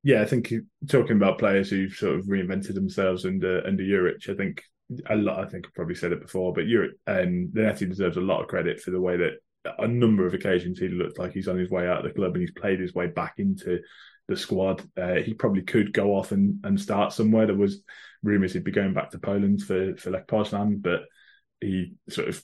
Yeah, 0.03 0.21
I 0.21 0.25
think 0.25 0.53
talking 0.87 1.17
about 1.17 1.39
players 1.39 1.69
who've 1.69 1.91
sort 1.91 2.19
of 2.19 2.25
reinvented 2.25 2.75
themselves 2.75 3.25
under 3.25 3.65
under 3.65 3.83
Juric, 3.83 4.29
I 4.29 4.35
think 4.35 4.63
a 5.09 5.15
lot. 5.15 5.39
I 5.39 5.49
think 5.49 5.65
I've 5.65 5.73
probably 5.73 5.95
said 5.95 6.11
it 6.11 6.21
before, 6.21 6.53
but 6.53 6.65
Juric 6.65 6.91
and 7.07 7.49
Linetty 7.49 7.89
deserves 7.89 8.17
a 8.17 8.21
lot 8.21 8.41
of 8.41 8.47
credit 8.47 8.79
for 8.79 8.91
the 8.91 9.01
way 9.01 9.17
that 9.17 9.39
a 9.79 9.87
number 9.87 10.25
of 10.25 10.33
occasions 10.33 10.79
he 10.79 10.87
looked 10.87 11.19
like 11.19 11.33
he's 11.33 11.47
on 11.47 11.57
his 11.57 11.69
way 11.69 11.87
out 11.87 11.97
of 11.97 12.03
the 12.05 12.17
club 12.17 12.33
and 12.33 12.41
he's 12.41 12.51
played 12.51 12.79
his 12.79 12.93
way 12.93 13.07
back 13.07 13.33
into 13.37 13.79
the 14.27 14.37
squad. 14.37 14.81
Uh, 14.95 15.15
he 15.15 15.33
probably 15.33 15.61
could 15.61 15.93
go 15.93 16.15
off 16.15 16.31
and, 16.31 16.59
and 16.63 16.79
start 16.79 17.11
somewhere. 17.11 17.45
There 17.45 17.55
was 17.55 17.81
rumours 18.23 18.53
he'd 18.53 18.63
be 18.63 18.71
going 18.71 18.93
back 18.93 19.11
to 19.11 19.19
Poland 19.19 19.61
for 19.61 19.95
for 19.97 20.11
Lech 20.11 20.27
Poznan, 20.27 20.81
but 20.81 21.01
he 21.59 21.93
sort 22.09 22.29
of 22.29 22.43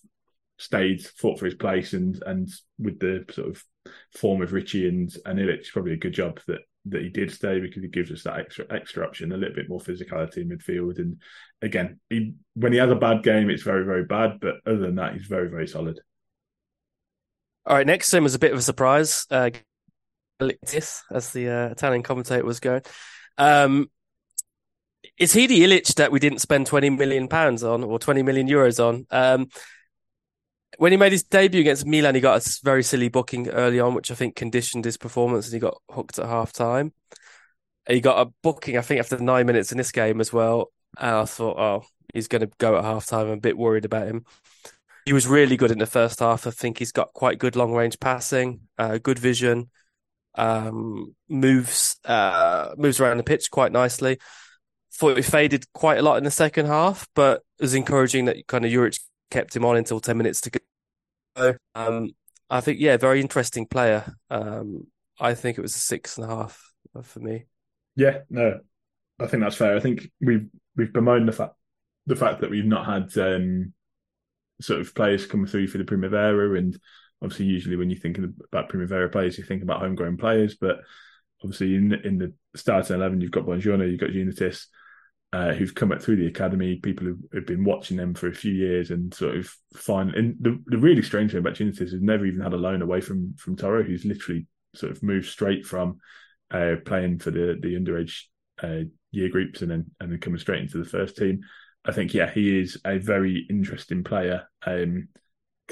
stayed, 0.64 1.06
fought 1.06 1.40
for 1.40 1.46
his 1.46 1.56
place, 1.56 1.94
and 1.94 2.22
and 2.26 2.50
with 2.80 3.00
the 3.00 3.26
sort 3.32 3.50
of 3.50 3.64
form 4.16 4.42
of 4.42 4.54
Ricci 4.54 4.88
and 4.88 5.14
and 5.26 5.40
Ilic, 5.40 5.72
probably 5.72 5.94
a 5.94 5.98
good 5.98 6.14
job 6.14 6.40
that 6.48 6.62
that 6.86 7.02
he 7.02 7.10
did 7.10 7.32
stay 7.32 7.60
because 7.60 7.82
he 7.82 7.88
gives 7.88 8.12
us 8.12 8.24
that 8.24 8.40
extra 8.40 8.66
extra 8.70 9.06
option, 9.06 9.32
a 9.32 9.38
little 9.38 9.56
bit 9.56 9.70
more 9.70 9.80
physicality 9.80 10.38
in 10.38 10.50
midfield. 10.50 11.00
And 11.00 11.22
again, 11.62 12.00
he, 12.10 12.34
when 12.56 12.74
he 12.74 12.80
has 12.80 12.92
a 12.92 12.96
bad 12.96 13.24
game, 13.24 13.50
it's 13.50 13.64
very 13.64 13.86
very 13.86 14.06
bad. 14.06 14.40
But 14.40 14.56
other 14.66 14.80
than 14.80 14.96
that, 14.96 15.14
he's 15.14 15.28
very 15.28 15.50
very 15.50 15.68
solid. 15.68 16.00
All 17.66 17.76
right, 17.76 17.88
next 17.88 18.14
him 18.14 18.24
was 18.24 18.36
a 18.36 18.40
bit 18.40 18.52
of 18.52 18.60
a 18.60 18.64
surprise. 18.64 19.26
Uh, 19.30 19.52
as 20.42 21.32
the 21.32 21.50
uh, 21.50 21.70
Italian 21.70 22.04
commentator 22.04 22.44
was 22.44 22.60
going. 22.60 22.82
Um, 23.38 23.90
is 25.18 25.34
he 25.34 25.48
the 25.48 25.64
Ilic 25.64 25.96
that 25.96 26.12
we 26.12 26.20
didn't 26.20 26.40
spend 26.40 26.68
20 26.68 26.90
million 26.92 27.28
pounds 27.28 27.64
on 27.64 27.84
or 27.84 28.00
20 28.00 28.24
million 28.24 28.48
euros 28.48 28.84
on? 28.84 29.06
Um, 29.12 29.48
when 30.78 30.92
he 30.92 30.98
made 30.98 31.12
his 31.12 31.24
debut 31.24 31.62
against 31.62 31.86
Milan, 31.86 32.16
he 32.16 32.22
got 32.22 32.46
a 32.46 32.60
very 32.64 32.84
silly 32.84 33.10
booking 33.10 33.50
early 33.50 33.80
on, 33.80 33.94
which 33.94 34.12
I 34.12 34.16
think 34.16 34.36
conditioned 34.36 34.86
his 34.86 34.98
performance 34.98 35.48
and 35.48 35.54
he 35.54 35.60
got 35.60 35.82
hooked 35.90 36.20
at 36.20 36.26
half 36.26 36.54
time. 36.54 36.94
He 37.88 38.02
got 38.02 38.26
a 38.26 38.32
booking, 38.42 38.78
I 38.78 38.82
think, 38.82 39.00
after 39.00 39.18
nine 39.20 39.46
minutes 39.46 39.72
in 39.72 39.78
this 39.78 39.92
game 39.92 40.22
as 40.22 40.32
well. 40.32 40.72
And 40.98 41.16
I 41.16 41.26
thought, 41.26 41.58
oh, 41.58 41.86
he's 42.14 42.28
going 42.28 42.42
to 42.42 42.52
go 42.58 42.78
at 42.78 42.84
half 42.84 43.06
time. 43.06 43.28
I'm 43.28 43.34
a 43.34 43.38
bit 43.38 43.58
worried 43.58 43.86
about 43.86 44.08
him. 44.08 44.26
He 45.06 45.14
was 45.14 45.28
really 45.28 45.58
good 45.58 45.72
in 45.72 45.80
the 45.80 45.86
first 45.86 46.20
half. 46.20 46.48
I 46.48 46.52
think 46.52 46.78
he's 46.78 46.94
got 46.94 47.14
quite 47.14 47.40
good 47.40 47.56
long 47.56 47.74
range 47.74 48.00
passing, 48.00 48.62
uh, 48.78 49.00
good 49.00 49.20
vision, 49.20 49.70
um, 50.36 51.14
moves 51.28 51.98
uh, 52.06 52.74
moves 52.78 53.00
around 53.00 53.18
the 53.18 53.24
pitch 53.24 53.52
quite 53.52 53.72
nicely. 53.72 54.18
Thought 54.94 55.18
he 55.18 55.24
faded 55.24 55.66
quite 55.74 55.98
a 55.98 56.04
lot 56.04 56.18
in 56.18 56.24
the 56.24 56.32
second 56.32 56.68
half, 56.68 57.08
but 57.16 57.42
it 57.60 57.64
was 57.64 57.74
encouraging 57.74 58.26
that 58.26 58.48
kind 58.48 58.64
of 58.64 58.72
Juric 58.72 59.00
kept 59.34 59.56
him 59.56 59.66
on 59.66 59.76
until 59.76 60.00
10 60.00 60.16
minutes 60.16 60.42
to 60.42 60.52
go. 61.36 61.56
Um, 61.74 62.12
I 62.50 62.62
think, 62.62 62.80
yeah, 62.80 62.98
very 62.98 63.20
interesting 63.20 63.66
player. 63.66 64.16
Um, 64.30 64.86
I 65.20 65.34
think 65.34 65.58
it 65.58 65.62
was 65.62 65.76
a 65.76 65.80
six 65.80 66.18
and 66.18 66.30
a 66.30 66.36
half 66.36 66.62
for 67.02 67.20
me. 67.20 67.46
Yeah, 67.96 68.20
no, 68.30 68.60
I 69.20 69.28
think 69.28 69.44
that's 69.44 69.56
fair. 69.56 69.76
I 69.76 69.80
think 69.80 70.10
we've 70.22 70.48
we've 70.76 70.94
bemoaned 70.94 71.28
the 71.28 71.32
fact 71.32 71.56
the 72.06 72.16
fact 72.16 72.42
that 72.42 72.50
we've 72.50 72.66
not 72.66 72.86
had 72.86 73.18
um, 73.18 73.74
sort 74.62 74.82
of 74.82 74.94
players 74.96 75.26
come 75.26 75.46
through 75.46 75.68
for 75.68 75.78
the 75.78 75.84
Primavera, 75.84 76.58
and 76.58 76.78
obviously, 77.22 77.46
usually 77.46 77.76
when 77.76 77.90
you're 77.90 78.00
thinking 78.00 78.34
about 78.52 78.70
Primavera 78.70 79.10
players, 79.10 79.38
you 79.38 79.44
think 79.44 79.64
about 79.64 79.80
homegrown 79.80 80.18
players, 80.18 80.56
but 80.56 80.78
obviously 81.44 81.76
in 81.76 81.94
in 81.94 82.18
the 82.18 82.34
starting 82.56 82.96
eleven, 82.96 83.22
you've 83.22 83.32
got 83.32 83.46
Buongiorno, 83.46 83.90
you've 83.90 84.00
got 84.00 84.10
Gineitis, 84.10 84.66
uh, 85.34 85.52
who've 85.52 85.74
come 85.74 85.92
up 85.92 86.02
through 86.02 86.16
the 86.16 86.28
academy, 86.28 86.76
people 86.76 87.08
who've, 87.08 87.20
who've, 87.32 87.48
been 87.48 87.64
watching 87.64 87.98
them 87.98 88.14
for 88.14 88.28
a 88.28 88.36
few 88.36 88.54
years 88.54 88.92
and 88.92 89.12
sort 89.12 89.36
of 89.36 89.52
find. 89.76 90.14
And 90.14 90.36
the, 90.40 90.62
the 90.68 90.78
really 90.78 91.02
strange 91.02 91.32
thing 91.32 91.40
about 91.40 91.56
Gineitis 91.56 91.82
is 91.82 91.92
he's 91.92 92.02
never 92.02 92.26
even 92.28 92.40
had 92.40 92.54
a 92.54 92.58
loan 92.58 92.84
away 92.84 93.02
from 93.02 93.34
from 93.38 93.56
Toro, 93.56 93.82
who's 93.82 94.06
literally 94.06 94.46
sort 94.76 94.92
of 94.92 95.02
moved 95.02 95.28
straight 95.28 95.66
from 95.66 95.98
uh, 96.52 96.76
playing 96.86 97.18
for 97.18 97.32
the 97.32 97.58
the 97.60 97.74
underage 97.76 98.26
uh, 98.62 98.88
year 99.10 99.30
groups 99.30 99.64
and 99.64 99.72
then 99.72 99.86
and 100.00 100.12
then 100.12 100.20
coming 100.20 100.40
straight 100.40 100.62
into 100.62 100.78
the 100.78 100.90
first 100.90 101.18
team. 101.18 101.42
I 101.84 101.94
think 101.94 102.14
yeah, 102.14 102.30
he 102.30 102.60
is 102.60 102.80
a 102.86 103.00
very 103.00 103.48
interesting 103.50 104.04
player. 104.04 104.48
Um, 104.66 105.10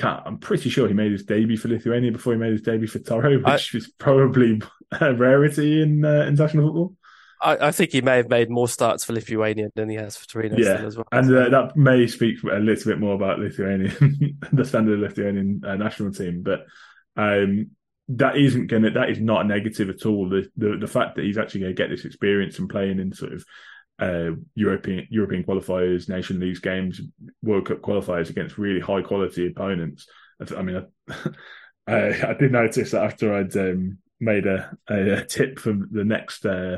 I'm 0.02 0.40
pretty 0.40 0.72
sure 0.72 0.88
he 0.88 0.96
made 0.96 1.12
his 1.12 1.24
debut 1.24 1.58
for 1.58 1.68
Lithuania 1.68 2.12
before 2.12 2.34
he 2.34 2.40
made 2.40 2.54
his 2.54 2.64
debut 2.64 2.88
for 2.88 2.98
Toro, 3.00 3.38
which 3.38 3.76
I, 3.76 3.78
is 3.78 3.92
probably 4.00 4.60
a 5.00 5.14
rarity 5.14 5.84
in 5.84 6.04
uh, 6.04 6.26
international 6.26 6.66
football. 6.66 6.96
I, 7.42 7.68
I, 7.68 7.72
think 7.72 7.92
he 7.92 8.02
may 8.02 8.18
have 8.18 8.30
made 8.30 8.50
more 8.50 8.68
starts 8.68 9.04
for 9.04 9.14
Lithuania 9.14 9.70
than 9.76 9.90
he 9.90 9.96
has 9.96 10.16
for 10.16 10.28
Torino 10.28 10.58
yeah. 10.58 10.86
as 10.86 10.96
well. 10.96 11.08
And 11.12 11.36
uh, 11.36 11.50
that 11.50 11.76
may 11.76 12.06
speak 12.08 12.44
a 12.44 12.60
little 12.60 12.92
bit 12.92 13.00
more 13.00 13.16
about 13.16 13.40
Lithuanian, 13.40 14.38
the 14.54 14.66
standard 14.66 15.00
Lithuanian 15.00 15.62
uh, 15.66 15.76
national 15.76 16.12
team. 16.12 16.44
But 16.44 16.66
um, 17.18 17.72
that 18.10 18.38
isn't 18.38 18.68
going 18.68 18.84
to, 18.84 18.92
that 18.92 19.10
is 19.10 19.20
not 19.20 19.46
a 19.46 19.48
negative 19.48 19.90
at 19.90 20.06
all. 20.06 20.30
The, 20.30 20.50
the, 20.58 20.78
the 20.78 20.88
fact 20.88 21.16
that 21.16 21.26
he's 21.26 21.38
actually 21.38 21.62
going 21.62 21.76
to 21.76 21.82
get 21.82 21.90
this 21.90 22.06
experience 22.06 22.60
and 22.60 22.70
playing 22.70 23.00
in 23.00 23.14
sort 23.14 23.34
of 23.34 23.46
uh, 24.00 24.32
European 24.56 25.08
European 25.10 25.44
qualifiers, 25.44 26.10
Nation 26.10 26.40
Leagues 26.40 26.60
games, 26.60 27.02
World 27.44 27.68
Cup 27.68 27.82
qualifiers 27.82 28.30
against 28.30 28.58
really 28.58 28.80
high 28.80 29.02
quality 29.02 29.48
opponents. 29.48 30.08
I, 30.40 30.56
I 30.56 30.62
mean, 30.64 30.86
I, 31.88 32.30
I, 32.30 32.34
did 32.34 32.52
notice 32.52 32.92
that 32.92 33.04
after 33.04 33.34
I'd 33.34 33.56
um, 33.56 34.00
made 34.20 34.48
a, 34.48 34.76
a, 34.88 35.24
tip 35.24 35.60
for 35.60 35.74
the 35.74 36.04
next 36.04 36.46
uh, 36.46 36.78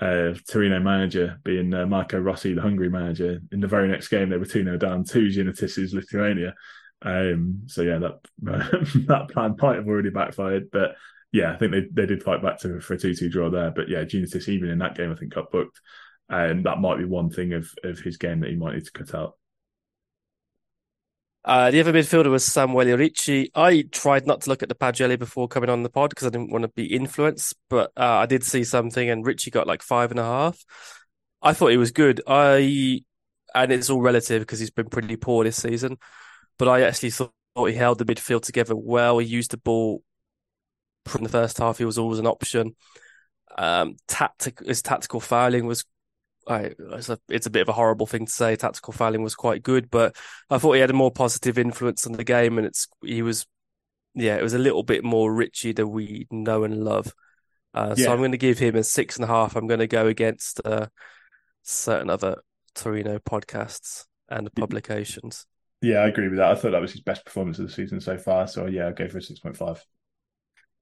uh, 0.00 0.34
Torino 0.48 0.78
manager 0.80 1.40
being 1.44 1.74
uh, 1.74 1.86
Marco 1.86 2.18
Rossi, 2.18 2.54
the 2.54 2.62
Hungary 2.62 2.88
manager. 2.88 3.40
In 3.50 3.60
the 3.60 3.66
very 3.66 3.88
next 3.88 4.08
game, 4.08 4.28
they 4.28 4.36
were 4.36 4.44
2 4.44 4.64
0 4.64 4.76
down 4.76 5.04
to 5.04 5.28
Gineitis's 5.28 5.94
Lithuania. 5.94 6.54
Um, 7.02 7.62
so, 7.66 7.82
yeah, 7.82 7.98
that 7.98 8.20
that 9.08 9.28
plan 9.30 9.56
might 9.60 9.76
have 9.76 9.88
already 9.88 10.10
backfired. 10.10 10.70
But 10.70 10.96
yeah, 11.32 11.52
I 11.52 11.56
think 11.56 11.72
they, 11.72 11.82
they 11.92 12.06
did 12.06 12.22
fight 12.22 12.42
back 12.42 12.58
to 12.60 12.80
for 12.80 12.94
a 12.94 12.98
2 12.98 13.14
2 13.14 13.28
draw 13.28 13.50
there. 13.50 13.70
But 13.70 13.88
yeah, 13.88 14.04
Gineitis, 14.04 14.48
even 14.48 14.70
in 14.70 14.78
that 14.78 14.96
game, 14.96 15.10
I 15.10 15.16
think 15.16 15.34
got 15.34 15.50
booked. 15.50 15.80
And 16.28 16.66
that 16.66 16.78
might 16.78 16.98
be 16.98 17.04
one 17.04 17.30
thing 17.30 17.54
of, 17.54 17.72
of 17.84 17.98
his 18.00 18.18
game 18.18 18.40
that 18.40 18.50
he 18.50 18.56
might 18.56 18.74
need 18.74 18.84
to 18.84 18.92
cut 18.92 19.14
out. 19.14 19.37
Uh, 21.48 21.70
the 21.70 21.80
other 21.80 21.94
midfielder 21.94 22.30
was 22.30 22.46
Samuele 22.46 22.98
Ricci. 22.98 23.50
I 23.54 23.80
tried 23.90 24.26
not 24.26 24.42
to 24.42 24.50
look 24.50 24.62
at 24.62 24.68
the 24.68 24.74
Pagelle 24.74 25.16
before 25.18 25.48
coming 25.48 25.70
on 25.70 25.82
the 25.82 25.88
pod 25.88 26.10
because 26.10 26.26
I 26.26 26.30
didn't 26.30 26.52
want 26.52 26.64
to 26.64 26.68
be 26.68 26.94
influenced, 26.94 27.54
but 27.70 27.90
uh, 27.96 28.02
I 28.04 28.26
did 28.26 28.44
see 28.44 28.64
something, 28.64 29.08
and 29.08 29.24
Ricci 29.24 29.50
got 29.50 29.66
like 29.66 29.80
five 29.80 30.10
and 30.10 30.20
a 30.20 30.24
half. 30.24 30.62
I 31.40 31.54
thought 31.54 31.68
he 31.68 31.78
was 31.78 31.90
good. 31.90 32.20
I 32.26 33.02
and 33.54 33.72
it's 33.72 33.88
all 33.88 34.02
relative 34.02 34.42
because 34.42 34.60
he's 34.60 34.70
been 34.70 34.90
pretty 34.90 35.16
poor 35.16 35.42
this 35.42 35.56
season, 35.56 35.96
but 36.58 36.68
I 36.68 36.82
actually 36.82 37.12
thought 37.12 37.32
he 37.56 37.72
held 37.72 37.96
the 37.96 38.04
midfield 38.04 38.42
together 38.42 38.76
well. 38.76 39.16
He 39.16 39.26
used 39.26 39.52
the 39.52 39.56
ball 39.56 40.02
from 41.06 41.22
the 41.22 41.30
first 41.30 41.56
half. 41.56 41.78
He 41.78 41.86
was 41.86 41.96
always 41.96 42.18
an 42.18 42.26
option. 42.26 42.76
Um, 43.56 43.96
tactic, 44.06 44.60
his 44.66 44.82
tactical 44.82 45.20
fouling 45.20 45.64
was 45.64 45.86
I, 46.48 46.72
it's, 46.78 47.08
a, 47.08 47.18
it's 47.28 47.46
a 47.46 47.50
bit 47.50 47.62
of 47.62 47.68
a 47.68 47.74
horrible 47.74 48.06
thing 48.06 48.26
to 48.26 48.32
say. 48.32 48.56
Tactical 48.56 48.92
fouling 48.92 49.22
was 49.22 49.34
quite 49.34 49.62
good, 49.62 49.90
but 49.90 50.16
I 50.48 50.58
thought 50.58 50.72
he 50.72 50.80
had 50.80 50.90
a 50.90 50.94
more 50.94 51.10
positive 51.10 51.58
influence 51.58 52.06
on 52.06 52.12
the 52.12 52.24
game, 52.24 52.58
and 52.58 52.66
it's 52.66 52.88
he 53.02 53.22
was, 53.22 53.46
yeah, 54.14 54.36
it 54.36 54.42
was 54.42 54.54
a 54.54 54.58
little 54.58 54.82
bit 54.82 55.04
more 55.04 55.32
Ricci 55.32 55.72
than 55.72 55.90
we 55.90 56.26
know 56.30 56.64
and 56.64 56.84
love. 56.84 57.12
Uh, 57.74 57.94
yeah. 57.96 58.06
So 58.06 58.12
I'm 58.12 58.18
going 58.18 58.32
to 58.32 58.38
give 58.38 58.58
him 58.58 58.76
a 58.76 58.82
six 58.82 59.16
and 59.16 59.24
a 59.24 59.28
half. 59.28 59.54
I'm 59.54 59.66
going 59.66 59.80
to 59.80 59.86
go 59.86 60.06
against 60.06 60.60
uh, 60.64 60.86
certain 61.62 62.08
other 62.10 62.42
Torino 62.74 63.18
podcasts 63.18 64.06
and 64.28 64.52
publications. 64.54 65.46
Yeah, 65.82 65.98
I 65.98 66.08
agree 66.08 66.28
with 66.28 66.38
that. 66.38 66.50
I 66.50 66.54
thought 66.54 66.72
that 66.72 66.80
was 66.80 66.92
his 66.92 67.02
best 67.02 67.24
performance 67.24 67.58
of 67.58 67.66
the 67.66 67.72
season 67.72 68.00
so 68.00 68.18
far. 68.18 68.48
So 68.48 68.66
yeah, 68.66 68.86
I'll 68.86 68.94
go 68.94 69.08
for 69.08 69.18
a 69.18 69.22
six 69.22 69.38
point 69.38 69.56
five. 69.56 69.84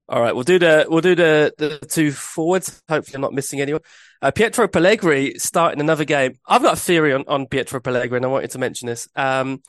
All 0.09 0.21
right, 0.21 0.33
we'll 0.33 0.43
do 0.45 0.57
the 0.57 0.85
we'll 0.87 1.01
do 1.01 1.15
the 1.15 1.53
the 1.57 1.79
two 1.85 2.11
forwards. 2.11 2.81
Hopefully, 2.87 3.15
I'm 3.15 3.21
not 3.21 3.33
missing 3.33 3.59
anyone. 3.59 3.81
Uh, 4.21 4.31
Pietro 4.31 4.67
Pellegrini 4.67 5.37
starting 5.37 5.81
another 5.81 6.05
game. 6.05 6.35
I've 6.47 6.61
got 6.61 6.73
a 6.73 6.79
theory 6.81 7.13
on, 7.13 7.25
on 7.27 7.45
Pietro 7.45 7.81
Pellegrini. 7.81 8.25
I 8.25 8.29
wanted 8.29 8.51
to 8.51 8.59
mention 8.59 8.87
this. 8.87 9.09
Um, 9.15 9.61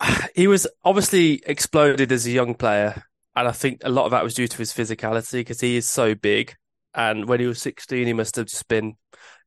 he 0.34 0.46
was 0.46 0.66
obviously 0.84 1.42
exploded 1.46 2.12
as 2.12 2.26
a 2.26 2.30
young 2.30 2.54
player, 2.54 3.02
and 3.34 3.48
I 3.48 3.52
think 3.52 3.80
a 3.84 3.90
lot 3.90 4.04
of 4.04 4.10
that 4.10 4.22
was 4.22 4.34
due 4.34 4.48
to 4.48 4.58
his 4.58 4.72
physicality 4.72 5.40
because 5.40 5.60
he 5.60 5.76
is 5.76 5.88
so 5.88 6.14
big. 6.14 6.54
And 6.94 7.26
when 7.26 7.40
he 7.40 7.46
was 7.46 7.62
16, 7.62 8.06
he 8.06 8.12
must 8.12 8.36
have 8.36 8.46
just 8.46 8.68
been. 8.68 8.96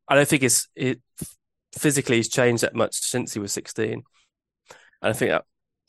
I 0.08 0.16
don't 0.16 0.28
think 0.28 0.42
his 0.42 0.68
it 0.76 1.00
physically 1.78 2.18
he's 2.18 2.30
changed 2.30 2.64
that 2.64 2.76
much 2.76 2.96
since 2.96 3.34
he 3.34 3.40
was 3.40 3.52
16, 3.52 3.92
and 3.94 4.04
I 5.02 5.14
think 5.14 5.30
that 5.30 5.46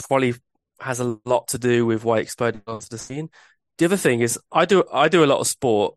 probably 0.07 0.35
has 0.81 1.01
a 1.01 1.19
lot 1.25 1.49
to 1.49 1.59
do 1.59 1.87
with 1.87 2.05
why 2.05 2.19
he 2.19 2.23
exploded 2.23 2.63
onto 2.67 2.89
the 2.91 2.99
scene. 2.99 3.31
The 3.79 3.87
other 3.87 3.97
thing 3.97 4.21
is, 4.21 4.39
I 4.53 4.65
do 4.65 4.85
I 4.93 5.09
do 5.09 5.25
a 5.25 5.27
lot 5.27 5.41
of 5.41 5.47
sport, 5.47 5.97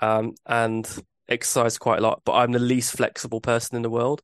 um, 0.00 0.34
and 0.46 0.88
exercise 1.28 1.78
quite 1.78 1.98
a 1.98 2.02
lot, 2.02 2.22
but 2.24 2.32
I'm 2.32 2.52
the 2.52 2.58
least 2.58 2.96
flexible 2.96 3.40
person 3.40 3.76
in 3.76 3.82
the 3.82 3.90
world. 3.90 4.22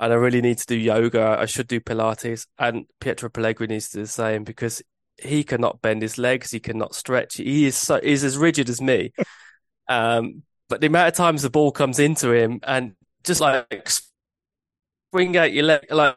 And 0.00 0.12
I 0.12 0.16
really 0.16 0.40
need 0.40 0.58
to 0.58 0.66
do 0.66 0.76
yoga. 0.76 1.36
I 1.40 1.46
should 1.46 1.66
do 1.66 1.80
Pilates. 1.80 2.46
And 2.58 2.86
Pietro 3.00 3.28
Pellegrini 3.28 3.74
needs 3.74 3.88
to 3.90 3.98
do 3.98 4.02
the 4.02 4.08
same 4.08 4.44
because 4.44 4.80
he 5.20 5.42
cannot 5.42 5.82
bend 5.82 6.02
his 6.02 6.18
legs. 6.18 6.52
He 6.52 6.60
cannot 6.60 6.94
stretch. 6.94 7.36
He 7.36 7.66
is 7.66 7.76
so 7.76 8.00
he's 8.00 8.22
as 8.22 8.38
rigid 8.38 8.68
as 8.68 8.80
me. 8.80 9.12
um, 9.88 10.42
but 10.68 10.80
the 10.80 10.86
amount 10.86 11.08
of 11.08 11.14
times 11.14 11.42
the 11.42 11.50
ball 11.50 11.72
comes 11.72 11.98
into 11.98 12.30
him 12.30 12.60
and 12.62 12.94
just 13.24 13.40
like 13.40 13.88
spring 13.88 15.36
out 15.36 15.52
your 15.52 15.64
leg, 15.64 15.86
like 15.90 16.16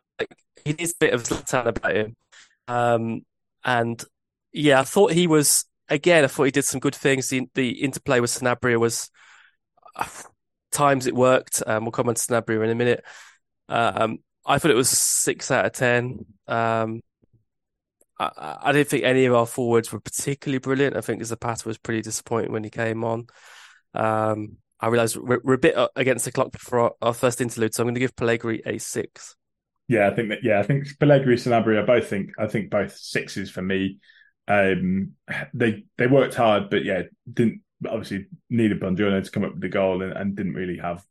he 0.64 0.74
needs 0.74 0.92
a 0.92 1.00
bit 1.00 1.14
of 1.14 1.24
Zlatan 1.24 1.68
about 1.68 1.96
him. 1.96 2.16
Um, 2.68 3.26
and 3.64 4.04
yeah, 4.52 4.82
I 4.82 4.84
thought 4.84 5.14
he 5.14 5.26
was 5.26 5.66
again. 5.92 6.24
I 6.24 6.28
thought 6.28 6.46
he 6.46 6.52
did 6.52 6.66
some 6.66 6.80
good 6.80 6.96
things. 6.96 7.30
The, 7.30 7.48
the 7.54 7.84
interplay 7.84 8.20
with 8.20 8.32
Sanabria 8.32 8.80
was 8.80 9.12
times 10.72 11.06
it 11.06 11.16
worked. 11.16 11.62
Um, 11.66 11.84
we'll 11.86 11.92
come 11.92 12.10
on 12.10 12.16
to 12.16 12.22
Sanabria 12.22 12.64
in 12.64 12.70
a 12.70 12.76
minute. 12.76 13.04
Um, 13.70 14.20
I 14.46 14.58
thought 14.58 14.72
it 14.72 14.76
was 14.76 14.90
six 14.90 15.52
out 15.52 15.66
of 15.66 15.74
ten. 15.74 16.26
Um, 16.48 17.02
I, 18.20 18.58
I, 18.64 18.72
didn't 18.72 18.90
think 18.90 19.04
any 19.04 19.26
of 19.26 19.34
our 19.34 19.46
forwards 19.46 19.92
were 19.92 20.00
particularly 20.00 20.60
brilliant. 20.60 20.96
I 20.96 21.02
think 21.02 21.24
Zapata 21.24 21.68
was 21.68 21.78
pretty 21.78 22.02
disappointing 22.02 22.52
when 22.52 22.64
he 22.64 22.70
came 22.70 23.04
on. 23.04 23.28
Um, 23.94 24.58
I 24.80 24.88
realised 24.88 25.18
we're, 25.18 25.42
we're, 25.44 25.54
a 25.54 25.60
bit 25.60 25.76
against 25.96 26.26
the 26.26 26.32
clock 26.32 26.52
before 26.52 26.80
our, 26.80 26.92
our 27.02 27.14
first 27.14 27.42
interlude, 27.42 27.74
so 27.74 27.82
I'm 27.82 27.86
going 27.86 27.96
to 27.96 28.00
give 28.00 28.16
Pellegrini 28.16 28.62
a 28.66 28.78
six. 28.80 29.36
Yeah, 29.88 30.08
I 30.08 30.16
think 30.16 30.30
that. 30.30 30.40
Yeah, 30.44 30.60
I 30.60 30.64
think 30.64 30.88
Pellegrini 31.00 31.34
and 31.34 31.42
Sanabria 31.42 31.86
both 31.86 32.08
think. 32.08 32.32
I 32.40 32.48
think 32.48 32.70
both 32.70 32.96
sixes 32.96 33.50
for 33.50 33.62
me. 33.62 34.00
Um, 34.52 35.14
they 35.54 35.86
they 35.98 36.08
worked 36.08 36.36
hard, 36.36 36.70
but 36.70 36.84
yeah, 36.84 37.04
didn't 37.32 37.62
obviously 37.88 38.28
needed 38.50 38.80
Buongiorno 38.80 39.24
to 39.24 39.32
come 39.32 39.44
up 39.44 39.54
with 39.54 39.62
the 39.62 39.70
goal 39.70 40.02
and, 40.02 40.14
and 40.14 40.36
didn't 40.36 40.54
really 40.54 40.78
have 40.78 41.04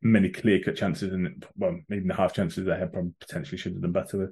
many 0.00 0.28
clear 0.30 0.60
cut 0.62 0.76
chances 0.76 1.12
and 1.12 1.44
well, 1.56 1.78
even 1.90 2.08
the 2.08 2.14
half 2.14 2.34
chances 2.34 2.64
they 2.64 2.78
had 2.78 2.92
probably 2.92 3.12
potentially 3.20 3.58
should 3.58 3.72
have 3.72 3.82
done 3.82 3.92
better 3.92 4.18
with. 4.18 4.30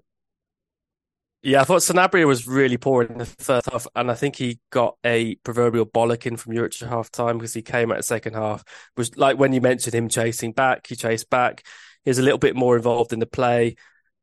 Yeah, 1.42 1.60
I 1.60 1.64
thought 1.64 1.82
Sanabria 1.82 2.26
was 2.26 2.48
really 2.48 2.76
poor 2.76 3.04
in 3.04 3.18
the 3.18 3.26
first 3.26 3.70
half, 3.70 3.86
and 3.94 4.10
I 4.10 4.14
think 4.14 4.36
he 4.36 4.58
got 4.70 4.96
a 5.04 5.36
proverbial 5.36 5.86
bollocking 5.86 6.38
from 6.38 6.54
Juric 6.54 6.82
at 6.82 6.88
half 6.88 7.10
time 7.10 7.38
because 7.38 7.54
he 7.54 7.62
came 7.62 7.92
at 7.92 7.98
the 7.98 8.02
second 8.02 8.34
half. 8.34 8.64
Was 8.96 9.16
like 9.16 9.38
when 9.38 9.52
you 9.52 9.60
mentioned 9.60 9.94
him 9.94 10.08
chasing 10.08 10.52
back, 10.52 10.86
he 10.86 10.96
chased 10.96 11.30
back. 11.30 11.64
He 12.04 12.10
was 12.10 12.18
a 12.18 12.22
little 12.22 12.38
bit 12.38 12.56
more 12.56 12.76
involved 12.76 13.12
in 13.12 13.20
the 13.20 13.26
play. 13.26 13.76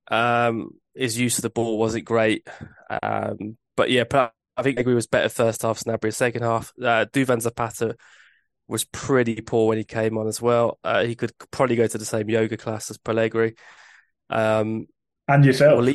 Um, 0.10 0.72
his 0.96 1.18
use 1.18 1.38
of 1.38 1.44
the 1.44 1.50
ball 1.50 1.78
wasn't 1.78 2.06
great. 2.06 2.48
Um, 3.02 3.58
but 3.76 3.90
yeah, 3.90 4.04
I 4.56 4.64
think 4.64 4.78
Negri 4.78 4.94
was 4.94 5.08
better 5.08 5.30
first 5.30 5.64
half, 5.64 5.80
Sanabria 5.80 6.14
second 6.14 6.44
half. 6.44 6.74
Uh, 6.80 7.06
Duvan 7.12 7.42
Zapata 7.42 7.96
was 8.68 8.86
pretty 8.86 9.42
poor 9.42 9.68
when 9.68 9.78
he 9.78 9.84
came 9.84 10.18
on 10.18 10.28
as 10.28 10.42
well. 10.42 10.80
Uh, 10.84 11.04
he 11.04 11.16
could 11.16 11.32
probably 11.52 11.76
go 11.76 11.88
to 11.88 11.98
the 11.98 12.06
same 12.06 12.30
yoga 12.30 12.58
class 12.58 12.90
as 12.90 12.98
Pellegrini. 12.98 13.56
Um, 14.30 14.88
and 15.28 15.46
yourself. 15.46 15.78
We'll 15.78 15.94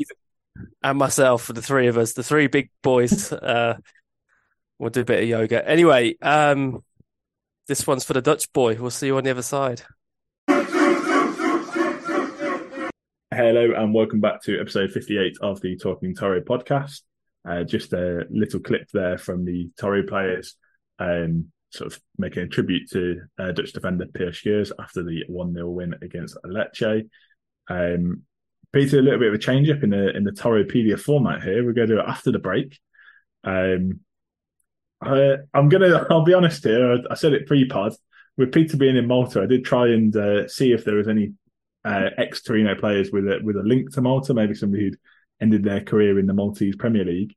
and 0.82 0.98
myself, 0.98 1.46
the 1.48 1.62
three 1.62 1.86
of 1.86 1.96
us, 1.96 2.14
the 2.14 2.22
three 2.22 2.48
big 2.48 2.70
boys, 2.82 3.32
uh, 3.32 3.76
we'll 4.78 4.90
do 4.90 5.00
a 5.02 5.04
bit 5.04 5.22
of 5.22 5.28
yoga. 5.28 5.66
Anyway, 5.68 6.16
um, 6.20 6.82
this 7.68 7.86
one's 7.86 8.04
for 8.04 8.14
the 8.14 8.22
Dutch 8.22 8.52
boy. 8.52 8.74
We'll 8.74 8.90
see 8.90 9.06
you 9.06 9.16
on 9.16 9.24
the 9.24 9.30
other 9.30 9.42
side. 9.42 9.82
Hello 13.30 13.70
and 13.76 13.94
welcome 13.94 14.20
back 14.20 14.42
to 14.42 14.60
episode 14.60 14.90
58 14.90 15.36
of 15.42 15.60
the 15.60 15.76
Talking 15.76 16.14
Toro 16.14 16.40
podcast. 16.40 17.02
Uh, 17.48 17.64
just 17.64 17.92
a 17.94 18.26
little 18.30 18.60
clip 18.60 18.88
there 18.92 19.16
from 19.16 19.44
the 19.44 19.70
Toro 19.78 20.02
players, 20.02 20.56
um, 20.98 21.46
sort 21.70 21.92
of 21.92 22.00
making 22.18 22.42
a 22.42 22.48
tribute 22.48 22.90
to 22.90 23.22
uh, 23.38 23.52
Dutch 23.52 23.72
defender 23.72 24.06
Perr 24.12 24.32
Schuurs 24.32 24.70
after 24.78 25.02
the 25.02 25.24
1 25.28 25.54
0 25.54 25.70
win 25.70 25.94
against 26.02 26.36
Lecce. 26.44 27.08
Um, 27.68 28.22
Peter, 28.72 28.98
a 28.98 29.02
little 29.02 29.18
bit 29.18 29.28
of 29.28 29.34
a 29.34 29.38
change 29.38 29.70
up 29.70 29.82
in 29.82 29.90
the 29.90 30.14
in 30.14 30.24
the 30.24 30.30
Toropedia 30.30 31.00
format 31.00 31.42
here. 31.42 31.64
We're 31.64 31.72
going 31.72 31.88
to 31.88 31.94
do 31.94 32.00
it 32.00 32.08
after 32.08 32.30
the 32.30 32.38
break. 32.38 32.78
Um, 33.44 34.00
I, 35.00 35.36
am 35.54 35.70
gonna. 35.70 36.06
I'll 36.10 36.24
be 36.24 36.34
honest 36.34 36.64
here. 36.64 36.92
I, 36.92 37.12
I 37.12 37.14
said 37.14 37.32
it 37.32 37.46
pre-pod. 37.46 37.94
With 38.36 38.52
Peter 38.52 38.76
being 38.76 38.96
in 38.96 39.08
Malta, 39.08 39.42
I 39.42 39.46
did 39.46 39.64
try 39.64 39.88
and 39.88 40.14
uh, 40.14 40.48
see 40.48 40.72
if 40.72 40.84
there 40.84 40.94
was 40.94 41.08
any 41.08 41.32
uh, 41.84 42.10
ex 42.18 42.42
Torino 42.42 42.74
players 42.74 43.10
with 43.10 43.24
a 43.24 43.40
with 43.42 43.56
a 43.56 43.62
link 43.62 43.92
to 43.94 44.02
Malta, 44.02 44.34
maybe 44.34 44.54
somebody 44.54 44.84
who'd 44.84 44.98
ended 45.40 45.64
their 45.64 45.80
career 45.80 46.18
in 46.18 46.26
the 46.26 46.34
Maltese 46.34 46.76
Premier 46.76 47.04
League. 47.04 47.34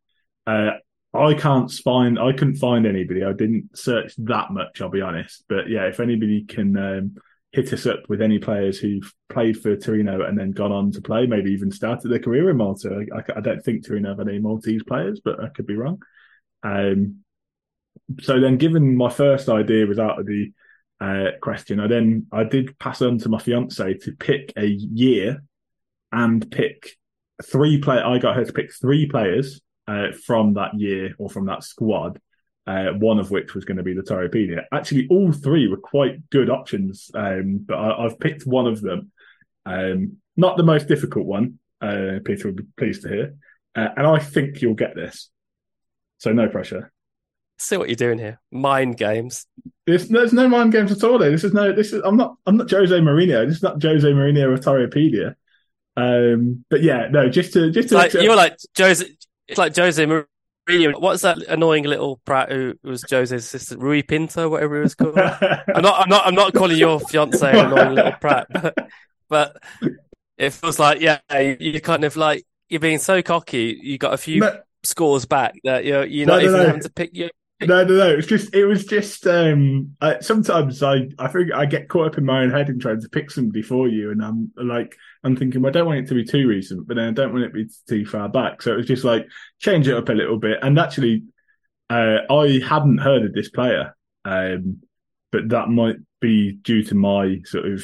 Uh, 0.47 0.71
I 1.13 1.33
can't 1.33 1.69
find, 1.69 2.17
I 2.17 2.31
couldn't 2.31 2.55
find 2.55 2.85
anybody. 2.85 3.23
I 3.23 3.33
didn't 3.33 3.77
search 3.77 4.13
that 4.17 4.51
much, 4.51 4.81
I'll 4.81 4.89
be 4.89 5.01
honest. 5.01 5.43
But 5.49 5.69
yeah, 5.69 5.85
if 5.87 5.99
anybody 5.99 6.45
can 6.45 6.77
um, 6.77 7.15
hit 7.51 7.73
us 7.73 7.85
up 7.85 7.99
with 8.07 8.21
any 8.21 8.39
players 8.39 8.79
who've 8.79 9.11
played 9.29 9.59
for 9.59 9.75
Torino 9.75 10.25
and 10.25 10.37
then 10.37 10.51
gone 10.51 10.71
on 10.71 10.91
to 10.93 11.01
play, 11.01 11.25
maybe 11.25 11.51
even 11.51 11.71
started 11.71 12.09
their 12.09 12.19
career 12.19 12.49
in 12.49 12.57
Malta. 12.57 13.05
I, 13.13 13.37
I 13.37 13.41
don't 13.41 13.63
think 13.63 13.85
Torino 13.85 14.09
have 14.09 14.21
any 14.21 14.39
Maltese 14.39 14.83
players, 14.83 15.19
but 15.23 15.43
I 15.43 15.49
could 15.49 15.67
be 15.67 15.75
wrong. 15.75 16.01
Um, 16.63 17.17
so 18.21 18.39
then, 18.39 18.57
given 18.57 18.95
my 18.95 19.09
first 19.09 19.49
idea 19.49 19.85
was 19.85 19.99
out 19.99 20.19
of 20.19 20.25
the 20.25 20.51
uh, 21.01 21.31
question, 21.41 21.81
I 21.81 21.87
then 21.87 22.27
I 22.31 22.45
did 22.45 22.77
pass 22.79 23.01
on 23.01 23.17
to 23.19 23.29
my 23.29 23.39
fiance 23.39 23.95
to 23.95 24.11
pick 24.13 24.53
a 24.55 24.65
year 24.65 25.43
and 26.11 26.49
pick 26.49 26.97
three 27.43 27.79
play. 27.79 27.97
I 27.97 28.17
got 28.17 28.35
her 28.35 28.45
to 28.45 28.53
pick 28.53 28.73
three 28.73 29.07
players 29.07 29.59
uh, 29.87 30.07
from 30.25 30.53
that 30.53 30.73
year 30.79 31.15
or 31.17 31.29
from 31.29 31.45
that 31.47 31.63
squad. 31.63 32.19
Uh, 32.67 32.91
one 32.99 33.17
of 33.17 33.31
which 33.31 33.55
was 33.55 33.65
going 33.65 33.77
to 33.77 33.83
be 33.83 33.95
the 33.95 34.03
Toropedia. 34.03 34.63
Actually, 34.71 35.07
all 35.09 35.31
three 35.31 35.67
were 35.67 35.77
quite 35.77 36.29
good 36.29 36.47
options, 36.47 37.09
um, 37.15 37.57
but 37.57 37.75
I, 37.75 38.03
have 38.03 38.19
picked 38.19 38.45
one 38.45 38.67
of 38.67 38.81
them. 38.81 39.11
Um, 39.65 40.17
not 40.37 40.57
the 40.57 40.63
most 40.63 40.87
difficult 40.87 41.25
one. 41.25 41.57
Uh, 41.81 42.19
Peter 42.23 42.47
will 42.47 42.55
be 42.55 42.67
pleased 42.77 43.01
to 43.01 43.09
hear, 43.09 43.35
uh, 43.75 43.87
and 43.97 44.05
I 44.05 44.19
think 44.19 44.61
you'll 44.61 44.75
get 44.75 44.95
this. 44.95 45.31
So 46.19 46.31
no 46.33 46.49
pressure. 46.49 46.93
See 47.57 47.77
what 47.77 47.89
you're 47.89 47.95
doing 47.95 48.19
here. 48.19 48.39
Mind 48.51 48.95
games. 48.95 49.47
There's, 49.87 50.07
there's 50.07 50.33
no 50.33 50.47
mind 50.47 50.71
games 50.71 50.91
at 50.91 51.03
all. 51.03 51.17
This 51.17 51.43
is 51.43 51.53
no. 51.53 51.73
This 51.73 51.93
is. 51.93 52.01
I'm 52.03 52.15
not. 52.15 52.35
I'm 52.45 52.57
not 52.57 52.69
Jose 52.69 52.95
Mourinho. 52.95 53.47
This 53.47 53.57
is 53.57 53.63
not 53.63 53.81
Jose 53.81 54.07
Mourinho 54.07 54.53
of 54.53 54.59
Toropedia. 54.61 55.35
Um, 55.97 56.63
but 56.69 56.83
yeah, 56.83 57.07
no, 57.09 57.29
just 57.29 57.53
to 57.53 57.71
just 57.71 57.89
to, 57.89 57.95
like, 57.95 58.11
to, 58.11 58.23
you're 58.23 58.35
like 58.35 58.57
Jose. 58.77 59.05
It's 59.51 59.57
like 59.57 59.75
Jose 59.75 60.03
Mourinho. 60.05 61.01
What's 61.01 61.23
that 61.23 61.37
annoying 61.49 61.83
little 61.83 62.21
brat 62.25 62.49
who 62.51 62.75
was 62.83 63.03
Jose's 63.03 63.43
assistant, 63.43 63.81
Rui 63.81 64.01
Pinto, 64.01 64.47
whatever 64.47 64.75
he 64.77 64.81
was 64.81 64.95
called? 64.95 65.17
I'm 65.19 65.81
not. 65.81 66.01
I'm 66.01 66.09
not. 66.09 66.25
I'm 66.25 66.35
not 66.35 66.53
calling 66.53 66.77
your 66.77 67.01
fiance 67.01 67.47
an 67.49 67.65
annoying 67.65 67.95
little 67.95 68.15
brat, 68.21 68.47
but, 68.49 68.77
but 69.27 69.57
it 70.37 70.51
feels 70.51 70.79
like 70.79 71.01
yeah, 71.01 71.19
you, 71.37 71.57
you 71.59 71.81
kind 71.81 72.05
of 72.05 72.15
like 72.15 72.45
you're 72.69 72.79
being 72.79 72.97
so 72.97 73.21
cocky. 73.21 73.77
You 73.81 73.97
got 73.97 74.13
a 74.13 74.17
few 74.17 74.39
no, 74.39 74.61
scores 74.83 75.25
back 75.25 75.55
that 75.65 75.83
you're 75.83 76.05
you're 76.05 76.27
not 76.27 76.41
no, 76.41 76.47
even 76.47 76.53
no, 76.53 76.65
having 76.65 76.81
to 76.81 76.91
pick 76.91 77.09
your 77.13 77.29
no, 77.59 77.83
no, 77.83 77.95
no. 77.95 78.09
It's 78.09 78.27
just 78.27 78.55
it 78.55 78.65
was 78.65 78.85
just 78.85 79.27
um 79.27 79.97
I, 79.99 80.19
sometimes 80.21 80.81
I 80.81 81.09
I 81.19 81.27
think 81.27 81.53
I 81.53 81.65
get 81.65 81.89
caught 81.89 82.07
up 82.07 82.17
in 82.17 82.23
my 82.25 82.41
own 82.41 82.51
head 82.51 82.69
and 82.69 82.81
trying 82.81 83.01
to 83.01 83.09
pick 83.09 83.29
somebody 83.29 83.61
for 83.61 83.89
you, 83.89 84.11
and 84.11 84.23
I'm 84.23 84.51
like 84.55 84.97
I'm 85.23 85.35
thinking, 85.35 85.61
well, 85.61 85.69
I 85.69 85.73
don't 85.73 85.85
want 85.85 85.99
it 85.99 86.07
to 86.07 86.15
be 86.15 86.25
too 86.25 86.47
recent, 86.47 86.87
but 86.87 86.95
then 86.95 87.09
I 87.09 87.11
don't 87.11 87.31
want 87.31 87.45
it 87.45 87.47
to 87.49 87.53
be 87.53 87.69
too 87.87 88.05
far 88.05 88.27
back. 88.27 88.61
So 88.61 88.73
it 88.73 88.77
was 88.77 88.87
just 88.87 89.03
like 89.03 89.27
change 89.59 89.87
it 89.87 89.95
up 89.95 90.09
a 90.09 90.13
little 90.13 90.39
bit. 90.39 90.59
And 90.61 90.79
actually, 90.79 91.23
uh, 91.89 92.19
I 92.29 92.61
hadn't 92.67 92.99
heard 92.99 93.25
of 93.25 93.33
this 93.33 93.49
player, 93.49 93.95
um, 94.25 94.81
but 95.31 95.49
that 95.49 95.69
might 95.69 95.97
be 96.19 96.53
due 96.53 96.83
to 96.83 96.95
my 96.95 97.41
sort 97.45 97.65
of 97.65 97.83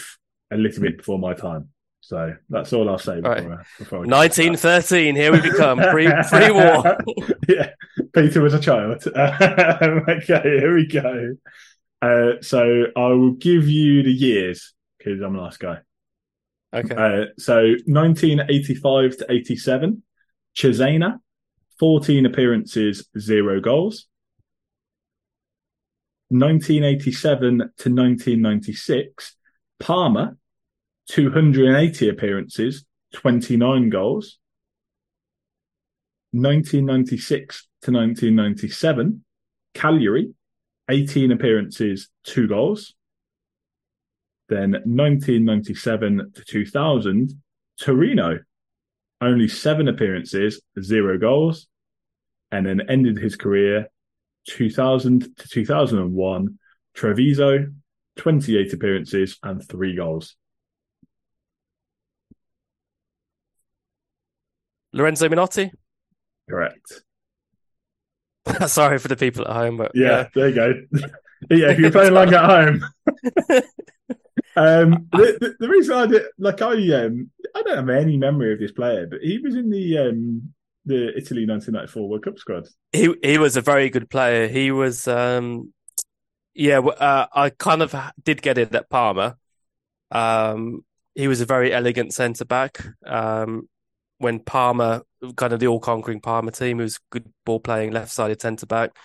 a 0.52 0.58
little 0.58 0.82
bit 0.82 0.98
before 0.98 1.20
my 1.20 1.34
time. 1.34 1.70
So 2.02 2.34
that's 2.50 2.72
all 2.72 2.90
I'll 2.90 2.98
say. 2.98 3.18
Before, 3.18 3.32
right. 3.32 3.60
uh, 3.60 3.64
before 3.78 4.00
1913, 4.00 5.16
here 5.16 5.32
we 5.32 5.42
become 5.42 5.80
pre 5.80 6.10
pre 6.30 6.52
war. 6.52 6.98
yeah, 7.50 7.72
Peter 8.14 8.42
was 8.42 8.54
a 8.54 8.60
child. 8.60 9.04
okay, 9.08 10.42
here 10.44 10.74
we 10.74 10.88
go. 10.88 11.36
Uh, 12.02 12.34
so 12.42 12.86
I 12.96 13.08
will 13.08 13.34
give 13.34 13.68
you 13.68 14.04
the 14.04 14.12
years 14.12 14.74
because 14.98 15.22
I'm 15.22 15.36
a 15.36 15.42
nice 15.42 15.58
guy. 15.58 15.80
Okay. 16.74 16.95
Uh, 16.95 17.26
so 17.38 17.76
1985 17.86 19.18
to 19.18 19.26
87, 19.30 20.03
Cesena, 20.55 21.20
14 21.80 22.26
appearances, 22.26 23.07
zero 23.18 23.59
goals. 23.61 24.07
1987 26.30 27.57
to 27.59 27.63
1996, 27.63 29.36
Parma, 29.80 30.36
280 31.09 32.09
appearances, 32.09 32.86
29 33.13 33.89
goals. 33.89 34.39
1996 36.34 37.68
to 37.84 37.91
1997, 37.91 39.24
Cagliari, 39.74 40.34
18 40.89 41.32
appearances, 41.32 42.09
two 42.24 42.47
goals. 42.47 42.93
Then 44.50 44.72
1997 44.72 46.32
to 46.36 46.43
2000, 46.45 47.41
Torino, 47.80 48.39
only 49.20 49.48
seven 49.48 49.88
appearances, 49.88 50.62
zero 50.82 51.18
goals. 51.18 51.68
And 52.52 52.66
then 52.66 52.82
ended 52.89 53.18
his 53.18 53.36
career 53.36 53.88
2000 54.48 55.36
to 55.38 55.48
2001, 55.50 56.60
Treviso, 56.93 57.68
28 58.16 58.74
appearances 58.74 59.38
and 59.43 59.68
three 59.68 59.95
goals. 59.95 60.36
Lorenzo 64.93 65.28
Minotti. 65.30 65.72
Correct. 66.50 67.04
Sorry 68.68 68.98
for 68.98 69.10
the 69.10 69.16
people 69.16 69.45
at 69.48 69.54
home, 69.54 69.78
but 69.78 69.91
Yeah, 69.93 70.28
there 70.34 70.50
you 70.50 70.56
go. 70.56 70.74
yeah, 71.52 71.72
if 71.72 71.80
you're 71.80 71.91
playing 71.91 72.14
like 72.14 72.32
at 72.32 72.45
home. 72.45 72.86
um, 74.58 75.08
the, 75.12 75.38
the, 75.39 75.55
the 75.60 75.70
reason 75.70 75.95
I 75.95 76.08
did, 76.08 76.24
like, 76.39 76.62
I 76.62 76.74
um, 76.93 77.30
I 77.55 77.62
don't 77.62 77.78
have 77.78 77.89
any 77.89 78.18
memory 78.18 78.53
of 78.53 78.60
this 78.60 78.72
player, 78.72 79.05
but 79.05 79.20
he 79.22 79.38
was 79.38 79.55
in 79.55 79.70
the 79.70 79.97
um, 79.99 80.53
the 80.86 81.10
Italy 81.16 81.45
1994 81.45 82.10
World 82.10 82.24
Cup 82.24 82.39
squad. 82.39 82.68
he 82.91 83.14
he 83.22 83.38
was 83.38 83.55
a 83.55 83.62
very 83.62 83.89
good 83.89 84.10
player. 84.10 84.47
He 84.47 84.72
was, 84.72 85.08
um, 85.08 85.74
yeah. 86.55 86.80
Uh, 86.80 87.28
I 87.32 87.51
kind 87.51 87.84
of 87.84 87.93
did 88.24 88.41
get 88.41 88.58
it 88.58 88.74
at 88.74 88.89
Parma. 88.89 89.38
Um, 90.10 90.84
he 91.14 91.28
was 91.28 91.41
a 91.41 91.45
very 91.45 91.72
elegant 91.72 92.14
centre 92.14 92.45
back. 92.45 92.84
Um, 93.05 93.70
when 94.18 94.39
Parma, 94.39 95.03
kind 95.36 95.53
of 95.53 95.60
the 95.60 95.68
all-conquering 95.68 96.22
Parma 96.22 96.51
team, 96.51 96.78
was 96.78 96.99
good 97.12 97.32
ball 97.45 97.60
playing 97.60 97.91
left-sided 97.91 98.41
centre 98.41 98.66
back. 98.66 98.95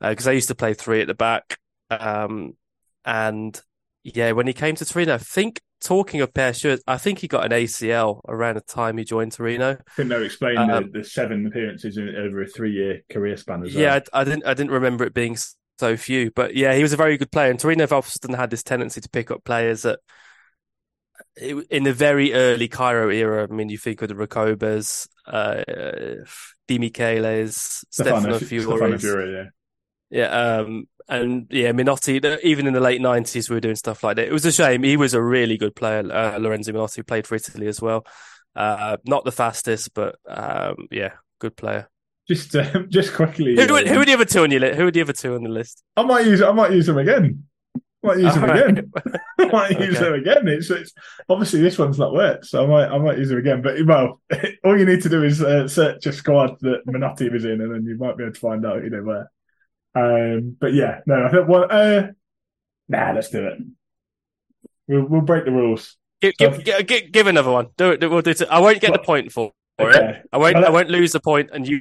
Because 0.00 0.28
I 0.28 0.32
used 0.32 0.48
to 0.48 0.54
play 0.54 0.74
three 0.74 1.00
at 1.00 1.08
the 1.08 1.14
back. 1.14 1.58
Um, 1.90 2.52
and 3.04 3.60
yeah, 4.14 4.32
when 4.32 4.46
he 4.46 4.52
came 4.52 4.76
to 4.76 4.84
Torino, 4.84 5.14
I 5.14 5.18
think 5.18 5.60
talking 5.80 6.20
of 6.20 6.32
Perr 6.32 6.52
Schuurs, 6.52 6.80
I 6.86 6.96
think 6.96 7.18
he 7.18 7.28
got 7.28 7.44
an 7.44 7.50
ACL 7.50 8.20
around 8.28 8.54
the 8.54 8.60
time 8.60 8.98
he 8.98 9.04
joined 9.04 9.32
Torino. 9.32 9.72
I 9.72 9.92
think 9.96 10.08
they're 10.10 10.22
explaining 10.22 10.70
Um, 10.70 10.90
the, 10.92 11.00
the 11.00 11.04
seven 11.04 11.44
appearances 11.46 11.96
in, 11.96 12.14
over 12.14 12.42
a 12.42 12.46
three 12.46 12.72
year 12.72 13.02
career 13.10 13.36
span 13.36 13.64
as 13.64 13.74
well. 13.74 13.82
Yeah, 13.82 14.00
I, 14.12 14.20
I 14.20 14.24
didn't 14.24 14.46
I 14.46 14.54
didn't 14.54 14.70
remember 14.70 15.04
it 15.04 15.12
being 15.12 15.36
so 15.78 15.96
few, 15.96 16.30
but 16.30 16.54
yeah, 16.54 16.74
he 16.74 16.82
was 16.82 16.92
a 16.92 16.96
very 16.96 17.16
good 17.16 17.32
player. 17.32 17.50
And 17.50 17.58
Torino 17.58 17.84
often 17.90 18.34
had 18.34 18.50
this 18.50 18.62
tendency 18.62 19.00
to 19.00 19.08
pick 19.08 19.30
up 19.30 19.42
players 19.44 19.82
that 19.82 19.98
in 21.36 21.82
the 21.82 21.92
very 21.92 22.32
early 22.32 22.68
Cairo 22.68 23.10
era. 23.10 23.48
I 23.50 23.52
mean, 23.52 23.68
you 23.68 23.78
think 23.78 24.02
of 24.02 24.08
the 24.08 24.14
Recobas, 24.14 25.08
uh, 25.26 25.64
Di 26.68 26.78
Micheles, 26.78 27.84
Stefano 27.90 28.38
Stefano, 28.38 28.38
Stefano 28.38 28.98
Fiore, 28.98 29.32
yeah. 29.32 29.44
Yeah, 30.10 30.26
um, 30.26 30.88
and 31.08 31.46
yeah, 31.50 31.72
Minotti. 31.72 32.20
Even 32.42 32.66
in 32.66 32.74
the 32.74 32.80
late 32.80 33.00
nineties, 33.00 33.50
we 33.50 33.56
were 33.56 33.60
doing 33.60 33.76
stuff 33.76 34.04
like 34.04 34.16
that. 34.16 34.28
It 34.28 34.32
was 34.32 34.44
a 34.44 34.52
shame. 34.52 34.82
He 34.82 34.96
was 34.96 35.14
a 35.14 35.22
really 35.22 35.56
good 35.56 35.74
player, 35.74 36.00
uh, 36.12 36.38
Lorenzo 36.38 36.72
Minotti, 36.72 37.00
who 37.00 37.04
played 37.04 37.26
for 37.26 37.34
Italy 37.34 37.66
as 37.66 37.80
well. 37.80 38.06
Uh, 38.54 38.96
not 39.04 39.24
the 39.24 39.32
fastest, 39.32 39.92
but 39.94 40.16
um, 40.26 40.88
yeah, 40.90 41.12
good 41.38 41.56
player. 41.56 41.88
Just, 42.28 42.56
uh, 42.56 42.82
just 42.88 43.14
quickly. 43.14 43.54
Who, 43.54 43.62
um, 43.62 43.86
who 43.86 44.00
are 44.00 44.04
the 44.04 44.14
other 44.14 44.24
two 44.24 44.42
on 44.42 44.50
your 44.50 44.60
list? 44.60 44.78
Who 44.78 44.86
are 44.86 44.90
the 44.90 45.02
other 45.02 45.12
two 45.12 45.34
on 45.34 45.42
the 45.42 45.50
list? 45.50 45.82
I 45.96 46.02
might 46.02 46.26
use, 46.26 46.42
I 46.42 46.52
might 46.52 46.72
use 46.72 46.86
them 46.86 46.98
again. 46.98 47.44
I 47.76 48.06
might 48.06 48.18
use 48.18 48.34
them 48.34 48.44
right. 48.44 48.68
again. 48.68 48.92
I 49.38 49.46
might 49.46 49.80
use 49.80 49.98
them 49.98 50.14
again. 50.14 50.48
It's, 50.48 50.70
it's 50.70 50.92
obviously 51.28 51.60
this 51.60 51.78
one's 51.78 51.98
not 51.98 52.12
worked, 52.12 52.46
so 52.46 52.64
I 52.64 52.66
might, 52.66 52.94
I 52.94 52.98
might 52.98 53.18
use 53.18 53.28
them 53.28 53.38
again. 53.38 53.62
But 53.62 53.76
well, 53.84 54.20
all 54.64 54.78
you 54.78 54.86
need 54.86 55.02
to 55.02 55.08
do 55.08 55.22
is 55.22 55.42
uh, 55.42 55.68
search 55.68 56.06
a 56.06 56.12
squad 56.12 56.56
that 56.60 56.86
Minotti 56.86 57.28
was 57.30 57.44
in, 57.44 57.60
and 57.60 57.74
then 57.74 57.84
you 57.84 57.96
might 57.98 58.16
be 58.16 58.24
able 58.24 58.32
to 58.32 58.40
find 58.40 58.64
out, 58.64 58.82
you 58.82 58.90
know, 58.90 59.02
where. 59.02 59.30
Um, 59.96 60.56
but 60.60 60.74
yeah, 60.74 61.00
no, 61.06 61.24
I 61.24 61.30
think 61.30 61.48
one. 61.48 61.70
Uh, 61.70 62.12
nah, 62.88 63.12
let's 63.12 63.30
do 63.30 63.46
it. 63.46 63.58
We'll, 64.86 65.06
we'll 65.06 65.22
break 65.22 65.46
the 65.46 65.52
rules. 65.52 65.96
Give, 66.20 66.36
give, 66.36 66.64
give, 66.64 66.86
give, 66.86 67.12
give 67.12 67.26
another 67.26 67.50
one. 67.50 67.68
Do 67.76 67.92
it. 67.92 68.00
We'll 68.00 68.20
do 68.20 68.30
it. 68.30 68.42
I 68.42 68.60
won't 68.60 68.80
get 68.80 68.92
the 68.92 68.98
point 68.98 69.32
for, 69.32 69.52
for 69.78 69.90
it. 69.90 70.26
I 70.32 70.38
won't. 70.38 70.56
I 70.56 70.70
won't 70.70 70.90
lose 70.90 71.12
the 71.12 71.20
point, 71.20 71.50
and 71.52 71.66
you. 71.66 71.80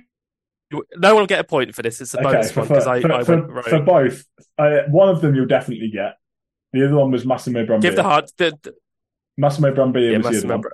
No 0.71 1.13
one 1.13 1.21
will 1.21 1.27
get 1.27 1.39
a 1.39 1.43
point 1.43 1.75
for 1.75 1.83
this. 1.83 2.01
It's 2.01 2.13
a 2.15 2.17
bonus 2.17 2.51
for, 2.51 2.61
one 2.61 2.69
because 2.69 2.87
I, 2.87 3.01
for, 3.01 3.11
I 3.11 3.23
for, 3.23 3.63
for 3.63 3.79
both, 3.81 4.25
uh, 4.57 4.79
one 4.89 5.09
of 5.09 5.21
them 5.21 5.35
you'll 5.35 5.45
definitely 5.45 5.91
get. 5.91 6.15
The 6.73 6.85
other 6.85 6.95
one 6.95 7.11
was 7.11 7.25
Massimo 7.25 7.65
Brambilla. 7.65 7.81
Give 7.81 7.95
the 7.95 8.03
hard. 8.03 8.25
The, 8.37 8.57
the, 8.63 8.73
Massimo 9.37 9.73
Brambilla 9.73 10.11
yeah, 10.11 10.17
was 10.17 10.25
the 10.25 10.31
Massimo 10.31 10.53
other 10.55 10.71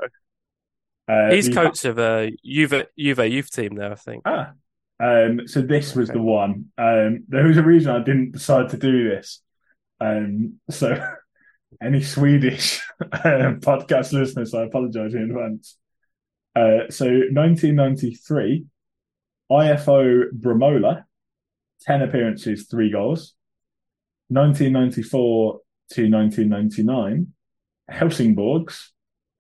one. 1.07 1.29
Uh, 1.29 1.33
He's 1.33 1.47
the- 1.47 1.53
coach 1.53 1.85
of 1.85 1.99
a 1.99 2.31
Juve 2.43 2.87
Juve 2.97 3.31
youth 3.31 3.51
team 3.51 3.75
there, 3.75 3.91
I 3.91 3.95
think. 3.95 4.21
Ah, 4.25 4.53
um, 5.01 5.47
so 5.47 5.61
this 5.61 5.95
was 5.95 6.09
the 6.09 6.21
one. 6.21 6.71
Um, 6.77 7.23
there 7.27 7.47
was 7.47 7.57
a 7.57 7.63
reason 7.63 7.91
I 7.95 8.03
didn't 8.03 8.31
decide 8.31 8.69
to 8.69 8.77
do 8.77 9.09
this. 9.09 9.41
Um, 9.99 10.59
so 10.69 10.95
any 11.81 12.01
Swedish 12.01 12.81
um, 13.01 13.59
podcast 13.59 14.13
listeners, 14.13 14.53
I 14.53 14.63
apologise 14.63 15.13
in 15.13 15.23
advance. 15.23 15.77
Uh, 16.55 16.89
so 16.89 17.05
1993, 17.05 18.65
IFO 19.51 20.25
Bramola, 20.39 21.03
10 21.81 22.01
appearances, 22.03 22.67
three 22.69 22.91
goals. 22.91 23.33
1994 24.29 25.59
to 25.93 26.09
1999, 26.09 27.33
Helsingborgs, 27.91 28.91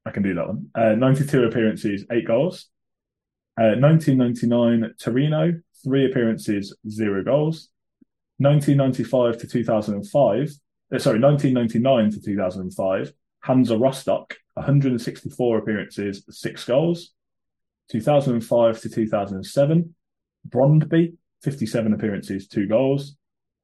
I 0.05 0.11
can 0.11 0.23
do 0.23 0.33
that 0.33 0.47
one. 0.47 0.69
Uh, 0.75 0.95
92 0.95 1.43
appearances, 1.43 2.05
eight 2.11 2.27
goals. 2.27 2.67
Uh, 3.59 3.75
1999 3.79 4.93
Torino, 4.99 5.53
three 5.83 6.05
appearances, 6.05 6.75
zero 6.89 7.23
goals. 7.23 7.69
1995 8.37 9.37
to 9.39 9.47
2005, 9.47 10.49
uh, 10.93 10.97
sorry, 10.97 11.19
1999 11.19 12.11
to 12.11 12.21
2005, 12.21 13.13
Hansa 13.41 13.77
Rostock, 13.77 14.35
164 14.55 15.57
appearances, 15.59 16.23
six 16.29 16.65
goals. 16.65 17.11
2005 17.91 18.81
to 18.81 18.89
2007, 18.89 19.95
Brondby, 20.47 21.13
57 21.43 21.93
appearances, 21.93 22.47
two 22.47 22.67
goals. 22.67 23.17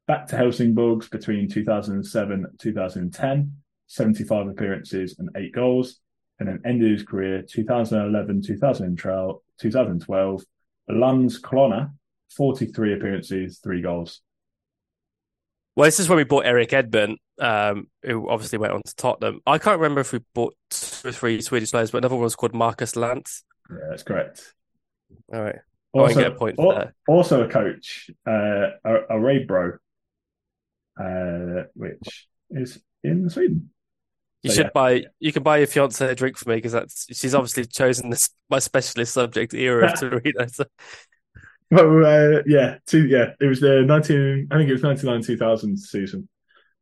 Back 0.05 0.27
to 0.27 0.35
Helsingborgs 0.35 1.09
between 1.09 1.49
2007 1.49 2.45
and 2.45 2.59
2010, 2.59 3.53
75 3.87 4.47
appearances 4.47 5.15
and 5.19 5.29
eight 5.35 5.53
goals. 5.53 5.99
And 6.39 6.47
then 6.47 6.61
ended 6.65 6.91
his 6.91 7.03
career 7.03 7.41
2011, 7.41 8.43
2012, 8.43 9.39
2012 9.59 10.43
Landskrona, 10.89 11.91
43 12.35 12.93
appearances, 12.93 13.59
three 13.59 13.81
goals. 13.81 14.21
Well, 15.75 15.85
this 15.85 15.99
is 15.99 16.09
when 16.09 16.17
we 16.17 16.23
bought 16.23 16.45
Erik 16.45 16.71
Edman, 16.71 17.17
um, 17.39 17.87
who 18.03 18.29
obviously 18.29 18.57
went 18.57 18.73
on 18.73 18.81
to 18.83 18.95
Tottenham. 18.95 19.41
I 19.45 19.59
can't 19.59 19.79
remember 19.79 20.01
if 20.01 20.11
we 20.11 20.19
bought 20.33 20.55
two 20.71 21.09
or 21.09 21.11
three 21.11 21.41
Swedish 21.41 21.71
players, 21.71 21.91
but 21.91 21.99
another 21.99 22.15
one 22.15 22.23
was 22.23 22.35
called 22.35 22.55
Marcus 22.55 22.93
Lantz. 22.93 23.43
Yeah, 23.69 23.77
that's 23.89 24.03
correct. 24.03 24.53
All 25.31 25.41
right. 25.41 25.59
Get 25.93 26.27
a 26.27 26.31
point 26.31 26.57
that. 26.57 26.93
also 27.07 27.43
a 27.43 27.49
coach, 27.49 28.09
uh, 28.27 28.69
a, 28.83 28.95
a 29.11 29.19
Ray 29.19 29.45
Bro, 29.45 29.77
uh, 30.99 31.63
which 31.73 32.27
is 32.51 32.79
in 33.03 33.29
Sweden. 33.29 33.71
You 34.47 34.55
should 34.55 34.65
yeah. 34.65 34.71
buy. 34.73 35.05
You 35.19 35.31
can 35.31 35.43
buy 35.43 35.57
your 35.57 35.67
fiance 35.67 36.05
a 36.05 36.15
drink 36.15 36.37
for 36.37 36.49
me 36.49 36.55
because 36.55 36.73
that's 36.73 37.05
she's 37.17 37.35
obviously 37.35 37.65
chosen 37.65 38.09
this 38.09 38.29
my 38.49 38.59
specialist 38.59 39.13
subject 39.13 39.53
era 39.53 39.91
of 39.91 39.99
Torino. 39.99 40.47
So 40.47 40.65
Well, 41.69 42.05
uh, 42.05 42.43
yeah, 42.45 42.77
two, 42.85 43.07
yeah, 43.07 43.31
it 43.41 43.45
was 43.45 43.59
the 43.59 43.83
19, 43.85 44.47
I 44.51 44.57
think 44.57 44.69
it 44.69 44.73
was 44.73 44.83
99 44.83 45.21
2000 45.21 45.77
season. 45.77 46.29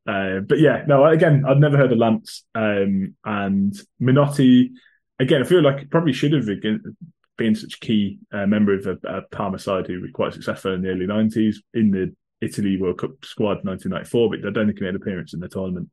Uh, 0.07 0.39
but 0.41 0.59
yeah, 0.59 0.83
no, 0.87 1.05
again, 1.05 1.43
I'd 1.47 1.59
never 1.59 1.77
heard 1.77 1.91
of 1.91 1.97
Lantz. 1.97 2.43
Um, 2.53 3.15
and 3.25 3.73
Minotti, 3.99 4.71
again, 5.19 5.41
I 5.41 5.45
feel 5.45 5.63
like 5.63 5.81
it 5.81 5.89
probably 5.89 6.13
should 6.13 6.33
have 6.33 6.45
been, 6.45 6.95
been 7.35 7.55
such 7.55 7.75
a 7.75 7.79
key 7.79 8.19
uh, 8.31 8.45
member 8.45 8.75
of 8.75 8.85
a, 8.85 8.97
a 9.07 9.21
Parma 9.23 9.57
side 9.57 9.87
who 9.87 10.01
were 10.01 10.07
quite 10.13 10.33
successful 10.33 10.73
in 10.73 10.83
the 10.83 10.89
early 10.89 11.07
90s 11.07 11.55
in 11.73 11.89
the 11.89 12.15
Italy 12.41 12.79
World 12.79 12.99
Cup 12.99 13.25
squad 13.25 13.65
1994, 13.65 14.29
but 14.29 14.39
I 14.39 14.51
don't 14.51 14.67
think 14.67 14.77
he 14.77 14.83
made 14.83 14.89
an 14.91 14.97
appearance 14.97 15.33
in 15.33 15.39
the 15.39 15.49
tournament. 15.49 15.89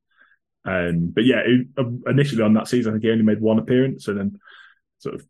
Um, 0.64 1.08
but 1.14 1.24
yeah, 1.24 1.42
it, 1.44 1.66
initially 2.06 2.42
on 2.42 2.54
that 2.54 2.68
season, 2.68 2.92
I 2.92 2.94
think 2.94 3.04
he 3.04 3.10
only 3.10 3.24
made 3.24 3.40
one 3.40 3.58
appearance 3.58 4.08
and 4.08 4.18
then 4.18 4.38
sort 4.98 5.16
of 5.16 5.26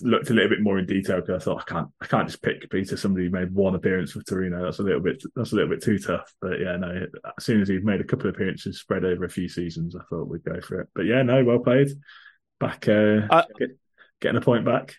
looked 0.00 0.30
a 0.30 0.34
little 0.34 0.48
bit 0.48 0.62
more 0.62 0.78
in 0.78 0.86
detail 0.86 1.20
because 1.20 1.42
I 1.42 1.44
thought 1.44 1.62
I 1.66 1.70
can't 1.70 1.88
I 2.00 2.06
can't 2.06 2.28
just 2.28 2.42
pick 2.42 2.70
Peter 2.70 2.96
somebody 2.96 3.26
who 3.26 3.30
made 3.32 3.52
one 3.52 3.74
appearance 3.74 4.12
for 4.12 4.22
Torino. 4.22 4.64
That's 4.64 4.78
a 4.78 4.82
little 4.82 5.00
bit 5.00 5.22
that's 5.34 5.52
a 5.52 5.54
little 5.56 5.70
bit 5.70 5.82
too 5.82 5.98
tough. 5.98 6.32
But 6.40 6.60
yeah, 6.60 6.76
no. 6.76 7.06
As 7.36 7.44
soon 7.44 7.60
as 7.60 7.68
he'd 7.68 7.84
made 7.84 8.00
a 8.00 8.04
couple 8.04 8.28
of 8.28 8.34
appearances 8.34 8.80
spread 8.80 9.04
over 9.04 9.24
a 9.24 9.30
few 9.30 9.48
seasons, 9.48 9.96
I 9.96 10.04
thought 10.08 10.28
we'd 10.28 10.44
go 10.44 10.60
for 10.60 10.80
it. 10.80 10.88
But 10.94 11.06
yeah, 11.06 11.22
no, 11.22 11.44
well 11.44 11.58
played. 11.58 11.90
back, 12.58 12.88
uh, 12.88 13.22
I- 13.30 13.44
get, 13.58 13.70
getting 14.20 14.38
a 14.38 14.42
point 14.42 14.64
back. 14.64 14.96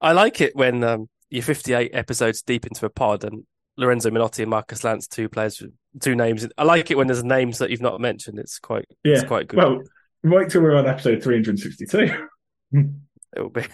I 0.00 0.12
like 0.12 0.40
it 0.40 0.56
when 0.56 0.82
um, 0.82 1.08
you're 1.30 1.44
58 1.44 1.92
episodes 1.94 2.42
deep 2.42 2.66
into 2.66 2.84
a 2.84 2.90
pod 2.90 3.22
and 3.24 3.44
Lorenzo 3.76 4.10
Minotti 4.10 4.42
and 4.42 4.50
Marcus 4.50 4.82
Lantz, 4.82 5.08
two 5.08 5.28
players, 5.28 5.62
two 6.00 6.14
names. 6.14 6.46
I 6.58 6.64
like 6.64 6.90
it 6.90 6.96
when 6.96 7.06
there's 7.06 7.24
names 7.24 7.58
that 7.58 7.70
you've 7.70 7.80
not 7.80 8.00
mentioned. 8.00 8.38
It's 8.38 8.58
quite, 8.58 8.86
Yeah, 9.04 9.14
it's 9.14 9.24
quite 9.24 9.48
good. 9.48 9.58
Well, 9.58 9.82
wait 10.22 10.50
till 10.50 10.62
we're 10.62 10.76
on 10.76 10.86
episode 10.86 11.22
362. 11.22 12.28
It'll 13.34 13.48
be, 13.48 13.64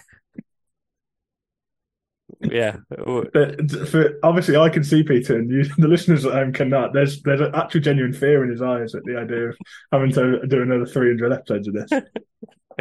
yeah. 2.40 2.76
But 2.88 3.70
for 3.88 4.18
obviously, 4.22 4.57
I 4.57 4.68
can 4.68 4.84
see 4.84 5.03
Peter, 5.03 5.36
and 5.36 5.51
you, 5.51 5.64
the 5.78 5.88
listeners 5.88 6.24
at 6.24 6.32
home 6.32 6.53
cannot. 6.53 6.92
There's 6.92 7.22
there's 7.22 7.40
an 7.40 7.55
actual 7.55 7.80
genuine 7.80 8.12
fear 8.12 8.44
in 8.44 8.51
his 8.51 8.62
eyes 8.62 8.94
at 8.94 9.03
the 9.05 9.18
idea 9.18 9.49
of 9.49 9.57
having 9.90 10.12
to 10.12 10.46
do 10.46 10.62
another 10.62 10.86
300 10.86 11.32
episodes 11.32 11.68
of 11.68 11.74
this. 11.74 11.90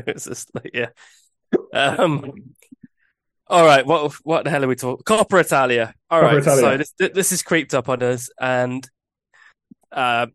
It's 0.05 0.25
just 0.25 0.53
like, 0.53 0.75
yeah. 0.75 0.89
Um, 1.73 2.31
all 3.49 3.65
right. 3.65 3.85
What 3.85 4.13
what 4.23 4.43
the 4.43 4.49
hell 4.49 4.63
are 4.63 4.67
we 4.67 4.75
talking? 4.75 5.03
Coppa 5.03 5.41
Italia. 5.41 5.93
All 6.09 6.21
Coppa 6.21 6.25
right. 6.25 6.37
Italia. 6.37 6.61
So 6.61 6.77
this 6.77 7.11
this 7.13 7.31
is 7.31 7.43
creeped 7.43 7.73
up 7.73 7.89
on 7.89 8.03
us, 8.03 8.29
and 8.39 8.87
uh, 9.91 10.27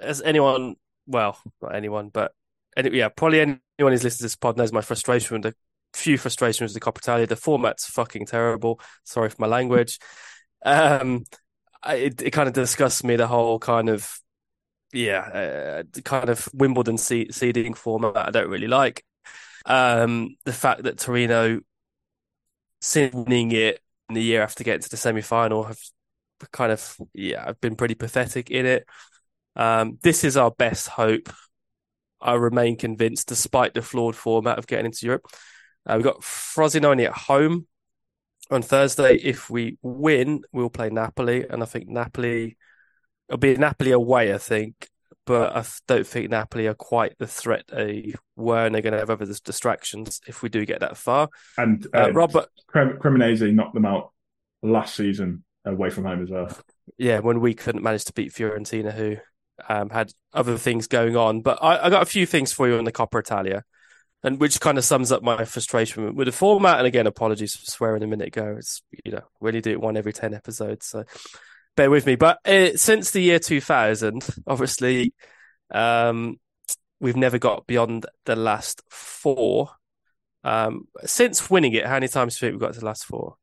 as 0.00 0.22
anyone, 0.22 0.76
well, 1.06 1.38
not 1.62 1.74
anyone, 1.74 2.08
but 2.08 2.32
any, 2.76 2.96
yeah, 2.96 3.08
probably 3.08 3.40
anyone 3.40 3.62
who's 3.78 4.04
listened 4.04 4.18
to 4.18 4.24
this 4.24 4.36
pod 4.36 4.56
knows 4.56 4.72
my 4.72 4.80
frustration 4.80 5.34
with 5.34 5.42
the 5.42 5.54
few 5.94 6.18
frustrations 6.18 6.72
with 6.72 6.82
the 6.82 6.90
Coppa 6.90 6.98
Italia. 6.98 7.26
The 7.26 7.36
format's 7.36 7.86
fucking 7.86 8.26
terrible. 8.26 8.80
Sorry 9.04 9.30
for 9.30 9.36
my 9.40 9.46
language. 9.46 9.98
Um, 10.64 11.24
I, 11.82 11.94
it, 11.94 12.22
it 12.22 12.30
kind 12.30 12.48
of 12.48 12.54
disgusts 12.54 13.04
me 13.04 13.16
the 13.16 13.26
whole 13.26 13.58
kind 13.58 13.88
of 13.88 14.18
yeah, 14.92 15.20
uh, 15.20 16.00
kind 16.02 16.28
of 16.28 16.48
Wimbledon 16.54 16.98
seed, 16.98 17.34
seeding 17.34 17.74
format 17.74 18.16
I 18.16 18.30
don't 18.30 18.48
really 18.48 18.68
like. 18.68 19.04
Um, 19.66 20.36
the 20.44 20.52
fact 20.52 20.84
that 20.84 20.98
Torino, 20.98 21.60
since 22.80 23.14
winning 23.14 23.52
it 23.52 23.80
in 24.08 24.14
the 24.14 24.22
year 24.22 24.42
after 24.42 24.64
getting 24.64 24.82
to 24.82 24.88
the 24.90 24.96
semi 24.96 25.22
final, 25.22 25.64
have 25.64 25.78
kind 26.52 26.72
of 26.72 26.96
yeah, 27.14 27.44
I've 27.46 27.60
been 27.60 27.76
pretty 27.76 27.94
pathetic 27.94 28.50
in 28.50 28.66
it. 28.66 28.86
Um, 29.56 29.98
this 30.02 30.24
is 30.24 30.36
our 30.36 30.50
best 30.50 30.88
hope. 30.88 31.30
I 32.20 32.34
remain 32.34 32.76
convinced, 32.76 33.28
despite 33.28 33.74
the 33.74 33.82
flawed 33.82 34.16
format 34.16 34.58
of 34.58 34.66
getting 34.66 34.86
into 34.86 35.06
Europe. 35.06 35.26
Uh, 35.86 35.94
we've 35.96 36.04
got 36.04 36.20
Frosinone 36.20 37.06
at 37.06 37.12
home 37.12 37.66
on 38.50 38.62
Thursday. 38.62 39.14
If 39.16 39.50
we 39.50 39.78
win, 39.82 40.42
we'll 40.52 40.70
play 40.70 40.90
Napoli, 40.90 41.46
and 41.48 41.62
I 41.62 41.66
think 41.66 41.88
Napoli 41.88 42.56
it'll 43.28 43.38
be 43.38 43.56
Napoli 43.56 43.92
away, 43.92 44.34
I 44.34 44.38
think, 44.38 44.88
but 45.28 45.54
I 45.54 45.64
don't 45.86 46.06
think 46.06 46.30
Napoli 46.30 46.66
are 46.66 46.74
quite 46.74 47.16
the 47.18 47.26
threat 47.26 47.64
they 47.68 48.14
were, 48.34 48.64
and 48.64 48.74
they're 48.74 48.82
going 48.82 48.94
to 48.94 48.98
have 48.98 49.10
other 49.10 49.26
distractions 49.26 50.20
if 50.26 50.42
we 50.42 50.48
do 50.48 50.64
get 50.64 50.80
that 50.80 50.96
far. 50.96 51.28
And 51.58 51.86
Uh, 51.94 52.06
uh, 52.06 52.12
Robert, 52.12 52.48
Crem- 52.74 52.96
Cremonese 52.98 53.52
knocked 53.52 53.74
them 53.74 53.84
out 53.84 54.12
last 54.62 54.96
season 54.96 55.44
away 55.66 55.90
from 55.90 56.04
home 56.06 56.22
as 56.22 56.30
well. 56.30 56.48
yeah, 56.96 57.18
when 57.18 57.40
we 57.40 57.52
couldn't 57.52 57.82
manage 57.82 58.06
to 58.06 58.14
beat 58.14 58.32
Fiorentina, 58.32 58.90
who 58.92 59.18
um, 59.68 59.90
had 59.90 60.12
other 60.32 60.56
things 60.56 60.86
going 60.86 61.14
on, 61.14 61.42
but 61.42 61.58
I, 61.62 61.86
I 61.86 61.90
got 61.90 62.02
a 62.02 62.06
few 62.06 62.24
things 62.24 62.52
for 62.52 62.66
you 62.66 62.78
on 62.78 62.84
the 62.84 62.92
Coppa 62.92 63.20
Italia. 63.20 63.64
And 64.24 64.40
which 64.40 64.58
kind 64.58 64.78
of 64.78 64.84
sums 64.84 65.12
up 65.12 65.22
my 65.22 65.44
frustration 65.44 66.16
with 66.16 66.26
the 66.26 66.32
format. 66.32 66.78
And 66.78 66.88
again, 66.88 67.06
apologies 67.06 67.54
for 67.54 67.64
swearing 67.70 68.02
a 68.02 68.06
minute 68.08 68.26
ago. 68.26 68.56
It's 68.58 68.82
you 69.04 69.12
know 69.12 69.22
we 69.40 69.50
only 69.50 69.60
do 69.60 69.70
it 69.70 69.80
one 69.80 69.96
every 69.96 70.12
ten 70.12 70.34
episodes, 70.34 70.86
so 70.86 71.04
bear 71.78 71.90
with 71.90 72.06
me. 72.06 72.16
But 72.16 72.46
uh, 72.46 72.76
since 72.76 73.12
the 73.12 73.20
year 73.20 73.38
2000, 73.38 74.26
obviously, 74.46 75.14
um, 75.70 76.38
we've 77.00 77.16
never 77.16 77.38
got 77.38 77.66
beyond 77.66 78.04
the 78.26 78.36
last 78.36 78.82
four. 78.90 79.70
Um, 80.42 80.88
since 81.04 81.48
winning 81.48 81.74
it, 81.74 81.86
how 81.86 81.94
many 81.94 82.08
times 82.08 82.36
do 82.36 82.46
you 82.46 82.50
think 82.50 82.60
we've 82.60 82.68
got 82.68 82.74
to 82.74 82.80
the 82.80 82.86
last 82.86 83.04
four? 83.04 83.36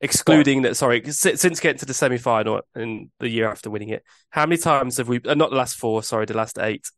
Excluding 0.00 0.62
that, 0.62 0.78
sorry, 0.78 1.04
since 1.10 1.60
getting 1.60 1.78
to 1.78 1.84
the 1.84 1.92
semi 1.92 2.16
final 2.16 2.62
in 2.74 3.10
the 3.20 3.28
year 3.28 3.50
after 3.50 3.68
winning 3.68 3.90
it, 3.90 4.02
how 4.30 4.46
many 4.46 4.56
times 4.56 4.96
have 4.96 5.08
we, 5.08 5.20
uh, 5.26 5.34
not 5.34 5.50
the 5.50 5.56
last 5.56 5.76
four, 5.76 6.02
sorry, 6.02 6.24
the 6.24 6.34
last 6.34 6.58
eight, 6.58 6.90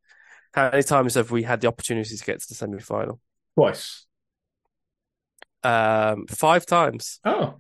how 0.52 0.70
many 0.70 0.84
times 0.84 1.14
have 1.16 1.32
we 1.32 1.42
had 1.42 1.60
the 1.60 1.66
opportunity 1.66 2.16
to 2.16 2.24
get 2.24 2.40
to 2.40 2.48
the 2.48 2.54
semi 2.54 2.78
final? 2.78 3.18
Twice. 3.56 4.06
Um, 5.64 6.26
five 6.28 6.64
times. 6.64 7.18
Oh, 7.24 7.56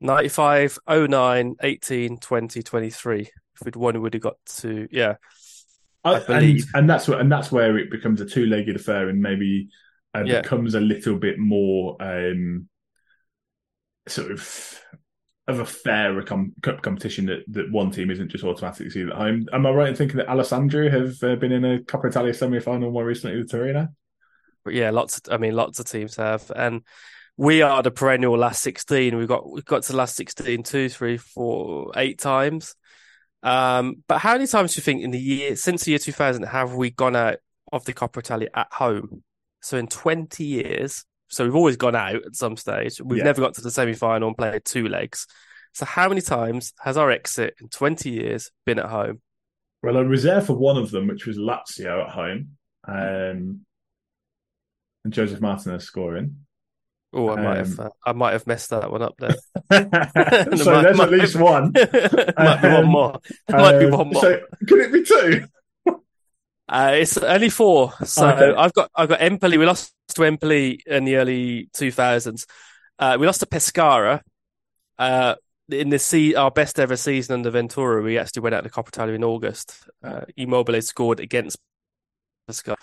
95, 0.00 0.78
09, 0.88 1.56
18, 1.62 2.18
20, 2.18 2.62
23. 2.62 3.20
If 3.20 3.30
we'd 3.64 3.76
won, 3.76 3.94
we 3.94 4.00
would 4.00 4.14
have 4.14 4.22
got 4.22 4.36
to, 4.58 4.88
yeah. 4.90 5.14
I 6.04 6.16
and, 6.16 6.26
believe. 6.26 6.66
and 6.74 6.88
that's 6.88 7.08
what, 7.08 7.20
and 7.20 7.32
that's 7.32 7.50
where 7.50 7.78
it 7.78 7.90
becomes 7.90 8.20
a 8.20 8.26
two-legged 8.26 8.76
affair, 8.76 9.08
and 9.08 9.20
maybe 9.20 9.68
uh, 10.14 10.22
Yeah. 10.24 10.42
becomes 10.42 10.74
a 10.74 10.80
little 10.80 11.16
bit 11.16 11.38
more 11.38 11.96
um, 12.00 12.68
sort 14.06 14.30
of 14.30 14.82
of 15.48 15.60
a 15.60 15.64
fairer 15.66 16.22
com- 16.24 16.52
cup 16.60 16.82
competition 16.82 17.26
that, 17.26 17.44
that 17.46 17.70
one 17.70 17.90
team 17.92 18.10
isn't 18.10 18.30
just 18.32 18.42
automatically 18.42 19.02
at 19.02 19.08
home. 19.10 19.46
Am 19.52 19.64
I 19.64 19.70
right 19.70 19.88
in 19.88 19.94
thinking 19.94 20.16
that 20.16 20.26
Alessandria 20.26 20.90
have 20.90 21.22
uh, 21.22 21.36
been 21.36 21.52
in 21.52 21.64
a 21.64 21.78
Coppa 21.78 22.06
Italia 22.08 22.34
semi-final 22.34 22.90
more 22.90 23.04
recently 23.04 23.38
with 23.38 23.48
Torino? 23.50 23.86
But 24.64 24.74
yeah, 24.74 24.90
lots. 24.90 25.18
Of, 25.18 25.32
I 25.32 25.36
mean, 25.36 25.54
lots 25.54 25.78
of 25.78 25.86
teams 25.86 26.16
have, 26.16 26.50
and 26.54 26.82
we 27.36 27.62
are 27.62 27.82
the 27.82 27.90
perennial 27.90 28.36
last 28.36 28.62
sixteen. 28.62 29.16
We've 29.16 29.28
got 29.28 29.50
we've 29.50 29.64
got 29.64 29.82
to 29.84 29.92
the 29.92 29.98
last 29.98 30.16
16 30.16 30.62
two, 30.62 30.88
three, 30.88 31.16
four, 31.16 31.92
eight 31.96 32.18
times. 32.18 32.74
Um, 33.42 34.02
but 34.08 34.18
how 34.18 34.32
many 34.32 34.46
times 34.46 34.74
do 34.74 34.78
you 34.78 34.82
think 34.82 35.02
in 35.02 35.10
the 35.10 35.20
year 35.20 35.54
since 35.56 35.84
the 35.84 35.90
year 35.92 35.98
two 35.98 36.12
thousand 36.12 36.44
have 36.44 36.74
we 36.74 36.90
gone 36.90 37.14
out 37.16 37.36
of 37.72 37.84
the 37.84 37.92
Coppa 37.92 38.18
Italia 38.18 38.48
at 38.54 38.72
home? 38.72 39.22
So 39.60 39.76
in 39.76 39.86
twenty 39.86 40.44
years, 40.44 41.04
so 41.28 41.44
we've 41.44 41.54
always 41.54 41.76
gone 41.76 41.94
out 41.96 42.16
at 42.24 42.34
some 42.36 42.56
stage. 42.56 43.00
We've 43.00 43.18
Yeah. 43.18 43.24
never 43.24 43.42
got 43.42 43.54
to 43.54 43.60
the 43.60 43.70
semi 43.70 43.92
final 43.94 44.28
and 44.28 44.36
played 44.36 44.64
two 44.64 44.88
legs. 44.88 45.26
So 45.74 45.84
how 45.84 46.08
many 46.08 46.22
times 46.22 46.72
has 46.80 46.96
our 46.96 47.10
exit 47.10 47.54
in 47.60 47.68
twenty 47.68 48.10
years 48.10 48.50
been 48.64 48.78
at 48.78 48.86
home? 48.86 49.20
Well, 49.82 49.98
I 49.98 50.00
was 50.00 50.22
there 50.22 50.40
for 50.40 50.56
one 50.56 50.78
of 50.78 50.90
them, 50.90 51.06
which 51.06 51.26
was 51.26 51.36
Lazio 51.38 52.04
at 52.04 52.10
home, 52.10 52.56
um, 52.88 53.60
and 55.04 55.12
Josef 55.12 55.40
Martinez 55.40 55.84
scoring. 55.84 56.45
Oh, 57.12 57.30
I 57.30 57.36
might 57.36 57.58
Um, 57.60 57.66
have 57.66 57.80
uh, 57.80 57.90
I 58.04 58.12
might 58.12 58.32
have 58.32 58.46
messed 58.46 58.70
that 58.70 58.90
one 58.90 59.02
up 59.02 59.14
there. 59.18 59.30
so 59.70 59.78
Might- 60.72 60.82
there's 60.82 60.96
might- 60.96 61.04
at 61.04 61.10
least 61.10 61.36
one. 61.36 61.72
might 62.36 62.62
be 62.62 62.68
one 62.68 62.86
more. 62.86 63.18
might 63.48 63.78
be 63.78 63.84
Um, 63.86 63.90
one 63.92 64.08
more. 64.12 64.22
So 64.22 64.40
could 64.68 64.80
it 64.80 64.92
be 64.92 65.02
two? 65.04 65.46
Uh, 66.68 66.90
it's 66.94 67.16
only 67.16 67.48
four. 67.48 67.92
So 68.04 68.28
Okay. 68.28 68.52
I've 68.56 68.72
got 68.74 68.90
I've 68.94 69.08
got 69.08 69.20
Empoli. 69.22 69.56
We 69.56 69.66
lost 69.66 69.94
to 70.14 70.24
Empoli 70.24 70.80
in 70.86 71.04
the 71.04 71.16
early 71.16 71.68
two 71.72 71.90
thousands. 71.92 72.46
Uh, 72.98 73.16
we 73.20 73.26
lost 73.26 73.40
to 73.40 73.46
Pescara. 73.46 74.20
Uh, 74.98 75.36
in 75.68 75.90
the 75.90 75.98
se- 75.98 76.34
our 76.34 76.50
best 76.50 76.78
ever 76.80 76.96
season 76.96 77.34
under 77.34 77.50
Ventura, 77.50 78.02
we 78.02 78.18
actually 78.18 78.42
went 78.42 78.54
out 78.54 78.64
to 78.64 78.70
Coppa 78.70 78.88
Italia 78.88 79.14
in 79.14 79.24
August. 79.24 79.76
Uh, 80.02 80.22
Immobile 80.36 80.80
scored 80.82 81.20
against 81.20 81.56
Pescara, 82.48 82.76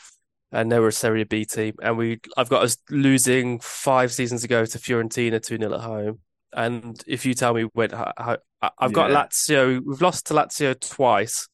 and 0.54 0.72
they 0.72 0.80
were 0.80 0.88
a 0.88 0.94
Serie 0.94 1.26
B 1.26 1.44
team. 1.46 1.74
And 1.82 1.98
we 1.98 2.20
I've 2.38 2.48
got 2.50 2.64
us 2.64 2.78
losing 2.90 3.60
five 3.60 4.14
seasons 4.14 4.44
ago 4.46 4.66
to 4.66 4.78
Fiorentina 4.78 5.42
two 5.46 5.58
0 5.58 5.74
at 5.74 5.82
home. 5.82 6.20
And 6.56 7.02
if 7.08 7.26
you 7.26 7.34
tell 7.34 7.54
me 7.54 7.64
when 7.74 7.94
I- 7.94 8.38
I- 8.62 8.70
I've 8.80 8.94
got 8.94 9.10
Yeah. 9.10 9.26
Lazio, 9.26 9.82
we've 9.86 10.02
lost 10.02 10.28
to 10.28 10.34
Lazio 10.36 10.80
twice. 10.80 11.50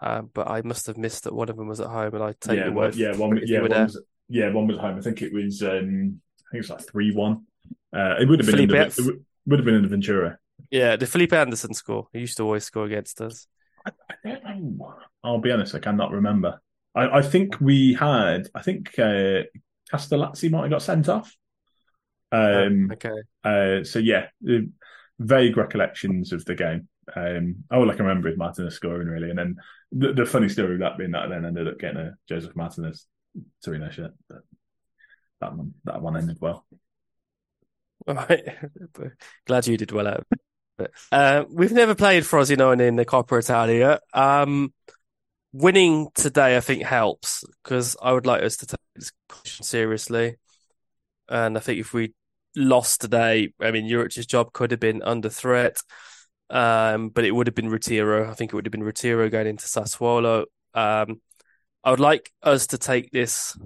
Uh, 0.00 0.22
but 0.22 0.48
I 0.50 0.62
must 0.62 0.86
have 0.86 0.96
missed 0.96 1.24
that 1.24 1.34
one 1.34 1.50
of 1.50 1.56
them 1.56 1.68
was 1.68 1.78
at 1.80 1.88
home, 1.88 2.14
and 2.14 2.24
I 2.24 2.32
take 2.40 2.56
yeah, 2.58 2.64
your 2.64 2.72
word. 2.72 2.94
yeah, 2.96 3.14
one, 3.14 3.38
yeah, 3.44 3.60
one 3.60 3.70
was, 3.70 4.02
yeah, 4.28 4.50
one 4.50 4.66
was 4.66 4.78
at 4.78 4.82
home. 4.82 4.96
I 4.96 5.00
think 5.02 5.20
it 5.20 5.32
was, 5.34 5.62
um, 5.62 5.68
I 5.68 6.48
think 6.50 6.54
it 6.54 6.58
was 6.58 6.70
like 6.70 6.88
three 6.88 7.12
one. 7.12 7.42
Uh, 7.94 8.16
it 8.18 8.26
would 8.26 8.40
have 8.40 8.46
been 8.46 8.54
Felipe 8.56 8.70
under, 8.70 8.82
F. 8.82 8.98
it 8.98 9.04
would- 9.46 9.58
have 9.58 9.66
been 9.66 9.74
in 9.74 9.82
the 9.82 9.88
Ventura. 9.88 10.38
Yeah, 10.70 10.96
the 10.96 11.04
Felipe 11.06 11.34
Anderson 11.34 11.74
score. 11.74 12.08
He 12.14 12.20
used 12.20 12.38
to 12.38 12.44
always 12.44 12.64
score 12.64 12.86
against 12.86 13.20
us. 13.20 13.46
I 13.84 13.90
don't 14.24 14.78
know. 14.78 14.94
I'll 15.22 15.38
be 15.40 15.50
honest, 15.50 15.74
I 15.74 15.78
cannot 15.80 16.10
remember. 16.10 16.60
I, 16.94 17.18
I 17.18 17.22
think 17.22 17.60
we 17.60 17.94
had, 17.94 18.48
I 18.54 18.62
think 18.62 18.98
uh, 18.98 19.42
Castellazzi 19.92 20.50
might 20.50 20.62
have 20.62 20.70
got 20.70 20.82
sent 20.82 21.08
off. 21.08 21.34
Um, 22.30 22.90
okay. 22.92 23.22
Uh, 23.44 23.84
so 23.84 23.98
yeah, 23.98 24.26
vague 25.18 25.56
recollections 25.56 26.32
of 26.32 26.44
the 26.44 26.54
game. 26.54 26.88
Um, 27.14 27.64
all 27.70 27.90
I 27.90 27.94
can 27.94 28.06
remember 28.06 28.28
is 28.28 28.38
Martinez 28.38 28.74
scoring 28.74 29.08
really, 29.08 29.30
and 29.30 29.38
then 29.38 29.56
the, 29.90 30.12
the 30.12 30.26
funny 30.26 30.48
story 30.48 30.74
of 30.74 30.80
that 30.80 30.96
being 30.96 31.10
that 31.10 31.24
I 31.24 31.28
then 31.28 31.44
ended 31.44 31.68
up 31.68 31.78
getting 31.78 31.98
a 31.98 32.14
Josef 32.28 32.54
Martinez 32.54 33.06
Torino 33.64 33.90
shirt. 33.90 34.12
But 34.28 34.38
that 35.40 35.56
one, 35.56 35.74
that 35.84 36.00
one 36.00 36.16
ended 36.16 36.38
well. 36.40 36.64
All 38.06 38.14
right. 38.14 38.56
Glad 39.46 39.66
you 39.66 39.76
did 39.76 39.92
well 39.92 40.08
out 40.08 40.20
of 40.20 40.26
it. 40.78 40.92
Uh, 41.10 41.44
we've 41.50 41.72
never 41.72 41.94
played 41.94 42.24
Frosinone 42.24 42.80
in 42.80 42.96
the 42.96 43.04
Coppa 43.04 43.38
Italia. 43.38 44.00
Um, 44.14 44.72
winning 45.52 46.08
today, 46.14 46.56
I 46.56 46.60
think, 46.60 46.82
helps 46.82 47.44
because 47.62 47.96
I 48.02 48.12
would 48.12 48.26
like 48.26 48.42
us 48.42 48.56
to 48.58 48.66
take 48.66 48.80
this 48.94 49.12
question 49.28 49.64
seriously. 49.64 50.36
And 51.28 51.56
I 51.56 51.60
think 51.60 51.80
if 51.80 51.92
we 51.92 52.14
lost 52.56 53.00
today, 53.00 53.52
I 53.60 53.70
mean, 53.70 53.88
Juric's 53.88 54.26
job 54.26 54.52
could 54.52 54.70
have 54.70 54.80
been 54.80 55.02
under 55.02 55.28
threat. 55.28 55.82
Um, 56.50 57.08
but 57.08 57.24
it 57.24 57.34
would 57.34 57.46
have 57.46 57.54
been 57.54 57.70
ritiro. 57.70 58.28
I 58.28 58.34
think 58.34 58.52
it 58.52 58.54
would 58.54 58.66
have 58.66 58.72
been 58.72 58.82
ritiro 58.82 59.30
going 59.30 59.46
into 59.46 59.64
Sassuolo. 59.66 60.44
Um, 60.74 61.22
I 61.82 61.90
would 61.90 62.00
like 62.00 62.30
us 62.42 62.66
to 62.68 62.78
take 62.78 63.10
this 63.10 63.56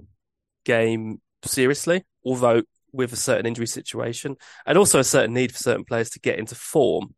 game 0.65 1.21
seriously, 1.45 2.05
although 2.25 2.63
with 2.93 3.13
a 3.13 3.17
certain 3.17 3.45
injury 3.47 3.67
situation 3.67 4.37
and 4.65 4.79
also 4.79 5.01
a 5.01 5.05
certain 5.05 5.35
need 5.35 5.53
for 5.53 5.59
certain 5.59 5.85
players 5.85 6.11
to 6.11 6.21
get 6.21 6.39
into 6.39 6.55
form, 6.55 7.15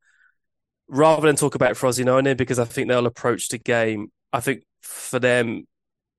rather 0.88 1.26
than 1.26 1.36
talk 1.36 1.54
about 1.54 1.74
Frosinone, 1.74 2.34
because 2.36 2.58
I 2.58 2.64
think 2.64 2.88
they'll 2.88 3.06
approach 3.06 3.48
the 3.48 3.58
game. 3.58 4.10
I 4.33 4.41
think 4.41 4.64
for 4.83 5.18
them, 5.18 5.66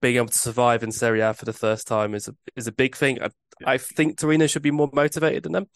being 0.01 0.15
able 0.15 0.27
to 0.27 0.37
survive 0.37 0.83
in 0.83 0.91
Serie 0.91 1.21
A 1.21 1.33
for 1.33 1.45
the 1.45 1.53
first 1.53 1.87
time 1.87 2.15
is 2.15 2.27
a 2.27 2.35
is 2.55 2.67
a 2.67 2.71
big 2.71 2.95
thing. 2.95 3.21
I, 3.21 3.29
I 3.65 3.77
think 3.77 4.17
Torino 4.17 4.47
should 4.47 4.61
be 4.61 4.71
more 4.71 4.89
motivated 4.93 5.43
than 5.43 5.51
them. 5.51 5.67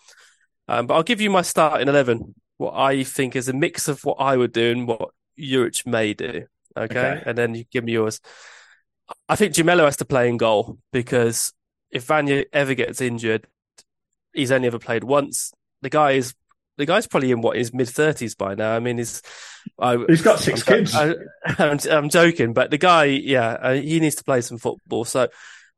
Um, 0.67 0.87
but 0.87 0.95
I'll 0.95 1.03
give 1.03 1.21
you 1.21 1.29
my 1.29 1.41
start 1.41 1.81
in 1.81 1.89
eleven. 1.89 2.35
What 2.57 2.73
I 2.73 3.03
think 3.03 3.35
is 3.35 3.49
a 3.49 3.53
mix 3.53 3.87
of 3.87 4.03
what 4.03 4.15
I 4.19 4.37
would 4.37 4.53
do 4.53 4.71
and 4.71 4.87
what 4.87 5.09
Juric 5.37 5.85
may 5.85 6.13
do. 6.13 6.45
Okay? 6.77 6.99
okay, 6.99 7.23
and 7.25 7.37
then 7.37 7.55
you 7.55 7.65
give 7.71 7.83
me 7.83 7.93
yours. 7.93 8.19
I 9.27 9.35
think 9.35 9.53
Gemello 9.53 9.85
has 9.85 9.97
to 9.97 10.05
play 10.05 10.29
in 10.29 10.37
goal 10.37 10.77
because 10.91 11.53
if 11.91 12.07
Vanja 12.07 12.45
ever 12.53 12.73
gets 12.73 13.01
injured, 13.01 13.47
he's 14.33 14.51
only 14.51 14.67
ever 14.67 14.79
played 14.79 15.03
once. 15.03 15.51
The 15.81 15.89
guy 15.89 16.11
is 16.11 16.33
the 16.77 16.85
guy's 16.85 17.07
probably 17.07 17.31
in 17.31 17.41
what 17.41 17.57
his 17.57 17.73
mid 17.73 17.89
thirties 17.89 18.35
by 18.35 18.55
now. 18.55 18.75
I 18.75 18.79
mean, 18.79 18.97
he's 18.97 19.21
I, 19.79 19.97
he's 20.07 20.21
got 20.21 20.39
6 20.39 20.61
I'm, 20.61 20.65
kids. 20.65 20.95
I, 20.95 21.95
am 21.95 22.09
joking, 22.09 22.53
but 22.53 22.71
the 22.71 22.77
guy, 22.77 23.05
yeah, 23.05 23.51
uh, 23.51 23.73
he 23.73 23.99
needs 23.99 24.15
to 24.15 24.23
play 24.23 24.41
some 24.41 24.57
football. 24.57 25.05
So 25.05 25.27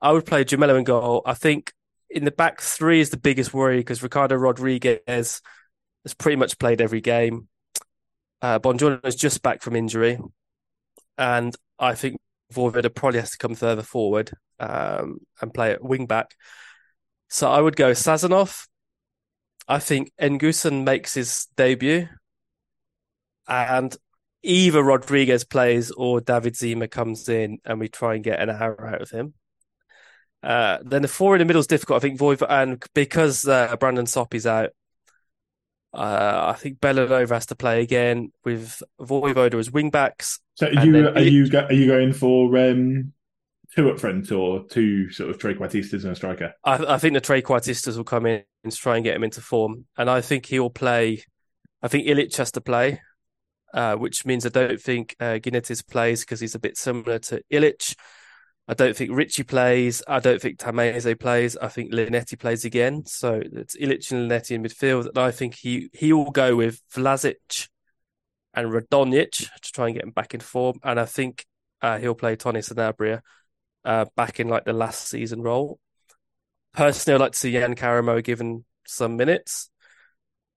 I 0.02 0.12
would 0.12 0.26
play 0.26 0.44
Gemello 0.44 0.78
in 0.78 0.84
goal. 0.84 1.22
I 1.26 1.34
think 1.34 1.74
in 2.10 2.26
the 2.26 2.32
back 2.32 2.62
three 2.62 3.02
is 3.02 3.10
the 3.10 3.18
biggest 3.18 3.54
worry 3.54 3.78
because 3.78 4.04
Ricardo 4.04 4.36
Rodriguez 4.36 5.00
has 5.08 6.14
pretty 6.18 6.36
much 6.38 6.60
played 6.60 6.82
every 6.82 7.02
game. 7.02 7.48
Uh, 8.42 8.60
is 9.04 9.16
just 9.16 9.42
back 9.42 9.64
from 9.64 9.76
injury, 9.76 10.20
and 11.18 11.56
I 11.80 11.96
think 11.96 12.20
Vojvoda 12.54 12.94
probably 12.94 13.20
has 13.20 13.32
to 13.32 13.38
come 13.38 13.56
further 13.56 13.82
forward 13.82 14.32
um, 14.60 15.20
and 15.42 15.54
play 15.54 15.72
at 15.72 15.84
wing 15.84 16.06
back. 16.06 16.36
So 17.30 17.50
I 17.50 17.60
would 17.60 17.76
go 17.76 17.92
Sazonov. 17.92 18.68
I 19.68 19.80
think 19.80 20.12
N'Guessan 20.22 20.84
makes 20.84 21.14
his 21.14 21.48
debut, 21.56 22.08
and 23.48 23.96
either 24.44 24.84
Rodriguez 24.84 25.44
plays 25.44 25.92
or 25.92 26.22
David 26.22 26.56
Zima 26.56 26.88
comes 26.88 27.28
in, 27.30 27.60
and 27.66 27.80
we 27.80 27.90
try 27.90 28.16
and 28.16 28.24
get 28.24 28.40
an 28.40 28.50
hour 28.50 28.88
out 28.88 29.02
of 29.02 29.10
him. 29.10 29.34
Uh, 30.44 30.78
then 30.84 31.02
the 31.02 31.08
four 31.08 31.36
in 31.36 31.40
the 31.40 31.46
middle 31.46 31.60
is 31.60 31.68
difficult. 31.68 31.98
I 31.98 32.08
think 32.08 32.20
Voiv 32.20 32.46
and 32.48 32.84
because 32.94 33.48
uh, 33.48 33.76
Brandon 33.78 34.06
Soppy's 34.06 34.46
out, 34.46 34.70
uh, 35.92 36.54
I 36.54 36.60
think 36.60 36.80
Bellanova 36.80 37.30
has 37.30 37.48
to 37.48 37.56
play 37.56 37.82
again 37.82 38.32
with 38.44 38.84
Vojvoda 39.02 39.56
as 39.56 39.72
wing 39.72 39.90
backs. 39.90 40.40
So 40.56 40.68
are 40.68 40.86
you 40.86 41.08
are 41.08 41.20
you 41.20 41.50
are 41.58 41.74
you 41.74 41.88
going 41.88 42.14
for 42.14 42.56
um, 42.58 43.14
two 43.76 43.90
up 43.90 44.00
front 44.00 44.32
or 44.32 44.66
two 44.66 45.12
sort 45.12 45.30
of 45.30 45.38
trequartistas 45.38 46.04
and 46.04 46.12
a 46.12 46.16
striker? 46.16 46.54
I, 46.64 46.96
I 46.96 46.98
think 46.98 47.14
the 47.14 47.22
trequartistas 47.22 47.98
will 47.98 48.04
come 48.04 48.26
in 48.26 48.44
and 48.64 48.76
try 48.76 48.96
and 48.96 49.04
get 49.04 49.16
him 49.16 49.24
into 49.24 49.42
form, 49.42 49.86
and 49.98 50.10
I 50.10 50.22
think 50.22 50.46
he'll 50.46 50.70
play. 50.70 51.24
I 51.82 51.88
think 51.88 52.08
Ilic 52.08 52.36
has 52.38 52.52
to 52.54 52.62
play, 52.62 53.02
uh, 53.74 53.96
which 53.96 54.26
means 54.26 54.46
I 54.46 54.50
don't 54.50 54.82
think 54.82 55.16
uh, 55.20 55.40
Gineitis 55.40 55.86
plays 55.86 56.22
because 56.22 56.40
he's 56.40 56.56
a 56.56 56.60
bit 56.60 56.78
similar 56.78 57.20
to 57.20 57.42
Ilic. 57.52 57.96
I 58.68 58.74
don't 58.74 58.96
think 58.96 59.12
Ricci 59.12 59.44
plays. 59.44 60.02
I 60.08 60.20
don't 60.20 60.42
think 60.42 60.58
Tameze 60.58 61.20
plays. 61.20 61.56
I 61.56 61.68
think 61.68 61.94
Linetty 61.94 62.40
plays 62.40 62.66
again. 62.66 63.06
So 63.06 63.40
it's 63.44 63.78
Ilic 63.78 64.12
and 64.12 64.30
Linetty 64.30 64.52
in 64.52 64.64
midfield. 64.64 65.08
And 65.08 65.20
I 65.20 65.30
think 65.30 65.56
he, 65.56 65.90
he 65.94 66.14
will 66.14 66.32
go 66.32 66.56
with 66.56 66.82
Vlasic 66.92 67.68
and 68.56 68.72
Radonjic 68.72 69.32
to 69.62 69.72
try 69.72 69.86
and 69.86 69.96
get 69.96 70.04
him 70.04 70.12
back 70.12 70.34
in 70.34 70.40
form. 70.40 70.80
And 70.84 71.00
I 71.00 71.06
think 71.06 71.46
uh, 71.82 72.00
he'll 72.00 72.16
play 72.16 72.36
Tony 72.36 72.62
Sanabria 72.62 73.22
uh, 73.86 74.06
back 74.16 74.40
in 74.40 74.50
like 74.50 74.66
the 74.66 74.74
last 74.74 75.08
season 75.08 75.42
role. 75.42 75.80
Personally, 76.74 77.16
I'd 77.16 77.22
like 77.22 77.32
to 77.34 77.38
see 77.38 77.52
Yann 77.52 77.76
Karamoh 77.76 78.24
given 78.24 78.66
some 78.86 79.16
minutes. 79.16 79.70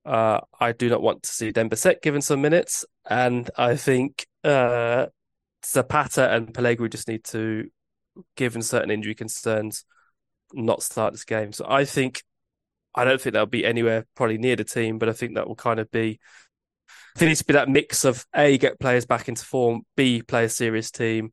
Uh, 0.04 0.40
I 0.58 0.72
do 0.72 0.88
not 0.88 1.02
want 1.02 1.22
to 1.24 1.30
see 1.30 1.52
Dembélé 1.52 2.00
given 2.02 2.22
some 2.22 2.40
minutes. 2.40 2.84
And 3.08 3.48
I 3.56 3.76
think 3.76 4.26
uh, 4.42 5.06
Zapata 5.64 6.32
and 6.34 6.52
Pellegrini 6.52 6.88
just 6.88 7.08
need 7.08 7.24
to 7.24 7.70
given 8.36 8.62
certain 8.62 8.90
injury 8.90 9.14
concerns, 9.14 9.84
not 10.52 10.82
start 10.82 11.12
this 11.12 11.24
game. 11.24 11.52
So 11.52 11.66
I 11.68 11.84
think 11.84 12.22
I 12.94 13.04
don't 13.04 13.20
think 13.20 13.34
that'll 13.34 13.46
be 13.46 13.66
anywhere 13.66 14.06
probably 14.16 14.38
near 14.38 14.56
the 14.56 14.64
team, 14.64 14.98
but 14.98 15.08
I 15.08 15.12
think 15.12 15.34
that 15.34 15.46
will 15.46 15.54
kind 15.54 15.78
of 15.78 15.90
be 15.90 16.18
I 17.14 17.18
think 17.18 17.26
it 17.26 17.30
needs 17.30 17.40
to 17.40 17.46
be 17.46 17.52
that 17.54 17.68
mix 17.68 18.04
of 18.04 18.26
A, 18.34 18.58
get 18.58 18.80
players 18.80 19.04
back 19.04 19.28
into 19.28 19.44
form, 19.44 19.82
B, 19.96 20.22
play 20.22 20.44
a 20.44 20.48
serious 20.48 20.90
team, 20.90 21.32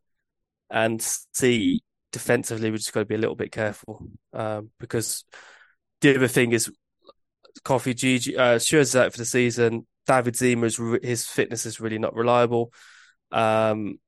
and 0.69 1.01
C, 1.01 1.81
defensively, 2.11 2.71
we 2.71 2.77
just 2.77 2.93
got 2.93 3.01
to 3.01 3.05
be 3.05 3.15
a 3.15 3.19
little 3.19 3.35
bit 3.35 3.51
careful. 3.51 4.07
Um, 4.33 4.71
because 4.79 5.25
the 6.01 6.15
other 6.15 6.27
thing 6.27 6.51
is 6.51 6.71
Koffi 7.63 7.93
Djidji 7.93 8.37
uh 8.37 8.55
Schuurs 8.57 8.99
out 8.99 9.11
for 9.11 9.17
the 9.17 9.25
season. 9.25 9.87
David 10.07 10.35
Zima 10.35 10.67
is 10.67 10.79
his 11.01 11.25
fitness 11.25 11.65
is 11.65 11.79
really 11.79 11.97
not 11.97 12.15
reliable. 12.15 12.71
Um, 13.31 13.99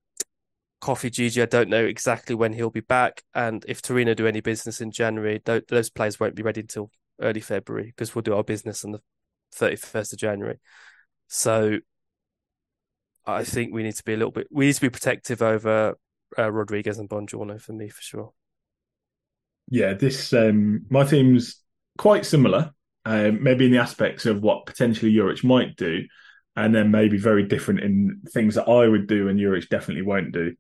Koffi 0.81 1.09
Djidji, 1.09 1.41
I 1.41 1.45
don't 1.45 1.69
know 1.69 1.83
exactly 1.83 2.35
when 2.35 2.53
he'll 2.53 2.69
be 2.69 2.81
back, 2.81 3.23
and 3.33 3.65
if 3.67 3.81
Torino 3.81 4.13
do 4.13 4.27
any 4.27 4.41
business 4.41 4.79
in 4.79 4.91
January, 4.91 5.41
those 5.45 5.89
players 5.89 6.19
won't 6.19 6.35
be 6.35 6.43
ready 6.43 6.61
until 6.61 6.91
early 7.19 7.41
February 7.41 7.87
because 7.87 8.13
we'll 8.13 8.21
do 8.21 8.35
our 8.35 8.43
business 8.43 8.85
on 8.85 8.91
the 8.91 9.01
thirty 9.53 9.75
first 9.75 10.13
of 10.13 10.19
January. 10.19 10.59
So, 11.29 11.79
I 13.25 13.43
think 13.43 13.73
we 13.73 13.83
need 13.83 13.95
to 13.95 14.03
be 14.03 14.13
a 14.13 14.17
little 14.17 14.31
bit. 14.31 14.47
We 14.51 14.67
need 14.67 14.75
to 14.75 14.81
be 14.81 14.89
protective 14.89 15.41
over 15.41 15.95
uh, 16.37 16.51
Rodriguez 16.51 16.97
and 16.99 17.09
Buongiorno 17.09 17.61
for 17.61 17.73
me 17.73 17.89
for 17.89 18.01
sure. 18.01 18.33
Yeah, 19.69 19.93
this 19.93 20.33
um, 20.33 20.85
my 20.89 21.03
team's 21.03 21.61
quite 21.97 22.25
similar, 22.25 22.71
um, 23.05 23.43
maybe 23.43 23.65
in 23.65 23.71
the 23.71 23.79
aspects 23.79 24.25
of 24.25 24.41
what 24.41 24.65
potentially 24.65 25.13
Juric 25.13 25.43
might 25.43 25.75
do, 25.75 26.05
and 26.55 26.73
then 26.73 26.91
maybe 26.91 27.17
very 27.17 27.43
different 27.43 27.81
in 27.81 28.21
things 28.33 28.55
that 28.55 28.69
I 28.69 28.87
would 28.87 29.07
do 29.07 29.27
and 29.27 29.39
Juric 29.39 29.69
definitely 29.69 30.03
won't 30.03 30.31
do. 30.31 30.55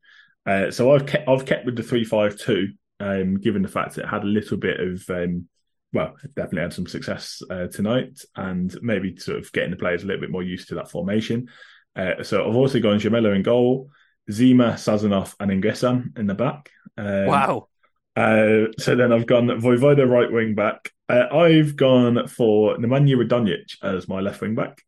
Uh, 0.45 0.71
so 0.71 0.93
I've 0.93 1.05
kept 1.05 1.27
I've 1.27 1.45
kept 1.45 1.65
with 1.65 1.75
the 1.75 1.83
three 1.83 2.03
five 2.03 2.37
two, 2.37 2.73
um, 2.99 3.39
given 3.39 3.61
the 3.61 3.67
fact 3.67 3.95
that 3.95 4.05
it 4.05 4.09
had 4.09 4.23
a 4.23 4.27
little 4.27 4.57
bit 4.57 4.79
of 4.79 5.09
um, 5.09 5.47
well, 5.93 6.15
definitely 6.35 6.61
had 6.61 6.73
some 6.73 6.87
success 6.87 7.41
uh, 7.49 7.67
tonight, 7.67 8.19
and 8.35 8.77
maybe 8.81 9.17
sort 9.17 9.39
of 9.39 9.51
getting 9.51 9.71
the 9.71 9.77
players 9.77 10.03
a 10.03 10.05
little 10.05 10.21
bit 10.21 10.31
more 10.31 10.43
used 10.43 10.69
to 10.69 10.75
that 10.75 10.91
formation. 10.91 11.47
Uh, 11.95 12.23
so 12.23 12.47
I've 12.47 12.55
also 12.55 12.79
gone 12.79 12.99
Gemello 12.99 13.35
in 13.35 13.41
goal, 13.41 13.89
Zima, 14.31 14.73
Sazonov, 14.73 15.35
and 15.39 15.51
N'Guessan 15.51 16.17
in 16.17 16.27
the 16.27 16.33
back. 16.33 16.69
Um, 16.97 17.25
wow. 17.25 17.67
Uh, 18.15 18.71
so 18.79 18.95
then 18.95 19.13
I've 19.13 19.27
gone 19.27 19.47
Vojvoda 19.47 20.09
right 20.09 20.31
wing 20.31 20.55
back. 20.55 20.91
Uh, 21.07 21.27
I've 21.31 21.75
gone 21.75 22.27
for 22.27 22.75
Nemanja 22.77 23.15
Radonjic 23.15 23.83
as 23.83 24.07
my 24.07 24.19
left 24.19 24.41
wing 24.41 24.55
back. 24.55 24.81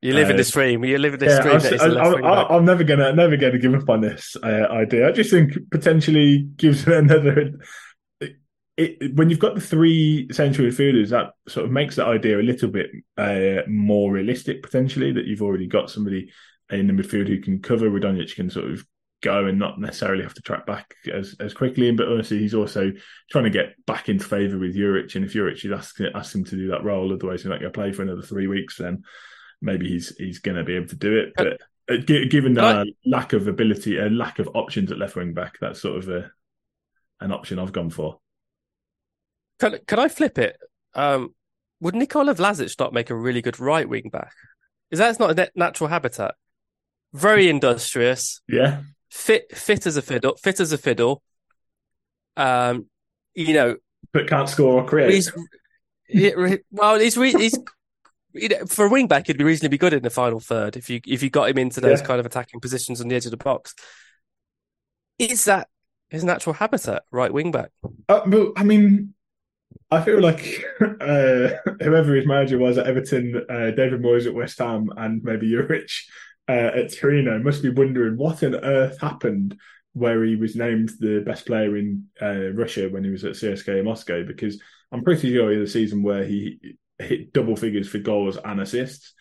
You 0.00 0.12
live 0.12 0.28
uh, 0.28 0.30
in 0.32 0.36
the 0.36 0.44
stream. 0.44 0.84
You 0.84 0.98
live 0.98 1.14
in 1.14 1.20
the 1.20 1.26
yeah, 1.26 1.58
stream. 1.58 2.24
I, 2.24 2.56
am 2.56 2.64
never 2.64 2.84
gonna, 2.84 3.12
never 3.12 3.36
gonna 3.36 3.58
give 3.58 3.74
up 3.74 3.88
on 3.88 4.00
this 4.00 4.36
uh, 4.42 4.66
idea. 4.70 5.08
I 5.08 5.12
just 5.12 5.30
think 5.30 5.54
potentially 5.70 6.48
gives 6.56 6.86
another. 6.86 7.52
It, 8.20 8.36
it, 8.76 9.16
when 9.16 9.28
you've 9.28 9.40
got 9.40 9.56
the 9.56 9.60
three 9.60 10.28
central 10.30 10.68
midfielders, 10.68 11.08
that 11.08 11.32
sort 11.48 11.66
of 11.66 11.72
makes 11.72 11.96
that 11.96 12.06
idea 12.06 12.38
a 12.38 12.42
little 12.42 12.68
bit 12.68 12.90
uh, 13.16 13.62
more 13.66 14.12
realistic. 14.12 14.62
Potentially, 14.62 15.12
that 15.12 15.24
you've 15.24 15.42
already 15.42 15.66
got 15.66 15.90
somebody 15.90 16.30
in 16.70 16.86
the 16.86 16.92
midfield 16.92 17.28
who 17.28 17.40
can 17.40 17.60
cover. 17.60 17.90
Radonjic 17.90 18.34
can 18.34 18.50
sort 18.50 18.70
of 18.70 18.84
go 19.22 19.46
and 19.46 19.58
not 19.58 19.80
necessarily 19.80 20.22
have 20.22 20.34
to 20.34 20.42
track 20.42 20.66
back 20.66 20.94
as 21.12 21.34
as 21.40 21.54
quickly. 21.54 21.90
But 21.90 22.08
honestly, 22.08 22.38
he's 22.38 22.54
also 22.54 22.92
trying 23.30 23.44
to 23.44 23.50
get 23.50 23.74
back 23.86 24.08
into 24.08 24.24
favour 24.24 24.58
with 24.58 24.76
Juric, 24.76 25.14
and 25.14 25.24
if 25.24 25.32
Juric 25.32 25.64
is 25.64 25.72
asking 25.72 26.10
ask 26.14 26.34
him 26.34 26.44
to 26.44 26.56
do 26.56 26.68
that 26.68 26.84
role, 26.84 27.12
otherwise 27.12 27.42
he's 27.42 27.50
not 27.50 27.60
going 27.60 27.72
to 27.72 27.78
play 27.78 27.92
for 27.92 28.02
another 28.02 28.22
three 28.22 28.46
weeks. 28.46 28.76
Then 28.78 29.04
maybe 29.60 29.88
he's 29.88 30.14
he's 30.16 30.38
going 30.38 30.56
to 30.56 30.64
be 30.64 30.76
able 30.76 30.88
to 30.88 30.96
do 30.96 31.16
it. 31.16 31.32
But 31.36 31.60
uh, 31.90 31.96
given 32.04 32.54
the 32.54 32.62
I, 32.62 32.84
lack 33.04 33.32
of 33.32 33.48
ability 33.48 33.98
and 33.98 34.18
lack 34.18 34.38
of 34.38 34.48
options 34.54 34.92
at 34.92 34.98
left 34.98 35.16
wing 35.16 35.34
back, 35.34 35.56
that's 35.60 35.80
sort 35.80 35.98
of 35.98 36.08
a 36.08 36.30
an 37.20 37.32
option 37.32 37.58
I've 37.58 37.72
gone 37.72 37.90
for. 37.90 38.18
Can 39.58 39.78
can 39.86 39.98
I 39.98 40.08
flip 40.08 40.38
it? 40.38 40.56
Um, 40.94 41.34
would 41.80 41.94
Nikola 41.94 42.34
Vlasic 42.34 42.78
not 42.78 42.92
make 42.92 43.10
a 43.10 43.14
really 43.14 43.42
good 43.42 43.58
right 43.58 43.88
wing 43.88 44.10
back? 44.12 44.32
Is 44.90 44.98
that 44.98 45.18
not 45.20 45.38
a 45.38 45.50
natural 45.54 45.88
habitat? 45.88 46.34
Very 47.12 47.48
industrious. 47.48 48.40
Yeah. 48.48 48.82
Fit 49.10 49.56
fit 49.56 49.86
as 49.86 49.96
a 49.96 50.02
fiddle. 50.02 50.36
Fit 50.36 50.60
as 50.60 50.72
a 50.72 50.78
fiddle. 50.78 51.22
Um, 52.36 52.86
you 53.34 53.54
know, 53.54 53.76
but 54.12 54.28
can't 54.28 54.48
score 54.48 54.82
or 54.82 54.86
create. 54.86 55.12
He's, 55.12 55.32
he, 56.06 56.32
well, 56.70 56.98
he's 56.98 57.16
re- 57.16 57.32
he's 57.32 57.58
you 58.32 58.48
know, 58.48 58.66
for 58.66 58.86
a 58.86 58.88
wing 58.88 59.06
back, 59.06 59.26
he'd 59.26 59.38
be 59.38 59.44
reasonably 59.44 59.78
good 59.78 59.92
in 59.92 60.02
the 60.02 60.10
final 60.10 60.40
third 60.40 60.76
if 60.76 60.88
you 60.90 61.00
if 61.06 61.22
you 61.22 61.30
got 61.30 61.50
him 61.50 61.58
into 61.58 61.80
those 61.80 62.00
yeah. 62.00 62.06
kind 62.06 62.20
of 62.20 62.26
attacking 62.26 62.60
positions 62.60 63.00
on 63.00 63.08
the 63.08 63.16
edge 63.16 63.24
of 63.24 63.30
the 63.30 63.36
box. 63.36 63.74
Is 65.18 65.44
that 65.46 65.68
his 66.10 66.24
natural 66.24 66.54
habitat, 66.54 67.02
right 67.10 67.32
wing 67.32 67.50
back? 67.50 67.70
Uh, 68.08 68.20
well, 68.26 68.52
I 68.56 68.64
mean, 68.64 69.14
I 69.90 70.02
feel 70.02 70.20
like 70.20 70.64
uh, 70.80 71.48
whoever 71.80 72.14
his 72.14 72.26
manager 72.26 72.58
was 72.58 72.78
at 72.78 72.86
Everton, 72.86 73.44
uh, 73.48 73.70
David 73.72 74.02
Moyes 74.02 74.26
at 74.26 74.34
West 74.34 74.58
Ham, 74.58 74.90
and 74.96 75.22
maybe 75.22 75.50
Juric 75.50 75.90
uh, 76.48 76.70
at 76.74 76.94
Torino 76.94 77.38
must 77.38 77.62
be 77.62 77.70
wondering 77.70 78.16
what 78.16 78.42
on 78.42 78.54
earth 78.54 79.00
happened 79.00 79.58
where 79.92 80.24
he 80.24 80.36
was 80.36 80.54
named 80.54 80.90
the 81.00 81.22
best 81.26 81.46
player 81.46 81.76
in 81.76 82.06
uh, 82.22 82.52
Russia 82.52 82.88
when 82.88 83.04
he 83.04 83.10
was 83.10 83.24
at 83.24 83.32
CSKA 83.32 83.84
Moscow 83.84 84.24
because 84.24 84.60
I'm 84.92 85.02
pretty 85.02 85.32
sure 85.32 85.50
he 85.50 85.56
had 85.56 85.66
a 85.66 85.70
season 85.70 86.02
where 86.02 86.24
he 86.24 86.76
hit 86.98 87.32
double 87.32 87.56
figures 87.56 87.88
for 87.88 87.98
goals 87.98 88.38
and 88.42 88.60
assists. 88.60 89.14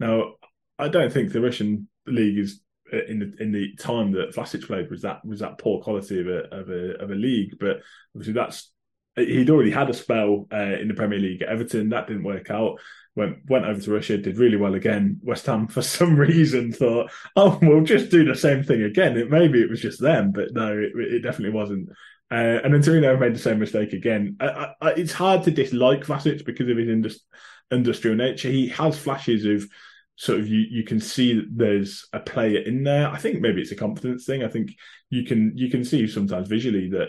Now, 0.00 0.34
I 0.78 0.88
don't 0.88 1.12
think 1.12 1.32
the 1.32 1.40
Russian 1.40 1.88
league 2.06 2.38
is 2.38 2.60
uh, 2.92 3.04
in 3.08 3.18
the 3.20 3.42
in 3.42 3.52
the 3.52 3.74
time 3.76 4.12
that 4.12 4.34
Vlasic 4.34 4.66
played 4.66 4.90
was 4.90 5.02
that 5.02 5.24
was 5.24 5.40
that 5.40 5.58
poor 5.58 5.82
quality 5.82 6.20
of 6.20 6.26
a 6.26 6.54
of 6.54 6.68
a 6.68 7.02
of 7.02 7.10
a 7.10 7.14
league, 7.14 7.56
but 7.60 7.80
obviously 8.14 8.34
that's 8.34 8.70
he'd 9.16 9.50
already 9.50 9.70
had 9.70 9.90
a 9.90 9.94
spell 9.94 10.46
uh, 10.52 10.76
in 10.80 10.88
the 10.88 10.94
Premier 10.94 11.18
League 11.18 11.42
at 11.42 11.48
Everton 11.48 11.90
that 11.90 12.06
didn't 12.06 12.24
work 12.24 12.50
out 12.50 12.78
went 13.14 13.38
went 13.48 13.64
over 13.64 13.80
to 13.80 13.92
Russia, 13.92 14.18
did 14.18 14.38
really 14.38 14.56
well 14.56 14.74
again. 14.74 15.20
West 15.22 15.46
Ham, 15.46 15.68
for 15.68 15.82
some 15.82 16.16
reason, 16.16 16.72
thought, 16.72 17.10
"Oh, 17.36 17.58
we'll 17.62 17.82
just 17.82 18.10
do 18.10 18.24
the 18.24 18.34
same 18.34 18.62
thing 18.62 18.82
again." 18.82 19.16
It 19.16 19.30
maybe 19.30 19.60
it 19.60 19.70
was 19.70 19.80
just 19.80 20.00
them, 20.00 20.32
but 20.32 20.52
no, 20.52 20.72
it, 20.72 20.92
it 20.94 21.20
definitely 21.20 21.56
wasn't. 21.56 21.90
Uh, 22.30 22.60
and 22.64 22.72
then 22.72 22.80
Torino 22.80 23.16
made 23.18 23.34
the 23.34 23.38
same 23.38 23.58
mistake 23.58 23.92
again. 23.92 24.36
I, 24.40 24.72
I, 24.80 24.90
it's 24.92 25.12
hard 25.12 25.42
to 25.44 25.50
dislike 25.50 26.06
Vlasic 26.06 26.46
because 26.46 26.68
of 26.68 26.78
his 26.78 26.88
indus- 26.88 27.24
industrial 27.70 28.16
nature. 28.16 28.48
He 28.48 28.68
has 28.68 28.98
flashes 28.98 29.44
of 29.44 29.68
sort 30.16 30.40
of 30.40 30.48
you 30.48 30.60
you 30.70 30.84
can 30.84 31.00
see 31.00 31.34
that 31.34 31.48
there's 31.50 32.06
a 32.12 32.20
player 32.20 32.60
in 32.60 32.84
there. 32.84 33.08
I 33.08 33.18
think 33.18 33.40
maybe 33.40 33.60
it's 33.60 33.72
a 33.72 33.76
confidence 33.76 34.24
thing. 34.24 34.42
I 34.42 34.48
think 34.48 34.72
you 35.10 35.24
can 35.24 35.52
you 35.56 35.70
can 35.70 35.84
see 35.84 36.06
sometimes 36.06 36.48
visually 36.48 36.88
that 36.90 37.08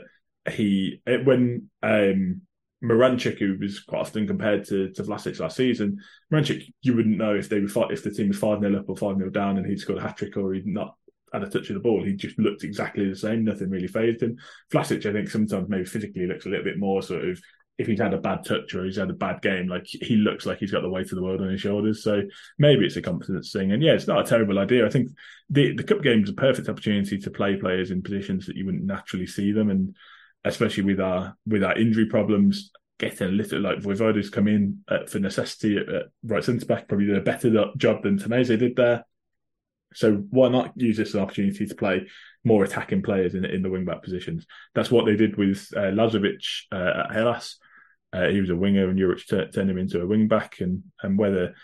he 0.52 1.02
when 1.06 1.70
um 1.82 2.42
Miranchuk, 2.84 3.40
who 3.40 3.58
was 3.60 3.80
quite 3.80 4.02
often 4.02 4.28
compared 4.28 4.66
to, 4.66 4.90
to 4.92 5.04
Vlasic 5.04 5.40
last 5.40 5.56
season, 5.56 6.00
Miranchuk, 6.32 6.64
you 6.82 6.96
wouldn't 6.96 7.18
know 7.18 7.34
if 7.34 7.48
they 7.48 7.62
were 7.62 7.92
if 7.92 8.04
the 8.04 8.12
team 8.12 8.28
was 8.28 8.38
5 8.38 8.60
0 8.60 8.78
up 8.78 8.90
or 8.90 8.98
5 8.98 9.18
0 9.18 9.30
down 9.30 9.58
and 9.58 9.66
he'd 9.66 9.80
scored 9.80 10.00
a 10.00 10.02
hat 10.02 10.18
trick 10.18 10.36
or 10.36 10.54
he'd 10.54 10.68
not 10.68 10.96
had 11.32 11.44
a 11.44 11.50
touch 11.50 11.70
of 11.70 11.76
the 11.76 11.80
ball. 11.80 12.04
He 12.04 12.14
just 12.14 12.38
looked 12.38 12.64
exactly 12.64 13.10
the 13.10 13.16
same. 13.16 13.46
Nothing 13.46 13.70
really 13.70 13.88
phased 13.88 14.22
him. 14.22 14.38
Vlasic, 14.72 15.06
I 15.06 15.14
think 15.14 15.30
sometimes 15.30 15.70
maybe 15.70 15.86
physically 15.86 16.28
looks 16.28 16.46
a 16.46 16.50
little 16.50 16.66
bit 16.66 16.78
more 16.78 17.02
sort 17.02 17.28
of 17.28 17.40
if 17.80 17.88
he's 17.88 18.00
had 18.00 18.14
a 18.14 18.20
bad 18.20 18.46
touch 18.46 18.76
or 18.76 18.86
he's 18.86 18.98
had 18.98 19.10
a 19.10 19.14
bad 19.14 19.42
game, 19.42 19.68
like 19.68 19.86
he 19.86 20.16
looks 20.16 20.46
like 20.46 20.60
he's 20.60 20.72
got 20.72 20.82
the 20.82 20.90
weight 20.90 21.12
of 21.12 21.16
the 21.16 21.24
world 21.24 21.42
on 21.42 21.50
his 21.50 21.62
shoulders. 21.62 22.04
So 22.04 22.22
maybe 22.60 22.86
it's 22.86 22.98
a 22.98 23.02
confidence 23.02 23.52
thing. 23.52 23.72
And 23.72 23.82
yeah, 23.82 23.94
it's 23.94 24.08
not 24.08 24.26
a 24.26 24.30
terrible 24.30 24.60
idea. 24.60 24.86
I 24.86 24.90
think 24.90 25.10
the 25.50 25.74
the 25.76 25.84
cup 25.84 26.04
game 26.04 26.24
is 26.24 26.30
a 26.30 26.34
perfect 26.34 26.70
opportunity 26.70 27.18
to 27.18 27.32
play 27.32 27.56
players 27.56 27.90
in 27.90 28.04
positions 28.04 28.46
that 28.46 28.56
you 28.56 28.66
wouldn't 28.66 28.86
naturally 28.86 29.26
see 29.26 29.52
them. 29.52 29.72
And 29.72 29.96
especially 30.46 30.84
with 30.84 31.00
our 31.00 31.36
with 31.46 31.64
our 31.64 31.78
injury 31.78 32.08
problems, 32.08 32.72
getting 33.00 33.28
a 33.28 33.32
little 33.32 33.60
like 33.60 33.80
Vojvoda's 33.80 34.30
come 34.30 34.48
in 34.48 34.80
uh, 34.88 35.06
for 35.08 35.20
necessity 35.20 35.78
at, 35.78 35.90
at 35.90 36.04
right 36.24 36.44
centre 36.44 36.66
back, 36.66 36.88
probably 36.88 37.08
did 37.08 37.18
a 37.18 37.22
better 37.22 37.72
job 37.78 38.04
than 38.04 38.18
Tameze 38.18 38.58
did 38.58 38.76
there. 38.76 39.06
So 39.94 40.16
why 40.32 40.50
not 40.50 40.74
use 40.76 40.98
this 40.98 41.10
as 41.10 41.16
an 41.16 41.22
opportunity 41.22 41.66
to 41.66 41.76
play 41.76 42.08
more 42.44 42.64
attacking 42.64 43.04
players 43.04 43.36
in 43.36 43.46
in 43.46 43.62
the 43.62 43.70
wing 43.70 43.86
back 43.86 44.04
positions? 44.04 44.46
That's 44.74 44.92
what 44.92 45.06
they 45.06 45.16
did 45.16 45.38
with 45.38 45.68
uh, 45.76 45.92
Lazovic 45.92 46.44
uh, 46.72 47.04
at 47.06 47.14
Hellas. 47.14 47.58
Uh, 48.12 48.28
he 48.28 48.40
was 48.40 48.50
a 48.50 48.56
winger, 48.56 48.90
and 48.90 49.00
Juric 49.00 49.26
t- 49.26 49.52
turned 49.52 49.70
him 49.70 49.78
into 49.78 50.02
a 50.02 50.08
wing 50.08 50.28
back, 50.28 50.62
and 50.62 50.84
and 51.02 51.18
whether 51.18 51.56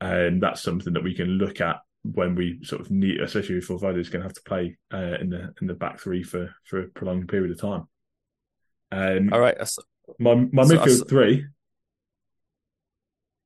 um, 0.00 0.40
that's 0.40 0.62
something 0.62 0.92
that 0.94 1.04
we 1.04 1.14
can 1.14 1.28
look 1.28 1.60
at 1.60 1.76
when 2.02 2.34
we 2.34 2.58
sort 2.64 2.80
of 2.80 2.90
need, 2.90 3.20
especially 3.20 3.56
if 3.56 3.68
Vojvoda 3.68 3.98
is 3.98 4.08
going 4.08 4.20
to 4.20 4.28
have 4.28 4.34
to 4.34 4.42
play 4.42 4.76
uh, 4.92 5.16
in 5.20 5.30
the 5.30 5.54
in 5.60 5.66
the 5.68 5.74
back 5.74 6.00
three 6.00 6.22
for 6.22 6.54
for 6.64 6.80
a 6.80 6.88
prolonged 6.88 7.28
period 7.28 7.52
of 7.52 7.60
time. 7.60 7.86
Um, 8.92 9.32
All 9.32 9.40
right. 9.40 9.56
My 10.18 10.34
my 10.34 10.64
so 10.64 10.76
midfield 10.76 11.08
three. 11.08 11.46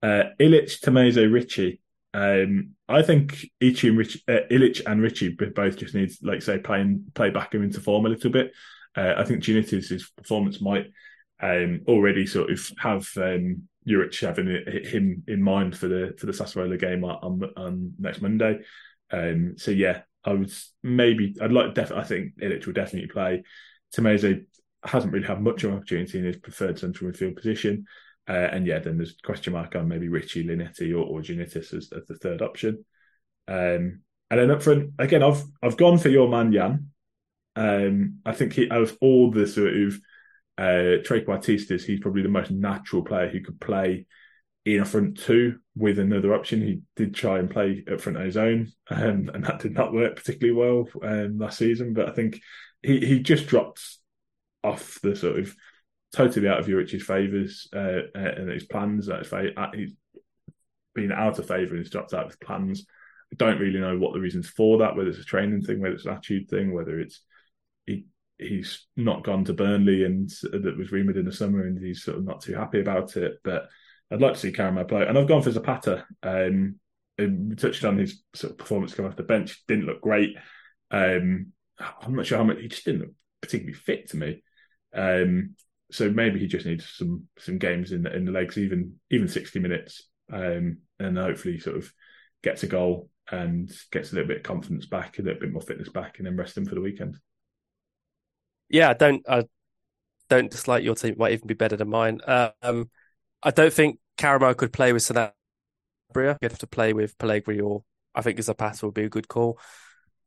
Uh, 0.03 0.24
Ilic, 0.38 0.80
Tameze, 0.80 1.32
Ricci. 1.32 1.80
Um, 2.12 2.70
I 2.88 3.03
think 3.03 3.47
Ichi 3.61 3.88
and 3.88 3.99
Rich, 3.99 4.22
uh, 4.28 4.47
Ilic 4.51 4.82
and 4.86 5.03
Ricci 5.03 5.30
both 5.30 5.76
just 5.76 5.94
need, 5.94 6.11
like 6.22 6.42
say, 6.42 6.59
playing 6.59 7.05
play 7.14 7.30
back 7.30 7.55
him 7.55 7.62
into 7.62 7.80
form 7.80 8.07
a 8.07 8.09
little 8.09 8.30
bit. 8.30 8.53
Uh, 8.97 9.14
I 9.16 9.24
think 9.24 9.42
Gineitis' 9.42 10.05
performance 10.16 10.61
might 10.61 10.86
um, 11.40 11.82
already 11.86 12.26
sort 12.26 12.51
of 12.51 12.70
have 12.78 13.09
um, 13.16 13.68
Juric 13.86 14.18
having 14.20 14.49
him 14.84 15.24
in 15.28 15.42
mind 15.42 15.76
for 15.76 15.88
the 15.88 16.14
for 16.18 16.26
the 16.26 16.32
Sassuolo 16.32 16.78
game 16.78 17.05
on, 17.05 17.42
on 17.57 17.92
next 17.99 18.22
Monday. 18.22 18.61
Um, 19.11 19.55
so 19.59 19.70
yeah, 19.70 20.03
I 20.24 20.32
would 20.32 20.53
maybe 20.82 21.36
I'd 21.40 21.53
like 21.53 21.74
def- 21.74 21.92
I 21.92 22.03
think 22.03 22.38
Ilic 22.40 22.66
will 22.66 22.72
definitely 22.72 23.09
play. 23.09 23.44
Tameze 23.94 24.47
hasn't 24.85 25.12
really 25.12 25.27
had 25.27 25.43
much 25.43 25.64
of 25.64 25.70
an 25.70 25.77
opportunity 25.77 26.18
in 26.18 26.24
his 26.24 26.37
preferred 26.37 26.79
central 26.79 27.11
midfield 27.11 27.37
position. 27.37 27.87
Uh, 28.29 28.49
and 28.53 28.66
yeah, 28.66 28.79
then 28.79 28.97
there's 28.97 29.16
question 29.24 29.53
mark 29.53 29.77
on 29.77 29.89
maybe 29.89 30.09
Ricci 30.09 30.45
Linetty, 30.45 30.93
or, 30.93 31.05
or 31.05 31.20
as, 31.20 31.31
as, 31.31 31.89
the 31.91 32.18
third 32.20 32.43
option. 32.43 32.85
Um, 33.47 34.01
and 34.31 34.41
then 34.41 34.51
up 34.51 34.62
front, 34.62 34.91
again, 34.99 35.22
I've 35.22 35.45
I've 35.62 35.77
gone 35.77 35.99
for 35.99 36.09
your 36.09 36.29
man 36.29 36.53
Jan. 36.53 36.91
Um, 37.55 38.18
I 38.27 38.33
think 38.33 38.55
he, 38.55 38.68
of 38.68 38.97
all 39.01 39.31
the 39.31 39.47
sort 39.47 39.74
of 39.74 40.01
uh, 40.59 41.03
trequartistas, 41.05 41.85
he's 41.85 42.01
probably 42.01 42.22
the 42.22 42.29
most 42.29 42.51
natural 42.51 43.03
player 43.03 43.29
who 43.29 43.41
could 43.41 43.61
play 43.61 44.07
in 44.64 44.81
a 44.81 44.85
front 44.85 45.18
two 45.18 45.61
with 45.77 46.01
another 46.01 46.35
option. 46.35 46.61
He 46.61 46.81
did 46.97 47.14
try 47.14 47.39
and 47.39 47.49
play 47.49 47.85
up 47.91 48.01
front 48.01 48.18
on 48.18 48.24
his 48.24 48.37
own, 48.37 48.72
um, 48.91 49.31
and 49.33 49.45
that 49.45 49.61
did 49.61 49.74
not 49.74 49.93
work 49.93 50.16
particularly 50.16 50.59
well 50.59 50.89
um, 51.03 51.39
last 51.39 51.59
season. 51.59 51.95
But 51.95 52.09
I 52.09 52.12
think 52.12 52.41
he 52.83 52.99
he 52.99 53.20
just 53.20 53.47
dropped 53.47 53.81
off 54.66 54.98
the 55.02 55.14
sort 55.14 55.38
of 55.38 55.54
totally 56.14 56.48
out 56.48 56.58
of 56.58 56.66
Juric's 56.66 57.04
favours 57.04 57.68
uh, 57.74 58.00
uh, 58.14 58.32
and 58.36 58.50
his 58.50 58.64
plans. 58.64 59.06
That 59.06 59.52
Uh, 59.56 59.70
he's 59.74 59.94
been 60.94 61.12
out 61.12 61.38
of 61.38 61.46
favour 61.46 61.74
and 61.74 61.84
he's 61.84 61.90
dropped 61.90 62.14
out 62.14 62.24
of 62.24 62.30
his 62.30 62.38
plans. 62.38 62.86
I 63.32 63.36
don't 63.36 63.60
really 63.60 63.80
know 63.80 63.98
what 63.98 64.14
the 64.14 64.20
reasons 64.20 64.48
for 64.48 64.78
that, 64.78 64.96
whether 64.96 65.10
it's 65.10 65.18
a 65.18 65.24
training 65.24 65.62
thing, 65.62 65.80
whether 65.80 65.94
it's 65.94 66.06
an 66.06 66.12
attitude 66.12 66.48
thing, 66.48 66.72
whether 66.72 67.00
it's 67.00 67.22
he 67.86 68.06
he's 68.38 68.86
not 68.96 69.24
gone 69.24 69.44
to 69.44 69.54
Burnley 69.54 70.04
and 70.04 70.30
that 70.42 70.76
was 70.76 70.92
rumoured 70.92 71.16
in 71.16 71.24
the 71.24 71.32
summer 71.32 71.66
and 71.66 71.82
he's 71.82 72.02
sort 72.02 72.18
of 72.18 72.24
not 72.24 72.40
too 72.42 72.54
happy 72.54 72.80
about 72.80 73.16
it. 73.16 73.38
But 73.42 73.68
I'd 74.10 74.20
like 74.20 74.34
to 74.34 74.38
see 74.38 74.52
Karamoh 74.52 74.88
play. 74.88 75.06
And 75.06 75.18
I've 75.18 75.28
gone 75.28 75.42
for 75.42 75.50
Zapata. 75.50 76.04
Um, 76.22 76.78
we 77.18 77.56
touched 77.56 77.84
on 77.84 77.96
his 77.96 78.22
sort 78.34 78.52
of 78.52 78.58
performance 78.58 78.94
coming 78.94 79.10
off 79.10 79.16
the 79.16 79.22
bench. 79.22 79.64
Didn't 79.66 79.86
look 79.86 80.02
great. 80.02 80.36
Um, 80.90 81.52
I'm 81.78 82.14
not 82.14 82.26
sure 82.26 82.38
how 82.38 82.44
much 82.44 82.58
he 82.60 82.68
just 82.68 82.84
didn't 82.84 83.00
look 83.00 83.12
particularly 83.40 83.74
fit 83.74 84.10
to 84.10 84.16
me. 84.16 84.42
Um, 84.97 85.55
so 85.92 86.11
maybe 86.11 86.40
he 86.40 86.47
just 86.47 86.66
needs 86.66 86.88
some 86.97 87.24
some 87.38 87.59
games 87.59 87.92
in 87.92 88.03
the 88.03 88.14
in 88.14 88.24
the 88.24 88.32
legs, 88.32 88.59
even 88.59 88.94
even 89.11 89.28
sixty 89.28 89.61
minutes, 89.61 90.09
um, 90.32 90.78
and 90.99 91.16
hopefully 91.16 91.59
sort 91.59 91.76
of 91.76 91.92
gets 92.42 92.62
a 92.62 92.66
goal 92.66 93.09
and 93.30 93.70
gets 93.92 94.11
a 94.11 94.14
little 94.14 94.28
bit 94.28 94.38
of 94.38 94.42
confidence 94.42 94.86
back, 94.86 95.18
a 95.18 95.22
little 95.22 95.40
bit 95.40 95.53
more 95.53 95.62
fitness 95.62 95.88
back, 95.88 96.18
and 96.18 96.26
then 96.26 96.36
rest 96.36 96.57
him 96.57 96.64
for 96.64 96.74
the 96.74 96.80
weekend. 96.80 97.16
Yeah, 98.68 98.90
I 98.90 98.94
don't 98.94 99.22
I 99.28 99.44
don't 100.28 100.51
dislike 100.51 100.82
your 100.82 100.94
team. 100.94 101.12
It 101.12 101.18
might 101.18 101.32
even 101.32 101.47
be 101.47 101.55
better 101.55 101.76
than 101.76 101.88
mine. 101.88 102.20
Um, 102.26 102.90
I 103.42 103.51
don't 103.51 103.72
think 103.72 104.01
Karamoh 104.18 104.57
could 104.57 104.72
play 104.72 104.92
with 104.92 105.03
Sanabria. 105.03 105.32
You'd 106.40 106.51
have 106.51 106.59
to 106.59 106.66
play 106.66 106.92
with 106.92 107.16
Pellegrini, 107.18 107.61
or 107.61 107.84
I 108.14 108.22
think 108.22 108.42
Zapata 108.42 108.86
would 108.86 108.94
be 108.94 109.05
a 109.05 109.09
good 109.09 109.28
call. 109.28 109.59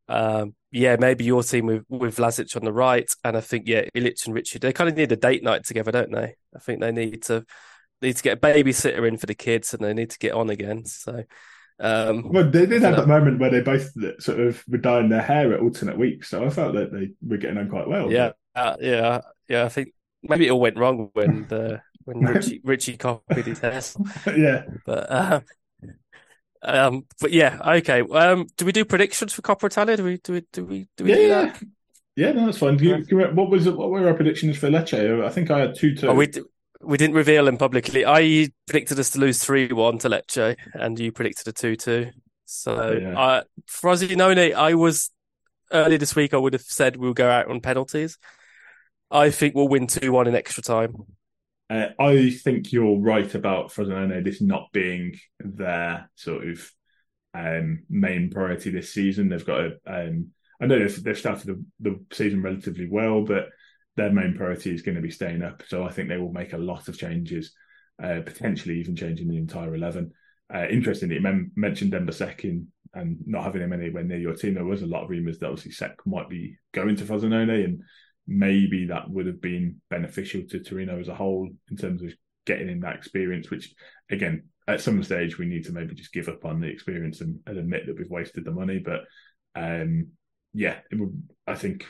Um, 0.10 0.56
yeah, 0.72 0.98
maybe 1.00 1.24
your 1.24 1.44
team 1.44 1.68
with 1.68 1.86
with 1.88 2.18
Vlasic 2.18 2.56
on 2.56 2.66
the 2.66 2.74
right, 2.74 3.10
and 3.24 3.38
I 3.38 3.42
think 3.42 3.68
yeah, 3.68 3.84
Ilic 3.96 4.26
and 4.26 4.36
Richard 4.36 4.62
they 4.62 4.74
kind 4.74 4.90
of 4.90 4.98
need 4.98 5.12
a 5.12 5.16
date 5.16 5.44
night 5.44 5.64
together, 5.64 5.92
don't 5.92 6.12
they? 6.12 6.36
I 6.56 6.60
think 6.60 6.82
they 6.82 6.92
need 6.92 7.24
to 7.24 7.46
need 8.02 8.18
to 8.18 8.24
get 8.24 8.38
a 8.38 8.42
babysitter 8.42 9.08
in 9.08 9.18
for 9.18 9.28
the 9.28 9.36
kids, 9.36 9.74
and 9.74 9.84
they 9.84 9.94
need 9.94 10.10
to 10.10 10.20
get 10.20 10.34
on 10.34 10.50
again. 10.50 10.86
So, 10.86 11.24
um, 11.80 12.30
well, 12.32 12.50
they 12.50 12.66
did 12.66 12.82
have 12.82 12.96
that 12.96 13.08
moment 13.08 13.40
where 13.40 13.52
they 13.52 13.62
both 13.62 13.92
sort 14.22 14.40
of 14.40 14.64
were 14.68 14.80
dyeing 14.80 15.10
their 15.10 15.22
hair 15.22 15.54
at 15.54 15.60
alternate 15.60 15.98
weeks, 15.98 16.30
so 16.30 16.44
I 16.44 16.50
felt 16.50 16.74
that 16.74 16.92
they 16.92 17.12
were 17.22 17.38
getting 17.38 17.58
on 17.58 17.70
quite 17.70 17.88
well. 17.88 18.12
Yeah, 18.12 18.32
uh, 18.56 18.78
yeah, 18.80 19.22
yeah. 19.48 19.66
I 19.66 19.70
think 19.70 19.94
maybe 20.24 20.48
it 20.48 20.52
all 20.52 20.60
went 20.60 20.78
wrong 20.78 21.10
when 21.14 21.48
the 21.50 21.82
when 22.06 22.20
Ricci 22.26 22.62
Ricci 22.64 22.98
copied 22.98 23.46
his 23.46 23.60
hair. 23.60 23.82
yeah, 24.38 24.64
but 24.86 25.12
uh, 25.12 25.42
um, 26.62 27.06
but 27.22 27.32
yeah, 27.32 27.60
okay. 27.78 28.02
Um, 28.02 28.48
do 28.58 28.66
we 28.66 28.72
do 28.72 28.86
predictions 28.86 29.34
for 29.34 29.42
Coppa 29.42 29.66
Italia? 29.66 29.98
Do 29.98 30.04
we 30.04 30.18
do 30.18 30.34
we 30.34 30.46
do 30.52 30.66
we 30.66 30.88
do 30.98 31.04
we 31.04 31.10
yeah, 31.10 31.16
do 31.16 31.28
that? 31.30 31.64
Yeah, 32.16 32.32
no, 32.34 32.46
that's 32.46 32.58
fine. 32.58 32.78
You, 32.80 33.06
what 33.34 33.50
was 33.50 33.70
what 33.70 33.90
were 33.90 34.08
our 34.08 34.14
predictions 34.14 34.58
for 34.58 34.68
Lecce? 34.68 35.24
I 35.24 35.30
think 35.30 35.52
I 35.52 35.60
had 35.60 35.76
two 35.76 35.96
two. 35.96 36.08
Oh, 36.08 36.14
we 36.14 36.30
we 36.82 36.98
didn't 36.98 37.16
reveal 37.16 37.46
them 37.46 37.58
publicly. 37.58 38.06
I 38.06 38.50
predicted 38.68 39.00
us 39.00 39.12
to 39.12 39.20
lose 39.20 39.44
three 39.44 39.72
one 39.72 40.00
to 40.00 40.10
Lecce, 40.10 40.58
and 40.74 41.00
you 41.00 41.12
predicted 41.12 41.48
a 41.48 41.52
two 41.54 41.76
two. 41.76 42.12
So, 42.46 42.76
oh, 42.76 42.92
yeah. 42.98 43.20
uh, 43.20 43.44
Frosinone, 43.70 44.56
I 44.56 44.74
was 44.74 45.12
earlier 45.72 46.00
this 46.00 46.16
week. 46.16 46.34
I 46.34 46.38
would 46.38 46.54
have 46.54 46.64
said 46.64 46.98
we'll 46.98 47.14
go 47.14 47.30
out 47.30 47.48
on 47.48 47.62
penalties. 47.62 48.18
I 49.12 49.30
think 49.30 49.56
we'll 49.56 49.68
win 49.68 49.88
two 49.88 50.12
one 50.12 50.28
in 50.28 50.36
extra 50.36 50.64
time. 50.64 50.96
Uh, 51.70 51.90
I 52.00 52.32
think 52.32 52.72
you're 52.72 53.00
right 53.00 53.34
about 53.36 53.72
Frosinone 53.72 54.24
this 54.24 54.42
not 54.42 54.72
being 54.72 55.20
their 55.40 56.10
sort 56.16 56.48
of 56.48 56.72
um, 57.34 57.84
main 57.90 58.32
priority 58.32 58.72
this 58.72 58.94
season. 58.94 59.30
They've 59.30 59.46
got 59.46 59.60
a, 59.60 59.72
um, 59.86 60.30
I 60.60 60.66
know 60.66 60.80
they've, 60.80 61.04
they've 61.04 61.18
started 61.18 61.48
the, 61.48 61.66
the, 61.80 62.06
season 62.12 62.42
relatively 62.42 62.88
well, 62.90 63.24
but 63.24 63.50
their 63.96 64.12
main 64.12 64.36
priority 64.36 64.74
is 64.74 64.82
going 64.82 64.96
to 64.96 65.02
be 65.02 65.12
staying 65.12 65.44
up. 65.44 65.62
So 65.68 65.84
I 65.84 65.92
think 65.92 66.10
they 66.10 66.18
will 66.18 66.34
make 66.34 66.54
a 66.54 66.58
lot 66.58 66.88
of 66.88 66.98
changes, 66.98 67.54
uh, 68.04 68.22
potentially 68.26 68.80
even 68.80 68.96
changing 68.96 69.28
the 69.28 69.38
entire 69.38 69.76
11. 69.76 70.12
Uh, 70.52 70.66
interestingly, 70.72 71.16
you 71.18 71.50
mentioned 71.56 71.94
Dembélé 71.94 72.44
in 72.46 72.68
and 72.94 73.18
not 73.26 73.44
having 73.44 73.62
him 73.62 73.74
anywhere 73.74 74.04
near 74.04 74.18
your 74.18 74.34
team, 74.34 74.56
there 74.56 74.66
was 74.66 74.82
a 74.82 74.88
lot 74.88 75.04
of 75.04 75.10
rumours 75.10 75.38
that 75.40 75.48
obviously 75.48 75.72
Sek 75.72 75.98
might 76.06 76.30
be 76.30 76.58
going 76.74 76.96
to 76.96 77.04
Frosinone, 77.04 77.64
and 77.64 77.84
maybe 78.30 78.86
that 78.86 79.10
would 79.10 79.26
have 79.26 79.42
been 79.42 79.82
beneficial 79.90 80.44
to 80.50 80.60
Torino 80.60 81.00
as 81.00 81.08
a 81.08 81.16
whole 81.16 81.50
in 81.72 81.78
terms 81.78 82.04
of 82.04 82.14
getting 82.46 82.70
in 82.70 82.80
that 82.82 82.96
experience. 82.96 83.50
Which, 83.50 83.74
again, 84.10 84.44
at 84.68 84.82
some 84.82 85.02
stage 85.04 85.38
we 85.38 85.48
need 85.48 85.66
to 85.66 85.72
maybe 85.72 85.96
just 85.96 86.14
give 86.14 86.30
up 86.30 86.46
on 86.46 86.62
the 86.62 86.68
experience 86.68 87.22
and, 87.22 87.40
and 87.48 87.58
admit 87.58 87.88
that 87.88 87.98
we've 87.98 88.10
wasted 88.10 88.46
the 88.46 88.52
money. 88.52 88.80
But 88.80 89.02
um, 89.56 90.10
yeah, 90.54 90.78
would, 90.92 91.24
I 91.48 91.56
think 91.56 91.86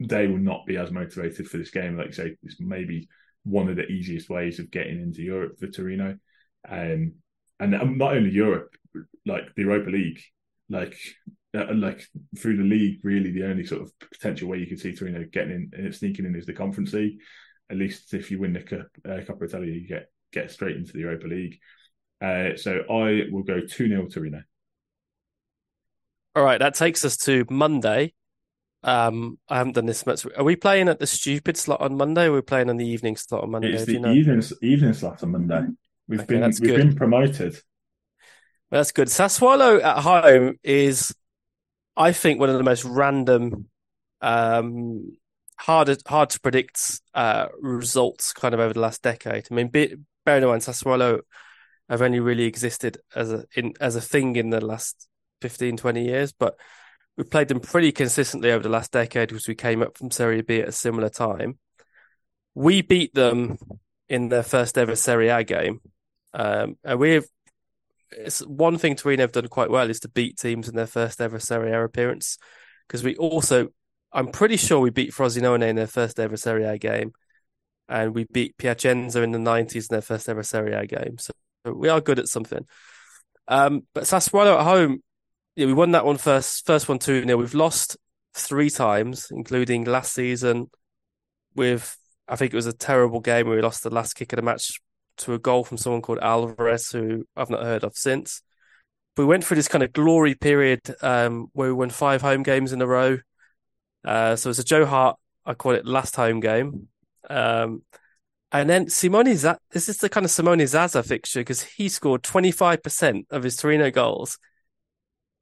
they 0.00 0.26
will 0.26 0.38
not 0.38 0.66
be 0.66 0.78
as 0.78 0.90
motivated 0.90 1.46
for 1.46 1.58
this 1.58 1.70
game. 1.70 1.96
Like 1.96 2.08
I 2.08 2.12
say, 2.12 2.36
it's 2.42 2.56
maybe 2.58 3.08
one 3.44 3.68
of 3.68 3.76
the 3.76 3.86
easiest 3.86 4.30
ways 4.30 4.58
of 4.58 4.70
getting 4.70 5.00
into 5.00 5.22
Europe 5.22 5.58
for 5.58 5.68
Torino. 5.68 6.16
Um, 6.68 7.14
and 7.60 7.98
not 7.98 8.16
only 8.16 8.30
Europe, 8.30 8.74
like 9.24 9.54
the 9.54 9.62
Europa 9.62 9.90
League, 9.90 10.20
like 10.68 10.96
uh, 11.54 11.74
like 11.74 12.06
through 12.38 12.56
the 12.56 12.62
league, 12.62 13.00
really 13.02 13.30
the 13.30 13.44
only 13.44 13.64
sort 13.64 13.82
of 13.82 13.92
potential 14.10 14.48
way 14.48 14.58
you 14.58 14.66
could 14.66 14.80
see 14.80 14.94
Torino 14.94 15.24
getting 15.30 15.70
in, 15.72 15.86
uh, 15.86 15.92
sneaking 15.92 16.26
in 16.26 16.36
is 16.36 16.46
the 16.46 16.52
Conference 16.52 16.92
League. 16.92 17.20
At 17.70 17.76
least 17.76 18.14
if 18.14 18.30
you 18.30 18.38
win 18.38 18.52
the 18.52 18.62
Cup, 18.62 18.86
uh, 19.04 19.20
Coppa 19.20 19.42
Italia, 19.42 19.72
you 19.72 19.88
get 19.88 20.08
get 20.32 20.50
straight 20.50 20.76
into 20.76 20.92
the 20.92 21.00
Europa 21.00 21.26
League. 21.26 21.58
Uh, 22.20 22.56
so 22.56 22.80
I 22.90 23.24
will 23.30 23.42
go 23.42 23.60
two 23.60 23.88
0 23.88 24.06
Torino. 24.08 24.42
All 26.34 26.44
right, 26.44 26.58
that 26.58 26.74
takes 26.74 27.04
us 27.04 27.16
to 27.18 27.44
Monday. 27.50 28.12
Um, 28.82 29.38
I 29.48 29.56
haven't 29.56 29.74
done 29.74 29.86
this 29.86 30.06
much. 30.06 30.26
Are 30.36 30.44
we 30.44 30.54
playing 30.54 30.88
at 30.88 31.00
the 31.00 31.06
stupid 31.06 31.56
slot 31.56 31.80
on 31.80 31.96
Monday? 31.96 32.26
Or 32.26 32.32
are 32.32 32.34
we 32.34 32.40
playing 32.42 32.70
on 32.70 32.76
the 32.76 32.86
evening 32.86 33.16
slot 33.16 33.42
on 33.42 33.50
Monday? 33.50 33.72
It's 33.72 33.84
the 33.84 33.94
you 33.94 34.00
know? 34.00 34.12
evening 34.12 34.42
evening 34.62 34.92
slot 34.94 35.22
on 35.22 35.32
Monday. 35.32 35.66
We've 36.08 36.20
okay, 36.20 36.38
been 36.38 36.42
we've 36.42 36.60
good. 36.60 36.76
been 36.76 36.94
promoted. 36.94 37.56
That's 38.70 38.92
good. 38.92 39.08
Sassuolo 39.08 39.82
at 39.82 39.98
home 39.98 40.58
is, 40.62 41.14
I 41.96 42.12
think, 42.12 42.40
one 42.40 42.50
of 42.50 42.58
the 42.58 42.64
most 42.64 42.84
random, 42.84 43.68
um, 44.20 45.16
hard 45.58 45.96
hard 46.06 46.30
to 46.30 46.40
predict 46.40 47.00
uh, 47.14 47.46
results 47.60 48.32
kind 48.32 48.54
of 48.54 48.60
over 48.60 48.74
the 48.74 48.80
last 48.80 49.02
decade. 49.02 49.48
I 49.50 49.54
mean, 49.54 49.68
bear 49.68 50.38
in 50.38 50.44
mind, 50.44 50.62
Sassuolo 50.62 51.20
have 51.88 52.02
only 52.02 52.20
really 52.20 52.44
existed 52.44 52.98
as 53.14 53.32
a 53.32 53.44
in 53.54 53.74
as 53.80 53.96
a 53.96 54.00
thing 54.00 54.36
in 54.36 54.50
the 54.50 54.64
last 54.64 55.08
15, 55.40 55.76
20 55.76 56.04
years, 56.04 56.32
but 56.32 56.58
we 57.16 57.24
played 57.24 57.48
them 57.48 57.60
pretty 57.60 57.92
consistently 57.92 58.50
over 58.50 58.62
the 58.62 58.68
last 58.68 58.92
decade 58.92 59.28
because 59.28 59.48
we 59.48 59.54
came 59.54 59.82
up 59.82 59.96
from 59.96 60.10
Serie 60.10 60.42
B 60.42 60.60
at 60.60 60.68
a 60.68 60.72
similar 60.72 61.08
time. 61.08 61.58
We 62.54 62.82
beat 62.82 63.14
them 63.14 63.58
in 64.08 64.28
their 64.28 64.42
first 64.42 64.76
ever 64.76 64.96
Serie 64.96 65.28
A 65.28 65.44
game. 65.44 65.80
Um, 66.34 66.76
and 66.84 66.98
we've 66.98 67.26
it's 68.10 68.40
one 68.40 68.78
thing 68.78 68.96
Torino 68.96 69.22
have 69.22 69.32
done 69.32 69.48
quite 69.48 69.70
well 69.70 69.90
is 69.90 70.00
to 70.00 70.08
beat 70.08 70.38
teams 70.38 70.68
in 70.68 70.76
their 70.76 70.86
first 70.86 71.20
ever 71.20 71.38
Serie 71.38 71.72
A 71.72 71.82
appearance. 71.82 72.38
Because 72.86 73.02
we 73.02 73.16
also, 73.16 73.68
I'm 74.12 74.28
pretty 74.28 74.56
sure 74.56 74.80
we 74.80 74.90
beat 74.90 75.12
Frosinone 75.12 75.66
in 75.66 75.76
their 75.76 75.86
first 75.86 76.20
ever 76.20 76.36
Serie 76.36 76.64
A 76.64 76.78
game, 76.78 77.12
and 77.88 78.14
we 78.14 78.24
beat 78.24 78.56
Piacenza 78.58 79.22
in 79.22 79.32
the 79.32 79.38
90s 79.38 79.74
in 79.74 79.86
their 79.90 80.02
first 80.02 80.28
ever 80.28 80.42
Serie 80.42 80.74
A 80.74 80.86
game. 80.86 81.18
So 81.18 81.32
we 81.64 81.88
are 81.88 82.00
good 82.00 82.18
at 82.18 82.28
something. 82.28 82.66
Um, 83.48 83.86
but 83.94 84.04
Sassuolo 84.04 84.58
at 84.58 84.64
home, 84.64 85.02
yeah, 85.56 85.66
we 85.66 85.72
won 85.72 85.92
that 85.92 86.04
one 86.04 86.18
first, 86.18 86.66
first 86.66 86.88
one 86.88 86.98
2 86.98 87.24
0. 87.24 87.36
We've 87.36 87.54
lost 87.54 87.96
three 88.34 88.70
times, 88.70 89.28
including 89.30 89.84
last 89.84 90.12
season 90.12 90.70
with, 91.54 91.96
I 92.28 92.36
think 92.36 92.52
it 92.52 92.56
was 92.56 92.66
a 92.66 92.72
terrible 92.72 93.20
game 93.20 93.46
where 93.46 93.56
we 93.56 93.62
lost 93.62 93.82
the 93.82 93.90
last 93.90 94.14
kick 94.14 94.32
of 94.32 94.36
the 94.36 94.42
match 94.42 94.80
to 95.18 95.34
a 95.34 95.38
goal 95.38 95.64
from 95.64 95.76
someone 95.78 96.02
called 96.02 96.18
Alvarez, 96.20 96.90
who 96.90 97.26
I've 97.36 97.50
not 97.50 97.62
heard 97.62 97.84
of 97.84 97.96
since. 97.96 98.42
We 99.16 99.24
went 99.24 99.44
through 99.44 99.56
this 99.56 99.68
kind 99.68 99.82
of 99.82 99.92
glory 99.92 100.34
period 100.34 100.82
um, 101.00 101.48
where 101.52 101.68
we 101.68 101.74
won 101.74 101.90
five 101.90 102.20
home 102.20 102.42
games 102.42 102.72
in 102.72 102.82
a 102.82 102.86
row. 102.86 103.18
Uh, 104.04 104.36
so 104.36 104.50
it's 104.50 104.58
a 104.58 104.64
Joe 104.64 104.84
Hart, 104.84 105.16
I 105.44 105.54
call 105.54 105.72
it 105.72 105.86
last 105.86 106.16
home 106.16 106.40
game. 106.40 106.88
Um, 107.28 107.82
and 108.52 108.70
then 108.70 108.88
Simone 108.88 109.34
Zaza, 109.36 109.58
this 109.72 109.88
is 109.88 109.98
the 109.98 110.08
kind 110.08 110.24
of 110.24 110.30
Simone 110.30 110.66
Zaza 110.66 111.02
fixture 111.02 111.40
because 111.40 111.62
he 111.62 111.88
scored 111.88 112.22
25% 112.22 113.24
of 113.30 113.42
his 113.42 113.56
Torino 113.56 113.90
goals 113.90 114.38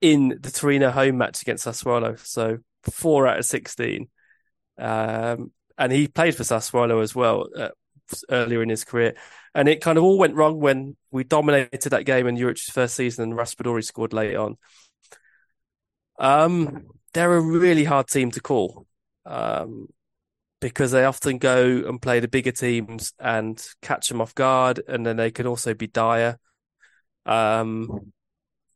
in 0.00 0.38
the 0.40 0.50
Torino 0.50 0.90
home 0.90 1.18
match 1.18 1.42
against 1.42 1.66
Sassuolo. 1.66 2.18
So 2.18 2.58
four 2.82 3.26
out 3.26 3.38
of 3.38 3.44
16. 3.44 4.08
Um, 4.78 5.52
and 5.76 5.92
he 5.92 6.08
played 6.08 6.36
for 6.36 6.44
Sassuolo 6.44 7.02
as 7.02 7.14
well 7.14 7.48
uh, 7.56 7.68
earlier 8.30 8.62
in 8.62 8.68
his 8.68 8.84
career. 8.84 9.14
And 9.54 9.68
it 9.68 9.80
kind 9.80 9.98
of 9.98 10.04
all 10.04 10.18
went 10.18 10.34
wrong 10.34 10.60
when 10.60 10.96
we 11.10 11.24
dominated 11.24 11.90
that 11.90 12.06
game 12.06 12.26
in 12.26 12.36
Juric's 12.36 12.70
first 12.70 12.94
season 12.94 13.24
and 13.24 13.38
Raspadori 13.38 13.84
scored 13.84 14.12
late 14.12 14.36
on. 14.36 14.56
Um, 16.18 16.86
they're 17.12 17.36
a 17.36 17.40
really 17.40 17.84
hard 17.84 18.08
team 18.08 18.30
to 18.32 18.40
call 18.40 18.86
um, 19.26 19.88
because 20.60 20.90
they 20.90 21.04
often 21.04 21.38
go 21.38 21.84
and 21.86 22.00
play 22.00 22.20
the 22.20 22.28
bigger 22.28 22.52
teams 22.52 23.12
and 23.18 23.64
catch 23.82 24.08
them 24.08 24.20
off 24.20 24.34
guard, 24.34 24.80
and 24.86 25.04
then 25.04 25.16
they 25.16 25.30
can 25.30 25.46
also 25.46 25.74
be 25.74 25.86
dire. 25.86 26.38
Um, 27.26 28.12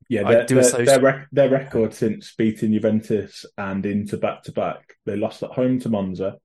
yeah, 0.08 0.22
their, 0.22 0.46
their, 0.46 0.84
their, 0.84 1.00
rec- 1.00 1.28
their, 1.32 1.50
record 1.50 1.92
since 1.92 2.34
beating 2.34 2.72
Juventus 2.72 3.44
and 3.58 3.84
into 3.84 4.16
back 4.16 4.42
to 4.44 4.52
back, 4.52 4.94
they 5.04 5.16
lost 5.16 5.42
at 5.42 5.50
home 5.50 5.78
to 5.80 5.90
Monza, 5.90 6.38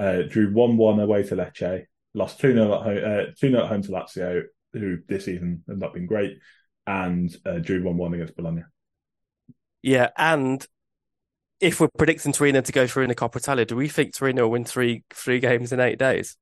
uh, 0.00 0.22
drew 0.22 0.52
1 0.52 0.76
1 0.76 0.98
away 0.98 1.22
to 1.24 1.36
Lecce, 1.36 1.86
lost 2.14 2.40
2 2.40 2.52
0 2.52 2.74
at 2.74 2.82
home, 2.82 2.98
uh, 3.04 3.32
2 3.38 3.50
0 3.50 3.62
at 3.62 3.68
home 3.68 3.82
to 3.82 3.88
Lazio, 3.88 4.42
who 4.72 4.98
this 5.08 5.24
season 5.24 5.62
have 5.68 5.78
not 5.78 5.94
been 5.94 6.06
great, 6.06 6.38
and 6.86 7.34
uh, 7.46 7.58
drew 7.58 7.82
1 7.82 7.96
1 7.96 8.14
against 8.14 8.36
Bologna. 8.36 8.62
Yeah, 9.82 10.10
and 10.16 10.66
if 11.60 11.80
we're 11.80 11.88
predicting 11.96 12.32
Torino 12.32 12.60
to 12.60 12.72
go 12.72 12.86
through 12.86 13.04
in 13.04 13.08
the 13.08 13.14
Coppa 13.14 13.36
Italia, 13.36 13.64
do 13.64 13.76
we 13.76 13.88
think 13.88 14.14
Torino 14.14 14.42
will 14.42 14.52
win 14.52 14.64
three 14.64 15.04
three 15.10 15.40
games 15.40 15.72
in 15.72 15.80
eight 15.80 15.98
days? 15.98 16.36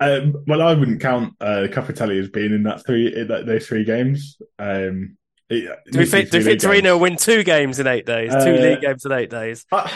Um, 0.00 0.44
well, 0.46 0.60
I 0.60 0.74
wouldn't 0.74 1.00
count 1.00 1.34
uh, 1.40 1.66
Coppa 1.70 1.90
Italia 1.90 2.20
as 2.20 2.28
being 2.28 2.52
in 2.52 2.64
that 2.64 2.84
three 2.84 3.14
in 3.14 3.28
that, 3.28 3.46
those 3.46 3.66
three 3.66 3.84
games. 3.84 4.38
Um, 4.58 5.16
do 5.50 5.68
we 5.94 6.06
think, 6.06 6.30
do 6.30 6.38
we 6.38 6.44
think 6.44 6.60
Torino 6.60 6.96
win 6.96 7.16
two 7.16 7.44
games 7.44 7.78
in 7.78 7.86
eight 7.86 8.06
days? 8.06 8.32
Uh, 8.32 8.44
two 8.44 8.56
league 8.56 8.80
games 8.80 9.04
in 9.04 9.12
eight 9.12 9.30
days? 9.30 9.66
I, 9.70 9.90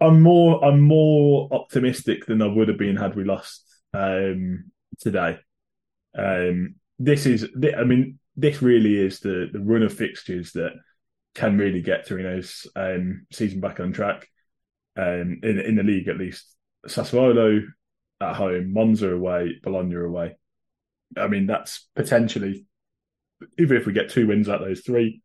am 0.00 0.20
more 0.20 0.64
I'm 0.64 0.80
more 0.80 1.48
optimistic 1.52 2.26
than 2.26 2.42
I 2.42 2.46
would 2.46 2.68
have 2.68 2.78
been 2.78 2.96
had 2.96 3.14
we 3.14 3.24
lost 3.24 3.64
um, 3.94 4.70
today. 5.00 5.38
Um, 6.16 6.76
this 6.98 7.26
is, 7.26 7.46
I 7.76 7.84
mean, 7.84 8.18
this 8.36 8.62
really 8.62 8.96
is 8.96 9.20
the 9.20 9.48
the 9.52 9.60
run 9.60 9.82
of 9.82 9.92
fixtures 9.92 10.52
that 10.52 10.72
can 11.34 11.58
really 11.58 11.82
get 11.82 12.06
Torino's 12.06 12.66
um, 12.74 13.26
season 13.32 13.60
back 13.60 13.80
on 13.80 13.92
track. 13.92 14.28
Um, 14.96 15.40
in 15.42 15.60
in 15.60 15.76
the 15.76 15.82
league 15.82 16.08
at 16.08 16.16
least, 16.16 16.54
Sassuolo 16.86 17.62
at 18.20 18.36
home, 18.36 18.72
Monza 18.72 19.12
away, 19.12 19.60
Bologna 19.62 19.96
away. 19.96 20.36
I 21.16 21.28
mean, 21.28 21.46
that's 21.46 21.86
potentially 21.94 22.66
even 23.58 23.76
if 23.76 23.86
we 23.86 23.92
get 23.92 24.10
two 24.10 24.26
wins 24.26 24.48
out 24.48 24.62
of 24.62 24.68
those 24.68 24.80
three, 24.80 25.20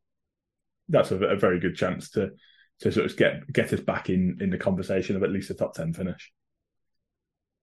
that's 0.90 1.12
a, 1.12 1.16
a, 1.16 1.36
very 1.38 1.60
good 1.60 1.76
chance 1.76 2.12
to 2.12 2.32
to 2.82 2.92
sort 2.92 3.06
of 3.06 3.18
get 3.18 3.52
get 3.52 3.72
us 3.74 3.80
back 3.80 4.10
in 4.10 4.38
in 4.42 4.50
the 4.50 4.58
conversation 4.58 5.16
of 5.16 5.24
at 5.24 5.32
least 5.32 5.50
a 5.50 5.54
top 5.54 5.74
ten 5.74 5.94
finish. 5.94 6.32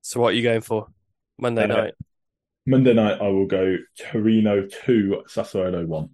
So, 0.02 0.20
what 0.20 0.28
are 0.28 0.36
you 0.36 0.42
going 0.42 0.60
for 0.60 0.86
Monday 1.38 1.64
uh, 1.64 1.66
night? 1.66 1.94
Monday 2.66 2.94
night, 2.94 3.20
I 3.20 3.28
will 3.28 3.46
go 3.46 3.76
Torino 3.98 4.66
two, 4.66 5.22
Sassuolo 5.28 5.86
one. 5.86 6.10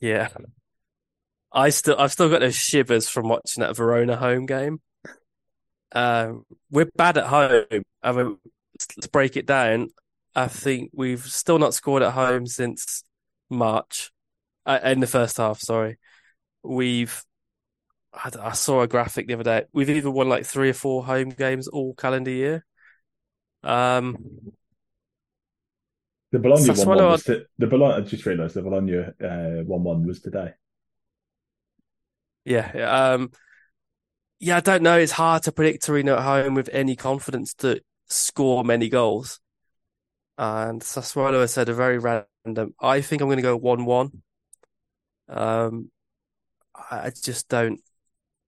Yeah, 0.00 0.28
I 1.52 1.70
still 1.70 1.96
I've 1.98 2.12
still 2.12 2.30
got 2.30 2.40
those 2.40 2.56
shivers 2.56 3.08
from 3.08 3.28
watching 3.28 3.62
that 3.62 3.76
Verona 3.76 4.16
home 4.16 4.46
game. 4.46 4.80
Um, 5.92 6.44
we're 6.70 6.90
bad 6.96 7.18
at 7.18 7.26
home. 7.26 7.82
I 8.02 8.12
mean, 8.12 8.38
let's 8.96 9.06
break 9.08 9.36
it 9.36 9.46
down. 9.46 9.88
I 10.34 10.48
think 10.48 10.90
we've 10.94 11.24
still 11.24 11.58
not 11.58 11.74
scored 11.74 12.02
at 12.02 12.12
home 12.12 12.46
since 12.46 13.02
March, 13.50 14.12
uh, 14.66 14.78
in 14.84 15.00
the 15.00 15.06
first 15.06 15.38
half. 15.38 15.58
Sorry, 15.60 15.98
we've. 16.68 17.24
I, 18.12 18.30
I, 18.40 18.52
saw 18.52 18.82
a 18.82 18.88
graphic 18.88 19.26
the 19.26 19.34
other 19.34 19.44
day. 19.44 19.64
We've 19.72 19.90
either 19.90 20.10
won 20.10 20.28
like 20.28 20.46
three 20.46 20.70
or 20.70 20.74
four 20.74 21.04
home 21.04 21.28
games 21.30 21.68
all 21.68 21.94
calendar 21.94 22.30
year. 22.30 22.64
Um, 23.62 24.16
the 26.30 26.38
Bologna 26.38 26.70
one, 26.70 26.86
one 26.86 26.98
was 26.98 27.24
to, 27.24 27.44
the 27.58 27.66
Bologna. 27.66 27.94
I 27.94 28.00
just 28.00 28.24
realised 28.26 28.54
the 28.54 28.62
Bologna 28.62 28.98
uh, 28.98 29.64
one 29.64 29.82
one 29.82 30.06
was 30.06 30.20
today. 30.20 30.52
Yeah, 32.44 32.70
um, 33.12 33.30
yeah. 34.40 34.58
I 34.58 34.60
don't 34.60 34.82
know. 34.82 34.98
It's 34.98 35.12
hard 35.12 35.42
to 35.44 35.52
predict 35.52 35.84
Torino 35.84 36.16
at 36.16 36.22
home 36.22 36.54
with 36.54 36.68
any 36.72 36.96
confidence 36.96 37.54
to 37.54 37.82
score 38.08 38.64
many 38.64 38.88
goals. 38.88 39.40
And 40.36 40.82
Sassuolo 40.82 41.40
has 41.40 41.52
said 41.52 41.68
a 41.68 41.74
very 41.74 41.98
random. 41.98 42.74
I 42.80 43.00
think 43.00 43.20
I'm 43.20 43.28
going 43.28 43.38
to 43.38 43.42
go 43.42 43.56
one-one. 43.56 44.22
Um, 45.28 45.90
I 46.90 47.10
just 47.10 47.48
don't. 47.48 47.80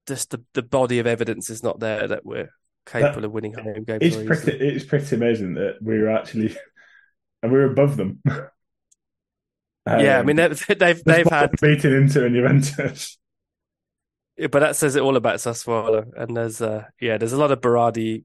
Just 0.07 0.31
the, 0.31 0.43
the 0.55 0.63
body 0.63 0.99
of 0.99 1.07
evidence 1.07 1.51
is 1.51 1.63
not 1.63 1.79
there 1.79 2.09
that 2.09 2.25
we're 2.25 2.51
capable 2.87 3.21
that, 3.21 3.27
of 3.27 3.33
winning 3.33 3.53
home 3.53 3.85
games. 3.85 4.01
It's 4.03 4.17
pretty. 4.17 4.53
It's 4.59 4.85
pretty 4.85 5.17
amazing 5.17 5.55
that 5.55 5.77
we're 5.81 6.09
actually, 6.09 6.57
and 7.43 7.53
we're 7.53 7.71
above 7.71 7.97
them. 7.97 8.23
Um, 9.87 10.01
yeah, 10.01 10.19
I 10.19 10.23
mean 10.23 10.37
they've 10.37 10.67
they've, 10.79 11.03
they've 11.05 11.27
had, 11.27 11.53
beating 11.61 11.95
Inter 11.95 12.27
and 12.27 12.35
Juventus. 12.35 13.19
but 14.51 14.61
that 14.61 14.77
says 14.77 14.95
it 14.95 15.03
all 15.03 15.17
about 15.17 15.37
Sassuolo. 15.37 16.07
And 16.17 16.37
there's 16.37 16.61
uh 16.61 16.85
yeah, 17.01 17.17
there's 17.17 17.33
a 17.33 17.39
lot 17.39 17.51
of 17.51 17.61
Berardi 17.61 18.25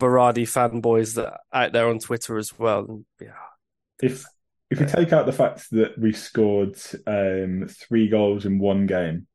Berardi 0.00 0.42
fanboys 0.42 1.14
that 1.14 1.40
out 1.52 1.72
there 1.72 1.88
on 1.88 1.98
Twitter 1.98 2.38
as 2.38 2.56
well. 2.58 2.86
And, 2.88 3.04
yeah, 3.20 3.32
If 4.00 4.24
if 4.74 4.80
you 4.80 4.86
take 4.86 5.12
out 5.12 5.26
the 5.26 5.32
fact 5.32 5.70
that 5.70 5.96
we 5.98 6.12
scored 6.12 6.76
um, 7.06 7.68
three 7.68 8.08
goals 8.08 8.44
in 8.44 8.58
one 8.58 8.86
game, 8.86 9.26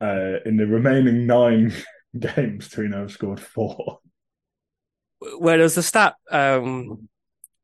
uh, 0.00 0.38
in 0.44 0.56
the 0.56 0.66
remaining 0.66 1.26
nine 1.26 1.72
games, 2.18 2.68
Torino 2.68 3.00
have 3.00 3.12
scored 3.12 3.40
four. 3.40 3.98
Well, 5.20 5.56
there 5.56 5.64
was 5.64 5.76
a 5.76 5.82
stat, 5.82 6.14
um, 6.30 7.08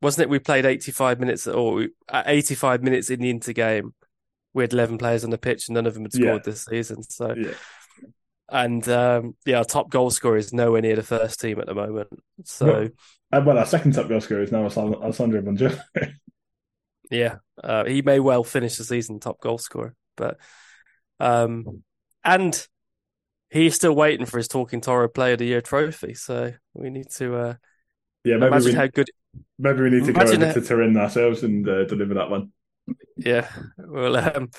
wasn't 0.01 0.23
it? 0.23 0.29
We 0.29 0.39
played 0.39 0.65
85 0.65 1.19
minutes, 1.19 1.47
or 1.47 1.87
at 2.09 2.27
85 2.27 2.83
minutes 2.83 3.09
in 3.09 3.19
the 3.21 3.29
Inter 3.29 3.53
game, 3.53 3.93
we 4.53 4.63
had 4.63 4.73
11 4.73 4.97
players 4.97 5.23
on 5.23 5.29
the 5.29 5.37
pitch, 5.37 5.67
and 5.67 5.75
none 5.75 5.85
of 5.85 5.93
them 5.93 6.03
had 6.03 6.13
scored 6.13 6.41
Yeah. 6.45 6.51
this 6.51 6.65
season. 6.65 7.03
So, 7.03 7.35
Yeah. 7.37 7.53
and 8.49 8.87
um, 8.89 9.35
yeah, 9.45 9.59
our 9.59 9.63
top 9.63 9.89
goal 9.89 10.09
scorer 10.09 10.37
is 10.37 10.51
nowhere 10.51 10.81
near 10.81 10.95
the 10.95 11.03
first 11.03 11.39
team 11.39 11.59
at 11.59 11.67
the 11.67 11.75
moment. 11.75 12.09
So, 12.43 12.89
well, 13.39 13.57
our 13.57 13.65
second 13.65 13.93
top 13.93 14.09
goal 14.09 14.21
scorer 14.21 14.41
is 14.41 14.51
now 14.51 14.63
Alessandro 14.65 15.41
Buongiorno. 15.41 15.81
yeah, 17.11 17.37
uh, 17.63 17.85
he 17.85 18.01
may 18.01 18.19
well 18.19 18.43
finish 18.43 18.77
the 18.77 18.83
season 18.83 19.19
top 19.19 19.39
goal 19.39 19.57
scorer, 19.57 19.95
but 20.17 20.37
um, 21.19 21.83
and 22.23 22.67
he's 23.49 23.75
still 23.75 23.93
waiting 23.93 24.25
for 24.25 24.37
his 24.37 24.47
Talking 24.47 24.81
Toro 24.81 25.07
Player 25.07 25.33
of 25.33 25.39
the 25.39 25.45
Year 25.45 25.61
trophy. 25.61 26.13
So 26.13 26.53
we 26.73 26.89
need 26.89 27.09
to 27.11 27.35
uh, 27.35 27.53
yeah, 28.23 28.37
maybe 28.37 28.47
imagine 28.47 28.71
we, 28.71 28.77
how 28.77 28.87
good. 28.87 29.09
maybe 29.59 29.81
we 29.81 29.89
need 29.89 30.05
to 30.05 30.13
go 30.13 30.21
over 30.21 30.45
how- 30.45 30.53
to 30.53 30.61
Turin 30.61 30.97
ourselves 30.97 31.43
and 31.43 31.67
uh, 31.67 31.85
deliver 31.85 32.15
that 32.15 32.29
one. 32.29 32.51
Yeah, 33.15 33.47
well, 33.77 34.17
um, 34.17 34.49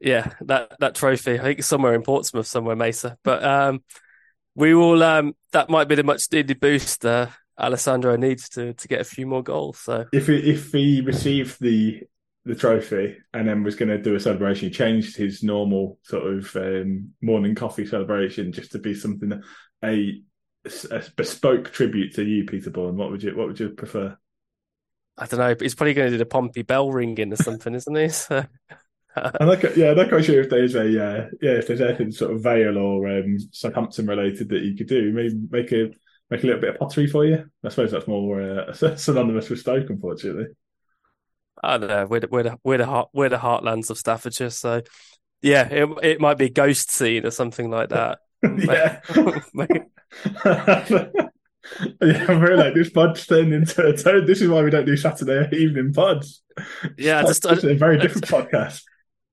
yeah, 0.00 0.32
that 0.42 0.76
that 0.78 0.94
trophy. 0.94 1.38
I 1.38 1.42
think 1.42 1.58
it's 1.58 1.68
somewhere 1.68 1.94
in 1.94 2.02
Portsmouth, 2.02 2.46
somewhere 2.46 2.76
Mesa. 2.76 3.18
But 3.24 3.42
um, 3.44 3.82
we 4.54 4.74
will. 4.74 5.02
Um, 5.02 5.34
that 5.52 5.68
might 5.68 5.88
be 5.88 5.94
the 5.94 6.04
much 6.04 6.30
needed 6.32 6.60
boost 6.60 7.04
uh, 7.04 7.28
Alessandro 7.58 8.16
needs 8.16 8.48
to 8.50 8.74
to 8.74 8.88
get 8.88 9.00
a 9.00 9.04
few 9.04 9.26
more 9.26 9.42
goals. 9.42 9.78
So 9.78 10.06
If 10.12 10.26
he, 10.26 10.36
if 10.50 10.72
he 10.72 11.00
received 11.00 11.60
the 11.60 12.02
the 12.44 12.54
trophy 12.54 13.16
and 13.34 13.48
then 13.48 13.64
was 13.64 13.74
going 13.74 13.88
to 13.88 13.98
do 13.98 14.14
a 14.14 14.20
celebration, 14.20 14.68
he 14.68 14.74
changed 14.74 15.16
his 15.16 15.42
normal 15.42 15.98
sort 16.02 16.32
of 16.32 16.54
um, 16.56 17.10
morning 17.20 17.56
coffee 17.56 17.86
celebration 17.86 18.52
just 18.52 18.72
to 18.72 18.78
be 18.78 18.94
something 18.94 19.42
a, 19.84 20.22
a 20.90 21.02
bespoke 21.16 21.72
tribute 21.72 22.14
to 22.14 22.24
you, 22.24 22.44
Peter 22.44 22.70
Bourne. 22.70 22.96
What 22.96 23.10
would 23.10 23.22
you 23.22 23.36
What 23.36 23.48
would 23.48 23.60
you 23.60 23.70
prefer? 23.70 24.16
I 25.18 25.26
don't 25.26 25.40
know. 25.40 25.54
But 25.54 25.62
he's 25.62 25.74
probably 25.74 25.94
going 25.94 26.08
to 26.08 26.14
do 26.14 26.18
the 26.18 26.26
Pompey 26.26 26.62
bell 26.62 26.92
ringing 26.92 27.32
or 27.32 27.36
something, 27.36 27.74
isn't 27.74 27.96
he? 27.96 28.08
So, 29.18 29.32
I'm 29.40 29.48
not, 29.48 29.76
yeah, 29.78 29.92
I'm 29.92 29.96
not 29.96 30.10
quite 30.10 30.26
sure 30.26 30.42
if 30.42 30.50
there's 30.50 30.74
a 30.74 30.82
uh, 30.82 31.28
yeah 31.40 31.52
if 31.52 31.66
there's 31.66 31.80
anything 31.80 32.12
sort 32.12 32.34
of 32.34 32.42
Vale 32.42 32.76
or 32.76 33.08
um, 33.08 33.38
Southampton 33.50 34.06
related 34.06 34.50
that 34.50 34.62
you 34.62 34.76
could 34.76 34.88
do. 34.88 35.10
Maybe 35.10 35.34
make 35.50 35.72
a 35.72 35.90
make 36.30 36.42
a 36.42 36.46
little 36.46 36.60
bit 36.60 36.70
of 36.70 36.78
pottery 36.78 37.06
for 37.06 37.24
you. 37.24 37.48
I 37.64 37.68
suppose 37.68 37.90
that's 37.92 38.08
more 38.08 38.40
uh, 38.40 38.72
synonymous 38.96 39.48
with 39.50 39.60
Stoke, 39.60 39.90
unfortunately. 39.90 40.46
I 41.62 41.78
don't 41.78 41.88
know. 41.88 42.06
We're 42.06 42.20
the, 42.20 42.28
we're 42.28 42.42
the, 42.42 42.58
we're 42.64 42.78
the 42.78 42.86
heart 42.86 43.08
we're 43.12 43.28
the 43.28 43.38
heartlands 43.38 43.90
of 43.90 43.98
Staffordshire. 43.98 44.50
So 44.50 44.82
yeah, 45.42 45.68
it 45.68 45.88
it 46.02 46.20
might 46.20 46.38
be 46.38 46.46
a 46.46 46.50
ghost 46.50 46.90
scene 46.90 47.24
or 47.24 47.30
something 47.30 47.70
like 47.70 47.90
that. 47.90 48.18
yeah. 48.42 49.00
Yeah, 52.00 52.38
we're 52.38 52.56
like 52.56 52.74
this 52.74 52.90
pod's 52.90 53.26
turned 53.26 53.52
into 53.52 53.84
a 53.84 53.96
tone. 53.96 54.24
This 54.24 54.40
is 54.40 54.48
why 54.48 54.62
we 54.62 54.70
don't 54.70 54.84
do 54.84 54.96
Saturday 54.96 55.48
evening 55.56 55.92
pods. 55.92 56.42
Yeah, 56.96 57.22
it's, 57.26 57.40
just- 57.40 57.64
a 57.64 57.74
very 57.74 57.98
different 57.98 58.28
podcast. 58.28 58.82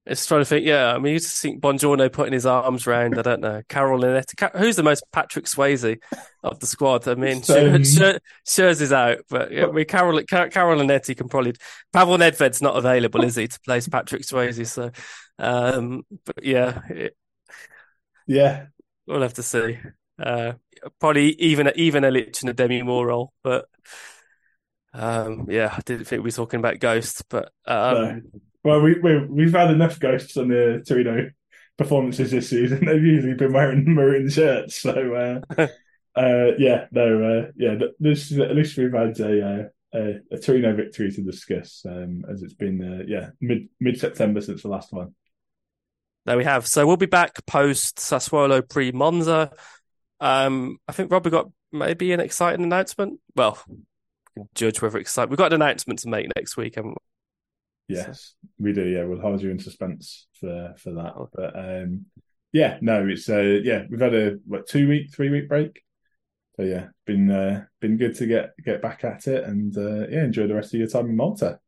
It's 0.05 0.25
trying 0.25 0.41
to 0.41 0.45
think. 0.45 0.65
Yeah, 0.65 0.93
I 0.93 0.99
mean, 0.99 1.13
you 1.13 1.19
just 1.19 1.41
think 1.41 1.61
Buongiorno 1.61 2.11
putting 2.11 2.33
his 2.33 2.45
arms 2.45 2.85
round. 2.85 3.17
I 3.17 3.21
don't 3.21 3.39
know 3.39 3.61
Karol 3.69 4.01
Linetty. 4.01 4.57
Who's 4.57 4.75
the 4.75 4.83
most 4.83 5.03
Patrick 5.13 5.45
Swayze 5.45 5.97
of 6.43 6.59
the 6.59 6.67
squad? 6.67 7.07
I 7.07 7.15
mean, 7.15 7.41
Scher- 7.41 8.19
Schuurs 8.45 8.81
is 8.81 8.91
out, 8.91 9.19
but 9.29 9.51
yeah, 9.51 9.67
I 9.67 9.71
mean, 9.71 9.85
Carol 9.85 10.21
Car- 10.29 10.49
Karol 10.49 10.79
Linetty 10.81 11.15
can 11.15 11.29
probably. 11.29 11.53
Pavel 11.93 12.17
Nedved's 12.17 12.61
not 12.61 12.75
available, 12.75 13.23
is 13.23 13.37
he, 13.37 13.47
to 13.47 13.59
place 13.61 13.87
Patrick 13.87 14.23
Swayze? 14.23 14.67
So, 14.67 14.91
um, 15.39 16.03
but 16.25 16.43
yeah, 16.43 16.81
it, 16.89 17.15
Yeah, 18.27 18.65
we'll 19.07 19.21
have 19.21 19.35
to 19.35 19.43
see. 19.43 19.79
Uh, 20.19 20.53
probably 20.99 21.31
even 21.41 21.71
even 21.75 22.03
Ilic 22.03 22.41
and 22.41 22.49
a 22.49 22.53
Demi 22.53 22.81
Moore 22.81 23.07
role, 23.07 23.33
but 23.41 23.67
um, 24.93 25.47
yeah, 25.49 25.73
I 25.75 25.81
didn't 25.85 26.05
think 26.05 26.23
we 26.23 26.27
were 26.27 26.31
talking 26.31 26.59
about 26.59 26.79
Ghost, 26.79 27.23
but 27.29 27.51
um, 27.65 28.23
well, 28.63 28.81
we, 28.81 28.99
we 28.99 29.25
we've 29.25 29.53
had 29.53 29.71
enough 29.71 29.99
ghosts 29.99 30.37
on 30.37 30.47
the 30.47 30.83
Torino 30.87 31.29
performances 31.77 32.31
this 32.31 32.49
season. 32.49 32.85
They've 32.85 33.03
usually 33.03 33.33
been 33.33 33.53
wearing 33.53 33.83
maroon 33.93 34.29
shirts, 34.29 34.81
so 34.81 35.41
uh, 35.57 35.57
uh, 36.15 36.51
yeah, 36.57 36.85
no, 36.91 37.23
uh, 37.23 37.51
yeah, 37.55 37.75
this 37.99 38.31
at 38.31 38.55
least 38.55 38.77
we've 38.77 38.93
had 38.93 39.19
a 39.19 39.45
uh, 39.45 39.63
a, 39.95 40.19
a 40.31 40.39
Torino 40.39 40.75
victory 40.75 41.11
to 41.11 41.21
discuss, 41.21 41.85
um, 41.87 42.23
as 42.31 42.41
it's 42.41 42.53
been 42.53 42.81
uh, 42.81 43.03
yeah 43.07 43.29
mid 43.41 43.69
mid 43.79 43.99
September 43.99 44.41
since 44.41 44.63
the 44.63 44.69
last 44.69 44.93
one. 44.93 45.13
There 46.25 46.37
we 46.37 46.45
have. 46.45 46.65
So 46.67 46.87
we'll 46.87 46.95
be 46.95 47.05
back 47.05 47.45
post 47.45 47.97
Sassuolo 47.97 48.67
pre 48.67 48.93
Monza. 48.93 49.51
Um, 50.21 50.77
I 50.87 50.93
think 50.93 51.11
Rob, 51.11 51.25
we 51.25 51.31
got 51.31 51.51
maybe 51.73 52.13
an 52.13 52.21
exciting 52.21 52.63
announcement. 52.63 53.19
Well, 53.35 53.61
we 53.67 53.75
can 54.35 54.49
judge 54.55 54.81
whether 54.81 54.97
it's 54.99 55.09
exciting. 55.09 55.31
We've 55.31 55.37
got 55.37 55.51
an 55.51 55.61
announcement 55.61 55.99
to 55.99 56.07
make 56.07 56.27
next 56.33 56.55
week, 56.55 56.75
haven't 56.75 56.97
Yes, 57.87 58.35
we 58.57 58.73
do. 58.73 58.85
Yeah, 58.85 59.03
we'll 59.03 59.21
hold 59.21 59.41
you 59.41 59.51
in 59.51 59.59
suspense 59.59 60.27
for 60.39 60.73
for 60.77 60.91
that. 60.93 61.13
Oh. 61.15 61.29
But 61.33 61.57
um, 61.57 62.05
yeah, 62.51 62.77
no, 62.81 63.07
it's 63.07 63.29
uh, 63.29 63.59
yeah, 63.63 63.83
we've 63.89 63.99
had 63.99 64.15
a 64.15 64.37
what 64.45 64.67
two 64.67 64.87
week, 64.87 65.13
three 65.13 65.29
week 65.29 65.49
break. 65.49 65.83
So 66.55 66.63
yeah, 66.63 66.87
been 67.05 67.29
uh, 67.31 67.65
been 67.81 67.97
good 67.97 68.15
to 68.15 68.27
get 68.27 68.51
get 68.63 68.81
back 68.81 69.03
at 69.03 69.27
it 69.27 69.43
and 69.43 69.75
uh, 69.77 70.07
yeah, 70.07 70.23
enjoy 70.23 70.47
the 70.47 70.53
rest 70.53 70.73
of 70.73 70.79
your 70.79 70.89
time 70.89 71.09
in 71.09 71.15
Malta. 71.15 71.59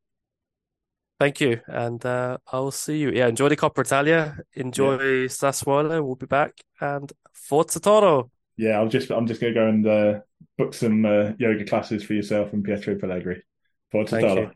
Thank 1.20 1.40
you, 1.40 1.62
and 1.68 2.06
uh, 2.06 2.38
I'll 2.52 2.72
see 2.72 2.98
you. 2.98 3.10
Yeah, 3.12 3.28
enjoy 3.28 3.50
the 3.50 3.56
Coppa 3.56 3.80
Italia. 3.80 4.38
Enjoy 4.54 5.28
Sassuolo. 5.28 6.06
We'll 6.06 6.16
be 6.16 6.26
back, 6.26 6.54
and 6.82 7.12
Forza 7.34 7.80
Toro. 7.80 8.30
Yeah, 8.58 8.80
I'll 8.80 8.90
just 8.90 9.10
I'm 9.12 9.26
just 9.26 9.42
gonna 9.42 9.54
go 9.54 9.68
and 9.68 9.88
uh, 9.88 10.20
book 10.58 10.74
some 10.74 11.06
uh, 11.06 11.32
yoga 11.40 11.66
classes 11.66 12.04
for 12.04 12.14
yourself 12.14 12.54
and 12.54 12.64
Pietro 12.64 12.96
Pellegrini. 12.96 13.42
Forza 13.92 14.18
Thank 14.18 14.28
Toro. 14.28 14.42
you. 14.42 14.52